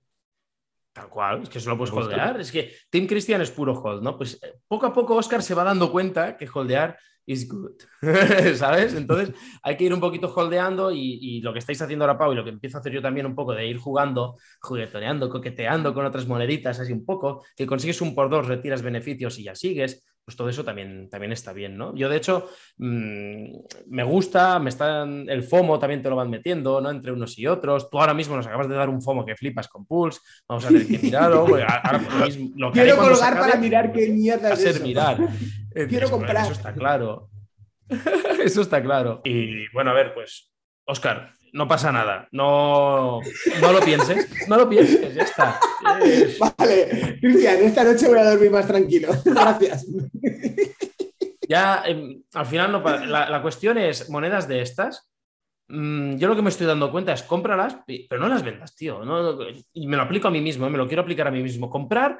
Tal 0.92 1.08
cual, 1.08 1.42
es 1.42 1.48
que 1.48 1.58
solo 1.58 1.76
puedes 1.76 1.92
holdear. 1.92 2.40
Es 2.40 2.52
que 2.52 2.72
Team 2.88 3.06
Christian 3.06 3.40
es 3.40 3.50
puro 3.50 3.72
hold, 3.74 4.00
¿no? 4.00 4.16
Pues 4.16 4.38
eh, 4.40 4.60
poco 4.68 4.86
a 4.86 4.92
poco 4.92 5.16
Oscar 5.16 5.42
se 5.42 5.54
va 5.54 5.64
dando 5.64 5.90
cuenta 5.90 6.36
que 6.36 6.48
holdear 6.52 6.96
is 7.26 7.48
good, 7.48 7.72
¿sabes? 8.54 8.94
Entonces 8.94 9.34
hay 9.62 9.76
que 9.76 9.84
ir 9.84 9.94
un 9.94 10.00
poquito 10.00 10.32
holdeando 10.34 10.92
y, 10.92 11.40
lo 11.40 11.52
que 11.52 11.58
estáis 11.58 11.80
haciendo 11.80 12.04
ahora, 12.04 12.18
Pau, 12.18 12.32
y 12.32 12.36
lo 12.36 12.44
que 12.44 12.50
empiezo 12.50 12.76
a 12.76 12.80
hacer 12.80 12.92
yo 12.92 13.02
también 13.02 13.26
un 13.26 13.34
poco 13.34 13.54
de 13.54 13.66
ir 13.66 13.78
jugando, 13.78 14.36
juguetoneando, 14.60 15.28
coqueteando 15.28 15.94
con 15.94 16.06
otras 16.06 16.26
moneditas, 16.26 16.78
así 16.80 16.92
un 16.92 17.04
poco, 17.04 17.44
que 17.56 17.66
consigues 17.66 18.00
un 18.00 18.14
por 18.14 18.28
dos, 18.28 18.46
retiras 18.46 18.82
beneficios 18.82 19.38
y 19.38 19.44
ya 19.44 19.54
sigues, 19.54 20.04
pues 20.24 20.36
todo 20.36 20.48
eso 20.48 20.64
también, 20.64 21.08
también 21.10 21.32
está 21.32 21.52
bien, 21.52 21.76
¿no? 21.76 21.94
Yo 21.94 22.08
de 22.08 22.16
hecho 22.16 22.48
mmm, 22.78 23.44
me 23.88 24.04
gusta, 24.04 24.58
me 24.58 24.70
están, 24.70 25.28
el 25.28 25.42
FOMO 25.42 25.78
también 25.78 26.02
te 26.02 26.08
lo 26.08 26.16
van 26.16 26.30
metiendo, 26.30 26.80
¿no? 26.80 26.90
Entre 26.90 27.12
unos 27.12 27.38
y 27.38 27.46
otros. 27.46 27.90
Tú 27.90 28.00
ahora 28.00 28.14
mismo 28.14 28.36
nos 28.36 28.46
acabas 28.46 28.68
de 28.68 28.74
dar 28.74 28.88
un 28.88 29.02
FOMO 29.02 29.24
que 29.26 29.36
flipas 29.36 29.68
con 29.68 29.84
Pulse, 29.86 30.20
vamos 30.48 30.64
a 30.64 30.68
tener 30.68 30.86
que 30.86 30.98
mirarlo. 30.98 31.46
ahora 31.82 31.98
mismo, 32.24 32.50
lo 32.56 32.72
que 32.72 32.82
Quiero 32.82 32.96
colgar 32.96 33.38
para 33.38 33.56
mirar 33.56 33.92
qué 33.92 34.08
mierda 34.08 34.52
es 34.52 34.64
eso. 34.64 34.82
mirar. 34.82 35.18
Quiero 35.88 36.10
comprar. 36.10 36.44
Eso 36.44 36.52
está 36.52 36.72
claro. 36.72 37.28
eso 38.42 38.62
está 38.62 38.82
claro. 38.82 39.20
Y 39.24 39.68
bueno, 39.72 39.90
a 39.90 39.94
ver, 39.94 40.14
pues, 40.14 40.52
Oscar, 40.86 41.32
no 41.54 41.68
pasa 41.68 41.92
nada. 41.92 42.28
No, 42.32 43.20
no 43.60 43.72
lo 43.72 43.80
pienses. 43.80 44.48
No 44.48 44.56
lo 44.56 44.68
pienses, 44.68 45.14
ya 45.14 45.22
está. 45.22 45.60
Vale, 46.58 47.18
Cristian, 47.20 47.62
esta 47.62 47.84
noche 47.84 48.08
voy 48.08 48.18
a 48.18 48.30
dormir 48.30 48.50
más 48.50 48.66
tranquilo. 48.66 49.08
Gracias. 49.24 49.86
Ya, 51.48 51.84
em, 51.86 52.22
al 52.34 52.46
final, 52.46 52.72
no, 52.72 52.80
la, 52.80 53.40
cuestión 53.40 53.78
es 53.78 54.10
monedas 54.10 54.48
de 54.48 54.62
estas. 54.62 55.08
Mm, 55.68 56.16
yo 56.16 56.26
lo 56.26 56.34
que 56.34 56.42
me 56.42 56.48
estoy 56.48 56.66
dando 56.66 56.90
cuenta 56.90 57.12
es 57.12 57.22
cómpralas, 57.22 57.78
pero 57.86 58.20
no 58.20 58.28
las 58.28 58.42
vendas, 58.42 58.74
tío. 58.74 59.00
y 59.72 59.86
me 59.86 59.96
lo 59.96 60.02
aplico 60.02 60.26
a 60.26 60.32
mí 60.32 60.40
mismo, 60.40 60.66
¿eh? 60.66 60.70
me 60.70 60.78
lo 60.78 60.88
quiero 60.88 61.02
aplicar 61.02 61.28
a 61.28 61.30
mí 61.30 61.42
mismo. 61.42 61.70
Comprar 61.70 62.18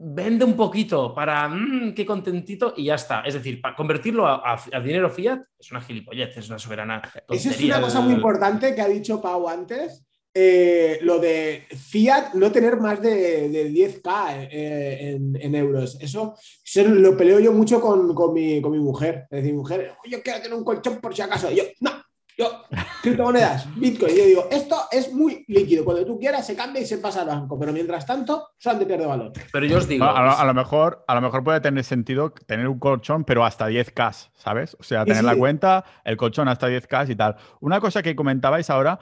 vende 0.00 0.44
un 0.44 0.54
poquito 0.54 1.12
para 1.12 1.48
mmm, 1.48 1.92
qué 1.94 2.06
contentito 2.06 2.74
y 2.76 2.84
ya 2.84 2.94
está. 2.94 3.22
Es 3.22 3.34
decir, 3.34 3.60
para 3.60 3.74
convertirlo 3.74 4.26
a, 4.26 4.56
dinero 4.82 5.10
fiat 5.10 5.40
es 5.58 5.70
una 5.70 5.80
gilipollez, 5.80 6.36
es 6.36 6.48
una 6.48 6.58
soberana. 6.58 7.02
Esa 7.28 7.50
es 7.50 7.60
una 7.60 7.80
cosa 7.80 8.00
muy 8.00 8.14
importante 8.14 8.74
que 8.74 8.80
ha 8.80 8.88
dicho 8.88 9.20
Pau 9.20 9.48
antes. 9.48 10.04
Eh, 10.32 11.00
lo 11.02 11.18
de 11.18 11.64
fiat 11.74 12.34
no 12.34 12.52
tener 12.52 12.76
más 12.76 13.02
de, 13.02 13.72
10k 13.72 14.48
eh, 14.52 15.18
en, 15.34 15.54
euros. 15.56 15.98
Eso, 16.00 16.36
lo 16.76 17.16
peleo 17.16 17.40
yo 17.40 17.52
mucho 17.52 17.80
con, 17.80 18.32
mi, 18.32 18.60
con 18.62 18.70
mi 18.70 18.78
mujer. 18.78 19.26
Es 19.30 19.42
decir, 19.42 19.54
mujer, 19.54 19.94
yo 20.08 20.22
quiero 20.22 20.40
tener 20.40 20.56
un 20.56 20.64
colchón 20.64 21.00
por 21.00 21.16
si 21.16 21.22
acaso. 21.22 21.50
yo, 21.50 21.64
no, 21.80 21.90
yo, 22.38 22.62
criptomonedas, 23.02 23.66
Bitcoin, 23.74 24.14
yo 24.14 24.24
digo, 24.24 24.48
esto 24.50 24.76
es 24.92 25.12
muy 25.12 25.44
líquido. 25.48 25.84
Cuando 25.84 26.06
tú 26.06 26.20
quieras 26.20 26.46
se 26.46 26.54
cambia 26.54 26.80
y 26.80 26.86
se 26.86 26.98
pasa 26.98 27.22
al 27.22 27.26
banco, 27.26 27.58
pero 27.58 27.72
mientras 27.72 28.06
tanto, 28.06 28.50
de 28.62 28.86
pierde 28.86 29.06
valor. 29.06 29.32
Pero 29.52 29.66
yo 29.66 29.78
os 29.78 29.88
digo. 29.88 30.04
A, 30.04 30.44
lo, 30.44 30.54
mejor, 30.54 31.04
a 31.08 31.16
lo 31.16 31.20
mejor 31.20 31.42
puede 31.42 31.60
tener 31.60 31.82
sentido 31.82 32.30
tener 32.30 32.68
un 32.68 32.78
colchón, 32.78 33.24
pero 33.24 33.44
hasta 33.44 33.68
10K, 33.68 34.30
¿sabes? 34.34 34.76
O 34.78 34.84
sea, 34.84 35.04
tener 35.04 35.24
la 35.24 35.34
cuenta, 35.34 35.84
el 36.04 36.16
colchón 36.16 36.46
hasta 36.46 36.68
10K 36.68 37.10
y 37.10 37.16
tal. 37.16 37.34
Una 37.60 37.80
cosa 37.80 38.02
que 38.02 38.14
comentabais 38.14 38.70
ahora, 38.70 39.00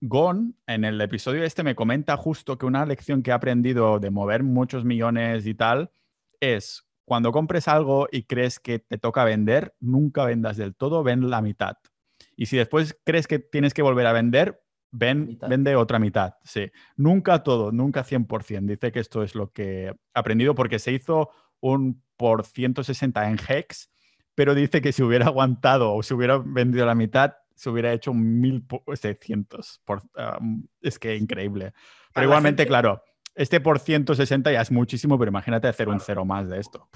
Gon, 0.00 0.56
en 0.66 0.84
el 0.84 0.98
episodio 1.02 1.44
este, 1.44 1.62
me 1.62 1.74
comenta 1.74 2.16
justo 2.16 2.56
que 2.56 2.64
una 2.64 2.86
lección 2.86 3.22
que 3.22 3.32
ha 3.32 3.34
aprendido 3.34 3.98
de 3.98 4.10
mover 4.10 4.44
muchos 4.44 4.86
millones 4.86 5.46
y 5.46 5.54
tal 5.54 5.90
es 6.40 6.86
cuando 7.04 7.32
compres 7.32 7.68
algo 7.68 8.08
y 8.10 8.22
crees 8.22 8.60
que 8.60 8.78
te 8.78 8.96
toca 8.96 9.24
vender, 9.24 9.74
nunca 9.80 10.24
vendas 10.24 10.56
del 10.56 10.74
todo, 10.74 11.02
ven 11.02 11.28
la 11.28 11.42
mitad. 11.42 11.76
Y 12.40 12.46
si 12.46 12.56
después 12.56 12.98
crees 13.04 13.26
que 13.26 13.38
tienes 13.38 13.74
que 13.74 13.82
volver 13.82 14.06
a 14.06 14.14
vender, 14.14 14.62
ven, 14.90 15.38
vende 15.46 15.76
otra 15.76 15.98
mitad. 15.98 16.36
Sí. 16.42 16.72
Nunca 16.96 17.42
todo, 17.42 17.70
nunca 17.70 18.02
100%. 18.02 18.64
Dice 18.64 18.92
que 18.92 18.98
esto 18.98 19.22
es 19.22 19.34
lo 19.34 19.52
que 19.52 19.88
he 19.88 19.94
aprendido 20.14 20.54
porque 20.54 20.78
se 20.78 20.90
hizo 20.90 21.28
un 21.60 22.02
por 22.16 22.46
160 22.46 23.28
en 23.28 23.38
Hex, 23.46 23.90
pero 24.34 24.54
dice 24.54 24.80
que 24.80 24.92
si 24.92 25.02
hubiera 25.02 25.26
aguantado 25.26 25.92
o 25.92 26.02
si 26.02 26.14
hubiera 26.14 26.38
vendido 26.38 26.86
la 26.86 26.94
mitad, 26.94 27.34
se 27.54 27.68
hubiera 27.68 27.92
hecho 27.92 28.10
un 28.10 28.40
1700. 28.40 29.82
Por, 29.84 30.02
es 30.80 30.98
que 30.98 31.16
increíble. 31.16 31.74
Pero 32.14 32.24
igualmente, 32.24 32.66
claro, 32.66 33.02
este 33.34 33.60
por 33.60 33.80
160 33.80 34.50
ya 34.50 34.62
es 34.62 34.70
muchísimo, 34.70 35.18
pero 35.18 35.28
imagínate 35.28 35.68
hacer 35.68 35.90
un 35.90 36.00
cero 36.00 36.24
más 36.24 36.48
de 36.48 36.58
esto. 36.58 36.88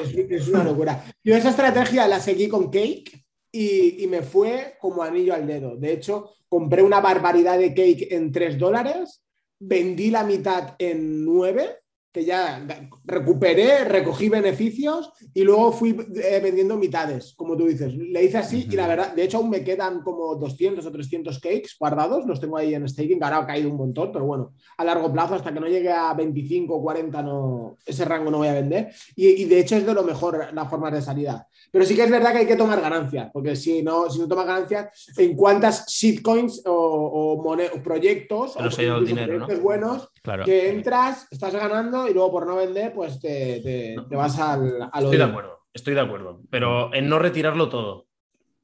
Es, 0.00 0.14
es, 0.14 0.48
una 0.50 0.62
locura. 0.62 1.02
Yo 1.24 1.34
esa 1.34 1.50
estrategia 1.50 2.06
la 2.06 2.20
seguí 2.20 2.46
con 2.46 2.66
Cake 2.66 3.23
y, 3.56 4.06
me 4.08 4.22
fue 4.22 4.76
como 4.80 5.02
anillo 5.02 5.32
al 5.32 5.46
dedo. 5.46 5.76
De 5.76 5.92
hecho, 5.92 6.30
compré 6.48 6.82
una 6.82 7.00
barbaridad 7.00 7.58
de 7.58 7.68
cake 7.72 8.08
en 8.10 8.32
3 8.32 8.58
dólares, 8.58 9.22
vendí 9.60 10.10
la 10.10 10.24
mitad 10.24 10.74
en 10.78 11.24
9 11.24 11.83
que 12.14 12.24
ya 12.24 12.64
recuperé, 13.04 13.84
recogí 13.84 14.28
beneficios 14.28 15.10
y 15.34 15.42
luego 15.42 15.72
fui 15.72 15.90
eh, 16.14 16.40
vendiendo 16.40 16.76
mitades, 16.76 17.34
como 17.36 17.56
tú 17.56 17.66
dices. 17.66 17.92
Le 17.92 18.22
hice 18.22 18.38
así 18.38 18.68
y 18.70 18.76
la 18.76 18.86
verdad, 18.86 19.14
de 19.14 19.24
hecho 19.24 19.38
aún 19.38 19.50
me 19.50 19.64
quedan 19.64 20.00
como 20.00 20.36
200 20.36 20.86
o 20.86 20.92
300 20.92 21.40
cakes 21.40 21.70
guardados, 21.76 22.24
los 22.24 22.38
tengo 22.38 22.56
ahí 22.56 22.72
en 22.72 22.88
staking, 22.88 23.20
ahora 23.20 23.38
ha 23.38 23.46
caído 23.46 23.68
un 23.68 23.76
montón, 23.76 24.12
pero 24.12 24.26
bueno, 24.26 24.52
a 24.76 24.84
largo 24.84 25.12
plazo, 25.12 25.34
hasta 25.34 25.52
que 25.52 25.58
no 25.58 25.66
llegue 25.66 25.90
a 25.90 26.14
25 26.14 26.76
o 26.76 26.82
40, 26.82 27.20
no, 27.20 27.78
ese 27.84 28.04
rango 28.04 28.30
no 28.30 28.38
voy 28.38 28.48
a 28.48 28.54
vender. 28.54 28.92
Y, 29.16 29.46
de 29.46 29.58
hecho 29.58 29.74
es 29.74 29.84
de 29.84 29.92
lo 29.92 30.04
mejor 30.04 30.54
la 30.54 30.66
forma 30.66 30.92
de 30.92 31.02
salida. 31.02 31.48
Pero 31.72 31.84
sí 31.84 31.96
que 31.96 32.04
es 32.04 32.10
verdad 32.12 32.30
que 32.30 32.38
hay 32.38 32.46
que 32.46 32.54
tomar 32.54 32.80
ganancias, 32.80 33.28
porque 33.32 33.56
si 33.56 33.82
no, 33.82 34.08
si 34.08 34.20
no 34.20 34.28
tomas 34.28 34.46
ganancias, 34.46 35.12
¿en 35.16 35.34
cuántas 35.34 35.88
shitcoins 35.88 36.62
o, 36.64 36.72
o, 36.72 37.82
proyectos, 37.82 38.54
o 38.56 38.60
proyectos 38.60 39.60
buenos 39.60 40.10
que 40.44 40.70
entras, 40.70 41.26
estás 41.30 41.52
ganando 41.52 42.03
y 42.08 42.14
luego 42.14 42.32
por 42.32 42.46
no 42.46 42.56
vender, 42.56 42.92
pues 42.92 43.20
te, 43.20 43.96
vas 44.10 44.38
al, 44.38 44.90
Estoy 44.94 45.16
de 45.16 45.24
acuerdo, 45.24 45.60
estoy 45.72 45.94
de 45.94 46.00
acuerdo. 46.00 46.40
Pero 46.50 46.94
en 46.94 47.08
no 47.08 47.18
retirarlo 47.18 47.68
todo. 47.68 48.06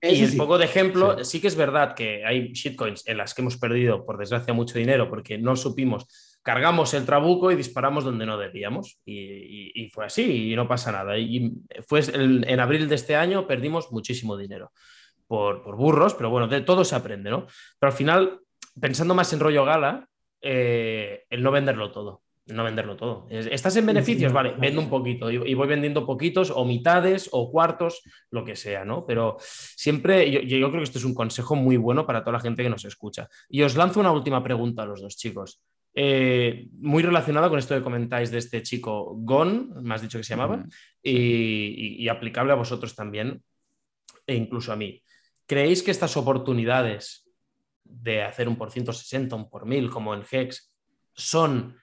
y 0.03 0.25
un 0.25 0.37
poco 0.37 0.59
de 0.59 0.65
ejemplo, 0.65 1.25
sí. 1.25 1.41
que 1.41 1.49
es 1.49 1.57
verdad 1.57 1.95
que 1.95 2.25
hay 2.25 2.53
shitcoins 2.53 3.07
en 3.07 3.19
las 3.19 3.35
que 3.35 3.43
hemos 3.43 3.57
perdido, 3.57 4.05
por 4.05 4.19
desgracia, 4.19 4.55
mucho 4.55 4.79
dinero 4.79 5.09
porque 5.09 5.39
no 5.39 5.57
supimos, 5.57 6.39
cargamos 6.43 6.95
el 6.95 7.05
trabuco 7.05 7.51
y 7.51 7.57
disparamos 7.57 8.05
donde 8.05 8.27
no 8.27 8.39
debíamos. 8.39 9.01
Y, 9.05 9.89
fue 9.93 10.07
así 10.07 10.53
y 10.53 10.57
no 10.57 10.69
pasa 10.69 10.93
nada. 10.93 11.19
Y 11.19 11.53
fue 11.87 12.01
en 12.13 12.61
abril 12.61 12.89
de 12.89 12.95
este 12.95 13.17
año 13.17 13.47
perdimos 13.47 13.91
muchísimo 13.93 14.37
dinero 14.37 14.73
por, 15.27 15.63
por 15.63 15.77
burros, 15.77 16.15
pero 16.15 16.31
bueno, 16.31 16.49
de 16.49 16.61
todo 16.61 16.85
se 16.85 16.97
aprende, 16.97 17.31
¿no? 17.31 17.47
Pero 17.79 17.91
al 17.91 17.97
final, 17.97 18.41
pensando 18.81 19.15
más 19.15 19.33
en 19.33 19.41
rollo 19.41 19.65
gala, 19.65 20.09
eh, 20.41 21.25
el 21.29 21.43
no 21.43 21.51
venderlo 21.51 21.91
todo. 21.91 22.23
No 22.51 22.65
venderlo 22.65 22.97
todo. 22.97 23.27
Estás 23.31 23.77
en 23.77 23.87
beneficios, 23.87 24.33
vale, 24.33 24.55
vendo 24.59 24.81
un 24.81 24.89
poquito 24.89 25.31
y 25.31 25.55
voy 25.55 25.69
vendiendo 25.69 26.07
poquitos 26.07 26.51
o 26.51 26.65
mitades 26.65 27.29
o 27.33 27.51
cuartos, 27.51 28.03
lo 28.31 28.45
que 28.45 28.57
sea, 28.57 28.85
¿no? 28.85 29.07
Pero 29.07 29.37
siempre, 29.41 30.31
yo, 30.31 30.41
creo 30.41 30.73
que 30.73 30.83
esto 30.83 30.99
es 30.99 31.05
un 31.05 31.15
consejo 31.15 31.55
muy 31.57 31.77
bueno 31.77 32.07
para 32.07 32.21
toda 32.21 32.33
la 32.33 32.41
gente 32.41 32.63
que 32.63 32.71
nos 32.71 32.85
escucha. 32.85 33.29
Y 33.49 33.63
os 33.63 33.77
lanzo 33.77 34.01
una 34.01 34.13
última 34.13 34.43
pregunta 34.43 34.83
a 34.83 34.87
los 34.87 35.01
dos 35.01 35.17
chicos. 35.17 35.63
Eh, 35.95 36.69
muy 36.79 37.03
relacionada 37.03 37.49
con 37.49 37.59
esto 37.59 37.75
que 37.75 37.83
comentáis 37.83 38.31
de 38.31 38.39
este 38.39 38.63
chico 38.63 39.15
Gon, 39.17 39.83
me 39.83 39.95
has 39.95 40.03
dicho 40.03 40.19
que 40.19 40.25
se 40.25 40.35
llamaba, 40.35 40.65
y, 41.03 41.97
y 42.03 42.09
aplicable 42.09 42.53
a 42.53 42.57
vosotros 42.57 42.95
también, 42.95 43.43
e 44.27 44.35
incluso 44.35 44.73
a 44.73 44.77
mí. 44.77 45.03
¿Creéis 45.47 45.83
que 45.83 45.91
estas 45.91 46.17
oportunidades 46.17 47.29
de 47.91 48.23
hacer 48.23 48.49
un 48.49 48.57
por 48.57 48.71
160, 48.71 49.35
un 49.35 49.51
por 49.51 49.67
1000 49.67 49.91
como 49.91 50.15
en 50.15 50.23
Hex, 50.31 50.73
son 51.13 51.77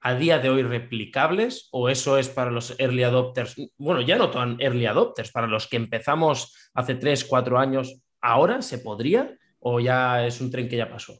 a 0.00 0.14
día 0.14 0.38
de 0.38 0.50
hoy 0.50 0.62
replicables 0.62 1.68
o 1.72 1.88
eso 1.88 2.18
es 2.18 2.28
para 2.28 2.50
los 2.50 2.78
early 2.78 3.02
adopters? 3.02 3.56
Bueno, 3.76 4.00
ya 4.00 4.16
no 4.16 4.30
tan 4.30 4.60
early 4.60 4.86
adopters, 4.86 5.32
para 5.32 5.46
los 5.46 5.66
que 5.66 5.76
empezamos 5.76 6.70
hace 6.74 6.94
3, 6.94 7.24
4 7.24 7.58
años, 7.58 8.00
¿ahora 8.20 8.62
se 8.62 8.78
podría 8.78 9.36
o 9.60 9.80
ya 9.80 10.26
es 10.26 10.40
un 10.40 10.50
tren 10.50 10.68
que 10.68 10.76
ya 10.76 10.90
pasó? 10.90 11.14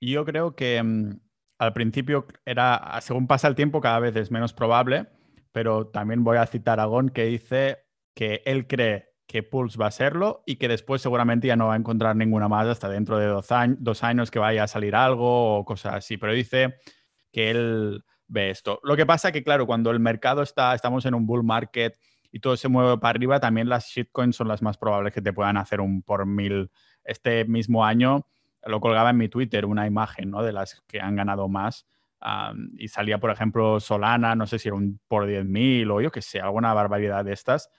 Yo 0.00 0.24
creo 0.24 0.54
que 0.54 0.82
mm, 0.82 1.20
al 1.58 1.72
principio 1.72 2.26
era, 2.44 2.98
según 3.00 3.26
pasa 3.26 3.48
el 3.48 3.54
tiempo, 3.54 3.80
cada 3.80 4.00
vez 4.00 4.14
es 4.16 4.30
menos 4.30 4.52
probable, 4.52 5.06
pero 5.52 5.88
también 5.88 6.24
voy 6.24 6.36
a 6.36 6.46
citar 6.46 6.80
a 6.80 6.84
Gon 6.84 7.08
que 7.08 7.24
dice 7.24 7.78
que 8.14 8.42
él 8.44 8.66
cree 8.66 9.08
que 9.26 9.42
Pulse 9.42 9.78
va 9.78 9.88
a 9.88 9.90
serlo 9.90 10.42
y 10.46 10.56
que 10.56 10.68
después 10.68 11.02
seguramente 11.02 11.46
ya 11.46 11.56
no 11.56 11.66
va 11.66 11.74
a 11.74 11.76
encontrar 11.76 12.16
ninguna 12.16 12.48
más 12.48 12.66
hasta 12.66 12.88
dentro 12.88 13.18
de 13.18 13.26
dos, 13.26 13.52
años, 13.52 13.76
dos 13.80 14.02
años 14.02 14.30
que 14.30 14.38
vaya 14.38 14.64
a 14.64 14.68
salir 14.68 14.96
algo 14.96 15.58
o 15.58 15.64
cosas 15.64 15.96
así. 15.96 16.16
Pero 16.16 16.32
dice 16.32 16.76
que 17.32 17.50
él 17.50 18.04
ve 18.26 18.50
esto. 18.50 18.80
Lo 18.82 18.96
que 18.96 19.06
pasa 19.06 19.32
que, 19.32 19.42
claro, 19.42 19.66
cuando 19.66 19.90
el 19.90 20.00
mercado 20.00 20.42
está, 20.42 20.74
estamos 20.74 21.06
en 21.06 21.14
un 21.14 21.26
bull 21.26 21.44
market 21.44 21.98
y 22.30 22.40
todo 22.40 22.56
se 22.56 22.68
mueve 22.68 22.98
para 22.98 23.10
arriba, 23.10 23.40
también 23.40 23.68
las 23.68 23.86
shitcoins 23.86 24.36
son 24.36 24.48
las 24.48 24.62
más 24.62 24.76
probables 24.76 25.12
que 25.12 25.22
te 25.22 25.32
puedan 25.32 25.56
hacer 25.56 25.80
un 25.80 26.02
por 26.02 26.26
mil. 26.26 26.70
Este 27.04 27.44
mismo 27.46 27.84
año 27.84 28.26
lo 28.64 28.80
colgaba 28.80 29.10
en 29.10 29.16
mi 29.16 29.28
Twitter 29.28 29.64
una 29.64 29.86
imagen 29.86 30.30
¿no? 30.30 30.42
de 30.42 30.52
las 30.52 30.82
que 30.86 31.00
han 31.00 31.16
ganado 31.16 31.48
más. 31.48 31.86
y 32.76 32.88
salía, 32.88 33.18
por 33.18 33.30
ejemplo, 33.30 33.80
Solana, 33.80 34.34
no 34.34 34.46
sé 34.46 34.58
si 34.58 34.68
era 34.68 34.76
un 34.76 35.00
por 35.08 35.26
10.000 35.26 35.90
o 35.90 36.00
yo 36.00 36.10
que 36.10 36.22
sé, 36.22 36.40
alguna 36.40 36.74
barbaridad 36.74 37.24
de 37.24 37.32
estas. 37.32 37.70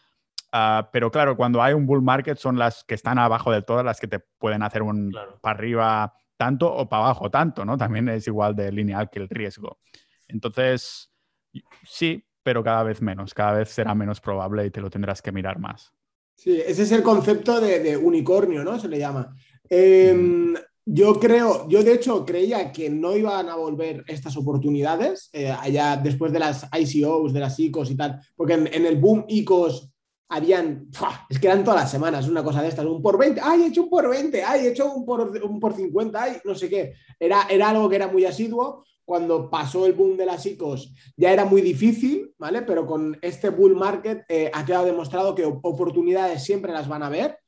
Ah, 0.51 0.89
pero 0.91 1.11
claro, 1.11 1.37
cuando 1.37 1.61
hay 1.61 1.73
un 1.73 1.85
bull 1.85 2.01
market 2.01 2.37
son 2.37 2.57
las 2.57 2.83
que 2.83 2.95
están 2.95 3.19
abajo 3.19 3.51
de 3.51 3.61
todas 3.61 3.85
las 3.85 3.99
que 3.99 4.07
te 4.07 4.19
pueden 4.19 4.63
hacer 4.63 4.81
un 4.81 5.11
para 5.41 5.57
arriba 5.57 6.13
tanto 6.39 6.73
o 6.73 6.87
para 6.87 7.03
abajo 7.03 7.29
tanto, 7.29 7.65
¿no? 7.65 7.77
También 7.77 8.07
es 8.07 8.25
igual 8.25 8.55
de 8.55 8.71
lineal 8.71 9.09
que 9.09 9.19
el 9.19 9.27
riesgo. 9.27 9.79
Entonces, 10.25 11.11
sí, 11.83 12.23
pero 12.41 12.63
cada 12.63 12.83
vez 12.83 13.01
menos, 13.01 13.33
cada 13.33 13.51
vez 13.51 13.67
será 13.67 13.93
menos 13.93 14.21
probable 14.21 14.65
y 14.65 14.71
te 14.71 14.79
lo 14.79 14.89
tendrás 14.89 15.21
que 15.21 15.33
mirar 15.33 15.59
más. 15.59 15.91
Sí, 16.35 16.61
ese 16.65 16.83
es 16.83 16.93
el 16.93 17.03
concepto 17.03 17.59
de, 17.59 17.97
unicornio, 17.97 18.63
¿no? 18.63 18.79
Se 18.79 18.87
le 18.87 18.99
llama. 18.99 19.35
Em, 19.69 20.55
yo 20.85 21.19
creo, 21.19 21.67
yo 21.67 21.83
de 21.83 21.95
hecho 21.95 22.25
creía 22.25 22.71
que 22.71 22.89
no 22.89 23.17
iban 23.17 23.49
a 23.49 23.55
volver 23.55 24.05
estas 24.07 24.37
oportunidades 24.37 25.29
eh, 25.33 25.51
allá 25.51 25.97
después 25.97 26.31
de 26.31 26.39
las 26.39 26.69
ICOs, 26.71 27.33
de 27.33 27.39
las 27.41 27.59
ICOs 27.59 27.91
y 27.91 27.97
tal, 27.97 28.21
porque 28.37 28.53
en, 28.53 28.85
el 28.85 28.95
boom 28.95 29.25
ICOs 29.27 29.91
habían, 30.29 30.87
es 31.29 31.39
que 31.39 31.47
eran 31.47 31.63
todas 31.63 31.81
las 31.81 31.91
semanas 31.91 32.27
una 32.27 32.43
cosa 32.43 32.61
de 32.61 32.69
estas, 32.69 32.85
un 32.85 33.01
por 33.01 33.17
20, 33.17 33.41
ay, 33.43 33.63
he 33.63 33.67
hecho 33.67 33.83
un 33.83 33.89
por 33.89 34.09
20, 34.09 34.43
ay, 34.43 34.67
he 34.67 34.69
hecho 34.69 34.93
un 34.93 35.05
por, 35.05 35.21
un 35.21 35.59
por 35.59 35.73
50, 35.73 36.21
ay, 36.21 36.37
no 36.45 36.55
sé 36.55 36.69
qué. 36.69 36.93
Era, 37.19 37.47
era 37.49 37.69
algo 37.69 37.89
que 37.89 37.95
era 37.95 38.07
muy 38.07 38.25
asiduo, 38.25 38.85
cuando 39.09 39.49
pasó 39.49 39.87
el 39.87 39.93
boom 39.93 40.17
de 40.17 40.27
las 40.27 40.45
ICOs 40.45 40.93
ya 41.17 41.33
era 41.33 41.43
muy 41.43 41.61
difícil, 41.61 42.31
¿vale? 42.37 42.61
Pero 42.61 42.85
con 42.85 43.17
este 43.23 43.49
bull 43.49 43.75
market 43.75 44.23
eh, 44.29 44.51
ha 44.53 44.63
quedado 44.63 44.85
demostrado 44.85 45.33
que 45.33 45.45
oportunidades 45.45 46.43
siempre 46.43 46.71
las 46.71 46.87
van 46.87 47.01
a 47.01 47.09
ver 47.09 47.39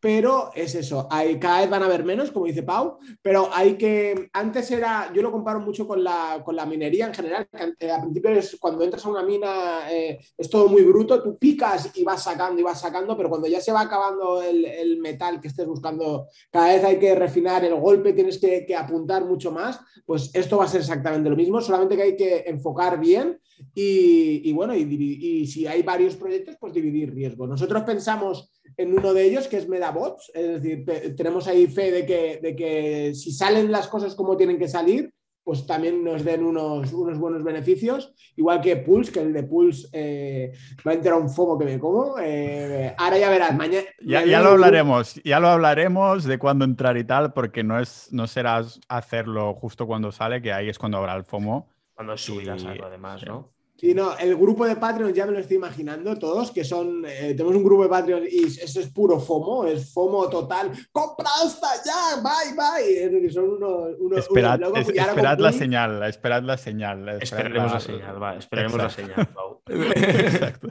pero 0.00 0.50
es 0.54 0.74
eso, 0.74 1.08
hay, 1.10 1.38
cada 1.38 1.60
vez 1.60 1.70
van 1.70 1.82
a 1.82 1.86
haber 1.86 2.04
menos, 2.04 2.30
como 2.30 2.46
dice 2.46 2.62
Pau, 2.62 2.98
pero 3.20 3.50
hay 3.52 3.76
que, 3.76 4.28
antes 4.32 4.70
era, 4.70 5.12
yo 5.12 5.22
lo 5.22 5.32
comparo 5.32 5.60
mucho 5.60 5.86
con 5.86 6.04
la, 6.04 6.40
con 6.44 6.54
la 6.54 6.66
minería 6.66 7.06
en 7.06 7.14
general, 7.14 7.48
que 7.78 7.90
al 7.90 8.02
principio 8.02 8.30
es 8.30 8.56
cuando 8.60 8.84
entras 8.84 9.04
a 9.04 9.10
una 9.10 9.22
mina 9.22 9.90
eh, 9.90 10.18
es 10.36 10.48
todo 10.48 10.68
muy 10.68 10.82
bruto, 10.82 11.22
tú 11.22 11.36
picas 11.36 11.90
y 11.96 12.04
vas 12.04 12.22
sacando 12.22 12.60
y 12.60 12.64
vas 12.64 12.80
sacando, 12.80 13.16
pero 13.16 13.28
cuando 13.28 13.48
ya 13.48 13.60
se 13.60 13.72
va 13.72 13.82
acabando 13.82 14.42
el, 14.42 14.64
el 14.64 14.98
metal 14.98 15.40
que 15.40 15.48
estés 15.48 15.66
buscando, 15.66 16.28
cada 16.50 16.68
vez 16.68 16.84
hay 16.84 16.98
que 16.98 17.14
refinar 17.14 17.64
el 17.64 17.74
golpe, 17.74 18.12
tienes 18.12 18.38
que, 18.38 18.64
que 18.64 18.76
apuntar 18.76 19.24
mucho 19.24 19.50
más, 19.50 19.80
pues 20.06 20.30
esto 20.34 20.58
va 20.58 20.64
a 20.64 20.68
ser 20.68 20.80
exactamente 20.80 21.30
lo 21.30 21.36
mismo, 21.36 21.60
solamente 21.60 21.96
que 21.96 22.02
hay 22.02 22.16
que 22.16 22.44
enfocar 22.46 23.00
bien 23.00 23.38
y, 23.74 24.48
y 24.48 24.52
bueno, 24.52 24.74
y, 24.74 24.82
y 24.82 25.46
si 25.46 25.66
hay 25.66 25.82
varios 25.82 26.16
proyectos, 26.16 26.56
pues 26.60 26.72
dividir 26.72 27.14
riesgo. 27.14 27.46
Nosotros 27.46 27.82
pensamos 27.82 28.52
en 28.76 28.96
uno 28.96 29.12
de 29.12 29.24
ellos, 29.24 29.48
que 29.48 29.56
es 29.58 29.68
MetaBots. 29.68 30.30
Es 30.34 30.62
decir, 30.62 30.84
tenemos 31.16 31.46
ahí 31.48 31.66
fe 31.66 31.90
de 31.90 32.06
que, 32.06 32.40
de 32.42 32.56
que 32.56 33.14
si 33.14 33.32
salen 33.32 33.70
las 33.72 33.88
cosas 33.88 34.14
como 34.14 34.36
tienen 34.36 34.58
que 34.58 34.68
salir, 34.68 35.12
pues 35.48 35.66
también 35.66 36.04
nos 36.04 36.24
den 36.24 36.44
unos, 36.44 36.92
unos 36.92 37.18
buenos 37.18 37.42
beneficios. 37.42 38.12
Igual 38.36 38.60
que 38.60 38.76
Pulse, 38.76 39.10
que 39.10 39.20
el 39.20 39.32
de 39.32 39.44
Pulse 39.44 39.88
eh, 39.92 40.52
va 40.86 40.92
a 40.92 40.94
entrar 40.94 41.14
un 41.14 41.30
FOMO 41.30 41.58
que 41.58 41.64
me 41.64 41.78
como. 41.78 42.16
Eh, 42.20 42.94
ahora 42.98 43.18
ya 43.18 43.30
verás, 43.30 43.56
mañana. 43.56 43.86
Ya, 44.02 44.26
ya, 44.26 44.42
lo 44.42 44.50
hablaremos, 44.50 45.14
ya 45.24 45.40
lo 45.40 45.48
hablaremos 45.48 46.24
de 46.24 46.38
cuándo 46.38 46.66
entrar 46.66 46.98
y 46.98 47.04
tal, 47.04 47.32
porque 47.32 47.64
no, 47.64 47.80
es, 47.80 48.12
no 48.12 48.26
será 48.26 48.62
hacerlo 48.88 49.54
justo 49.54 49.86
cuando 49.86 50.12
sale, 50.12 50.42
que 50.42 50.52
ahí 50.52 50.68
es 50.68 50.78
cuando 50.78 50.98
habrá 50.98 51.16
el 51.16 51.24
FOMO. 51.24 51.66
Cuando 51.98 52.16
subirás 52.16 52.64
algo, 52.64 52.84
además, 52.84 53.24
¿no? 53.26 53.52
Sí, 53.76 53.92
no, 53.92 54.16
el 54.16 54.36
grupo 54.36 54.64
de 54.64 54.76
Patreon 54.76 55.12
ya 55.12 55.26
me 55.26 55.32
lo 55.32 55.40
estoy 55.40 55.56
imaginando 55.56 56.16
todos, 56.16 56.52
que 56.52 56.62
son, 56.62 57.04
eh, 57.04 57.34
tenemos 57.36 57.56
un 57.56 57.64
grupo 57.64 57.82
de 57.82 57.88
Patreon 57.88 58.22
y 58.30 58.44
eso 58.44 58.78
es 58.78 58.86
puro 58.90 59.18
FOMO, 59.18 59.66
es 59.66 59.92
FOMO 59.92 60.28
total. 60.28 60.70
¡Compra 60.92 61.28
hasta 61.44 61.66
ya! 61.84 62.22
¡Bye, 62.22 62.54
bye! 62.54 63.30
son 63.32 63.48
unos... 63.50 63.96
unos 63.98 64.18
esperad, 64.20 64.60
esperad 64.76 65.38
la 65.40 65.50
señal, 65.50 66.02
esperad 66.04 66.42
la 66.44 66.56
señal. 66.56 67.08
esperaremos 67.20 67.72
la, 67.72 67.80
señal, 67.80 68.22
va, 68.22 68.36
esperaremos 68.36 68.78
la 68.78 68.90
señal, 68.90 69.28
Pau. 69.34 69.60
Exacto. 69.68 70.68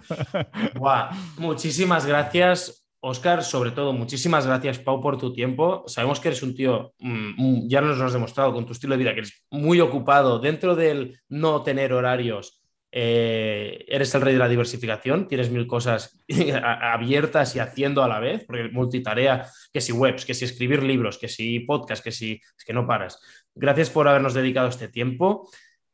muchísimas 1.39 2.05
gracias. 2.05 2.86
Oscar, 3.07 3.43
sobre 3.43 3.71
todo, 3.71 3.93
muchísimas 3.93 4.45
gracias, 4.45 4.79
Pau, 4.79 5.01
por 5.01 5.17
tu 5.17 5.33
tiempo. 5.33 5.83
Sabemos 5.87 6.19
que 6.19 6.29
eres 6.29 6.43
un 6.43 6.55
tío, 6.55 6.93
mm, 6.99 7.33
mm, 7.37 7.67
ya 7.67 7.81
nos 7.81 7.97
lo 7.97 8.05
has 8.05 8.13
demostrado 8.13 8.53
con 8.53 8.65
tu 8.65 8.73
estilo 8.73 8.93
de 8.93 8.99
vida, 8.99 9.13
que 9.13 9.19
eres 9.19 9.45
muy 9.49 9.79
ocupado 9.79 10.39
dentro 10.39 10.75
del 10.75 11.19
no 11.29 11.63
tener 11.63 11.93
horarios 11.93 12.61
eh, 12.91 13.85
eres 13.87 14.15
el 14.15 14.21
rey 14.21 14.33
de 14.33 14.39
la 14.39 14.47
diversificación, 14.47 15.27
tienes 15.27 15.51
mil 15.51 15.67
cosas 15.67 16.23
abiertas 16.63 17.55
y 17.55 17.59
haciendo 17.59 18.01
a 18.01 18.07
la 18.07 18.19
vez, 18.19 18.45
porque 18.45 18.69
multitarea, 18.69 19.45
que 19.73 19.81
si 19.81 19.91
webs, 19.91 20.25
que 20.25 20.33
si 20.33 20.45
escribir 20.45 20.83
libros, 20.83 21.17
que 21.17 21.27
si 21.27 21.59
podcast, 21.59 22.03
que 22.03 22.11
si 22.11 22.41
es 22.57 22.65
que 22.65 22.73
no 22.73 22.87
paras. 22.87 23.19
Gracias 23.53 23.89
por 23.89 24.07
habernos 24.07 24.33
dedicado 24.33 24.69
este 24.69 24.87
tiempo. 24.87 25.49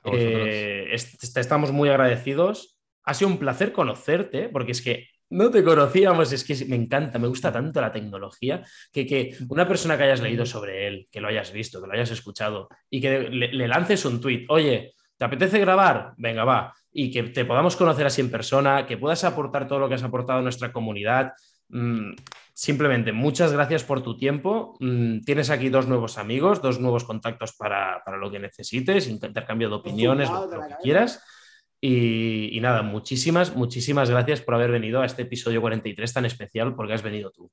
Eh, 0.05 0.93
estamos 0.93 1.71
muy 1.71 1.89
agradecidos. 1.89 2.79
Ha 3.03 3.13
sido 3.13 3.31
un 3.31 3.37
placer 3.37 3.73
conocerte, 3.73 4.49
porque 4.49 4.71
es 4.71 4.81
que 4.81 5.09
no 5.29 5.49
te 5.49 5.63
conocíamos, 5.63 6.31
es 6.31 6.43
que 6.43 6.65
me 6.65 6.75
encanta, 6.75 7.19
me 7.19 7.27
gusta 7.27 7.51
tanto 7.51 7.81
la 7.81 7.91
tecnología, 7.91 8.63
que, 8.91 9.05
que 9.05 9.35
una 9.49 9.67
persona 9.67 9.97
que 9.97 10.03
hayas 10.03 10.21
leído 10.21 10.45
sobre 10.45 10.87
él, 10.87 11.07
que 11.11 11.21
lo 11.21 11.27
hayas 11.27 11.51
visto, 11.51 11.81
que 11.81 11.87
lo 11.87 11.93
hayas 11.93 12.11
escuchado 12.11 12.69
y 12.89 13.01
que 13.01 13.29
le, 13.29 13.51
le 13.51 13.67
lances 13.67 14.05
un 14.05 14.21
tweet, 14.21 14.45
oye, 14.49 14.93
¿te 15.17 15.25
apetece 15.25 15.59
grabar? 15.59 16.13
Venga, 16.17 16.43
va 16.43 16.73
y 16.93 17.11
que 17.11 17.23
te 17.23 17.43
podamos 17.43 17.75
conocer 17.75 18.05
así 18.05 18.21
en 18.21 18.29
persona, 18.29 18.85
que 18.85 18.97
puedas 18.97 19.23
aportar 19.23 19.67
todo 19.67 19.79
lo 19.79 19.89
que 19.89 19.95
has 19.95 20.03
aportado 20.03 20.39
a 20.39 20.43
nuestra 20.43 20.71
comunidad. 20.71 21.33
Mm, 21.69 22.11
simplemente, 22.53 23.11
muchas 23.11 23.51
gracias 23.51 23.83
por 23.83 24.03
tu 24.03 24.15
tiempo. 24.15 24.77
Mm, 24.79 25.21
tienes 25.21 25.49
aquí 25.49 25.69
dos 25.69 25.87
nuevos 25.87 26.19
amigos, 26.19 26.61
dos 26.61 26.79
nuevos 26.79 27.03
contactos 27.03 27.53
para, 27.53 28.03
lo 28.19 28.29
que 28.29 28.39
necesites, 28.39 29.07
intercambio 29.07 29.69
de 29.69 29.75
opiniones, 29.75 30.29
lo, 30.29 30.49
que 30.49 30.75
quieras. 30.83 31.23
Y, 31.85 32.55
y, 32.55 32.61
nada, 32.61 32.81
muchísimas, 32.81 33.57
muchísimas 33.57 34.09
gracias 34.09 34.39
por 34.39 34.55
haber 34.55 34.71
venido 34.71 35.01
a 35.01 35.05
este 35.05 35.23
episodio 35.23 35.59
43 35.59 36.13
tan 36.13 36.25
especial 36.25 36.75
porque 36.75 36.93
has 36.93 37.03
venido 37.03 37.29
tú. 37.31 37.51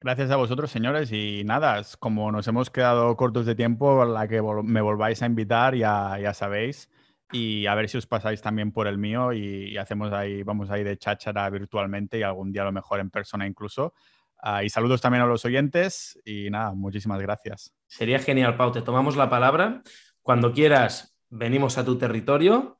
Gracias 0.00 0.30
a 0.30 0.36
vosotros, 0.36 0.70
señores. 0.70 1.12
Y 1.12 1.42
nada, 1.44 1.82
como 1.98 2.32
nos 2.32 2.48
hemos 2.48 2.70
quedado 2.70 3.14
cortos 3.14 3.44
de 3.44 3.54
tiempo, 3.54 4.06
la 4.06 4.26
que 4.26 4.40
me 4.40 4.80
volváis 4.80 5.20
a 5.20 5.26
invitar, 5.26 5.74
ya, 5.74 6.18
ya 6.18 6.32
sabéis 6.32 6.88
y 7.30 7.66
a 7.66 7.74
ver 7.74 7.90
si 7.90 7.98
os 7.98 8.06
pasáis 8.06 8.40
también 8.40 8.72
por 8.72 8.86
el 8.86 8.96
mío 8.96 9.34
y, 9.34 9.76
hacemos 9.76 10.14
ahí, 10.14 10.42
vamos 10.42 10.70
ahí 10.70 10.82
de 10.82 10.96
cháchara 10.96 11.50
virtualmente 11.50 12.18
y 12.18 12.22
algún 12.22 12.52
día 12.52 12.62
a 12.62 12.66
lo 12.66 12.72
mejor 12.72 13.00
en 13.00 13.10
persona 13.10 13.46
incluso. 13.46 13.92
Ah, 14.38 14.64
y 14.64 14.70
saludos 14.70 15.02
también 15.02 15.24
a 15.24 15.26
los 15.26 15.44
oyentes 15.44 16.18
y 16.24 16.48
nada, 16.48 16.72
muchísimas 16.72 17.20
gracias. 17.20 17.74
Sería 17.86 18.18
genial, 18.18 18.56
Pau, 18.56 18.72
te 18.72 18.80
tomamos 18.80 19.16
la 19.16 19.28
palabra. 19.28 19.82
Cuando 20.22 20.52
quieras, 20.52 21.18
venimos 21.28 21.78
a 21.78 21.84
tu 21.84 21.98
territorio 21.98 22.75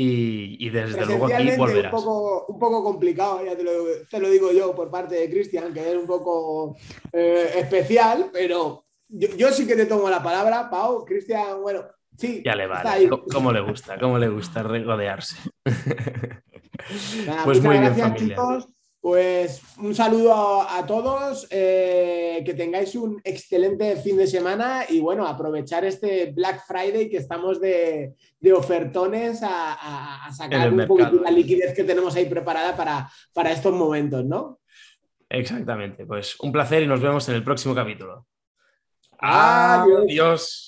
y, 0.00 0.70
desde 0.70 1.04
luego 1.06 1.26
aquí 1.26 1.56
volverás. 1.56 1.92
Un 1.92 1.98
poco, 1.98 2.46
un 2.46 2.58
poco 2.58 2.84
complicado, 2.84 3.44
ya 3.44 3.56
te 3.56 3.64
lo, 4.20 4.30
digo 4.30 4.52
yo 4.52 4.74
por 4.74 4.90
parte 4.90 5.16
de 5.16 5.30
Cristian, 5.30 5.72
que 5.72 5.90
es 5.90 5.96
un 5.96 6.06
poco 6.06 6.76
eh, 7.12 7.50
especial, 7.56 8.30
pero 8.32 8.84
yo, 9.08 9.28
yo 9.36 9.50
sí 9.50 9.66
que 9.66 9.76
te 9.76 9.86
tomo 9.86 10.08
la 10.08 10.22
palabra, 10.22 10.70
Pau. 10.70 11.04
Cristian, 11.04 11.60
bueno, 11.62 11.84
Sí, 12.16 12.42
ya 12.44 12.56
le 12.56 12.66
vale. 12.66 13.08
¿Cómo 13.32 13.52
le 13.52 13.60
gusta? 13.60 13.96
¿Cómo 13.96 14.18
le 14.18 14.28
gusta 14.28 14.64
regodearse? 14.64 15.36
pues 17.44 17.62
muy 17.62 17.78
bien, 17.78 18.14
chicos. 18.16 18.66
Pues 19.00 19.62
un 19.78 19.94
saludo 19.94 20.62
a, 20.68 20.84
todos, 20.84 21.46
eh, 21.50 22.42
que 22.44 22.54
tengáis 22.54 22.96
un 22.96 23.20
excelente 23.22 23.94
fin 23.96 24.16
de 24.16 24.26
semana 24.26 24.84
y 24.88 24.98
bueno, 25.00 25.24
aprovechar 25.24 25.84
este 25.84 26.32
Black 26.32 26.64
Friday 26.66 27.08
que 27.08 27.18
estamos 27.18 27.60
de, 27.60 28.14
ofertones 28.52 29.40
a, 29.42 30.28
sacar 30.36 30.72
un 30.72 30.86
poquito 30.86 31.22
la 31.22 31.30
liquidez 31.30 31.74
que 31.74 31.84
tenemos 31.84 32.16
ahí 32.16 32.26
preparada 32.26 32.76
para, 32.76 33.08
para 33.32 33.52
estos 33.52 33.72
momentos, 33.72 34.24
¿no? 34.24 34.58
Exactamente, 35.28 36.04
pues 36.04 36.38
un 36.40 36.50
placer 36.50 36.82
y 36.82 36.86
nos 36.86 37.00
vemos 37.00 37.28
en 37.28 37.36
el 37.36 37.44
próximo 37.44 37.74
capítulo. 37.74 38.26
Adiós. 39.20 40.02
Adiós. 40.02 40.67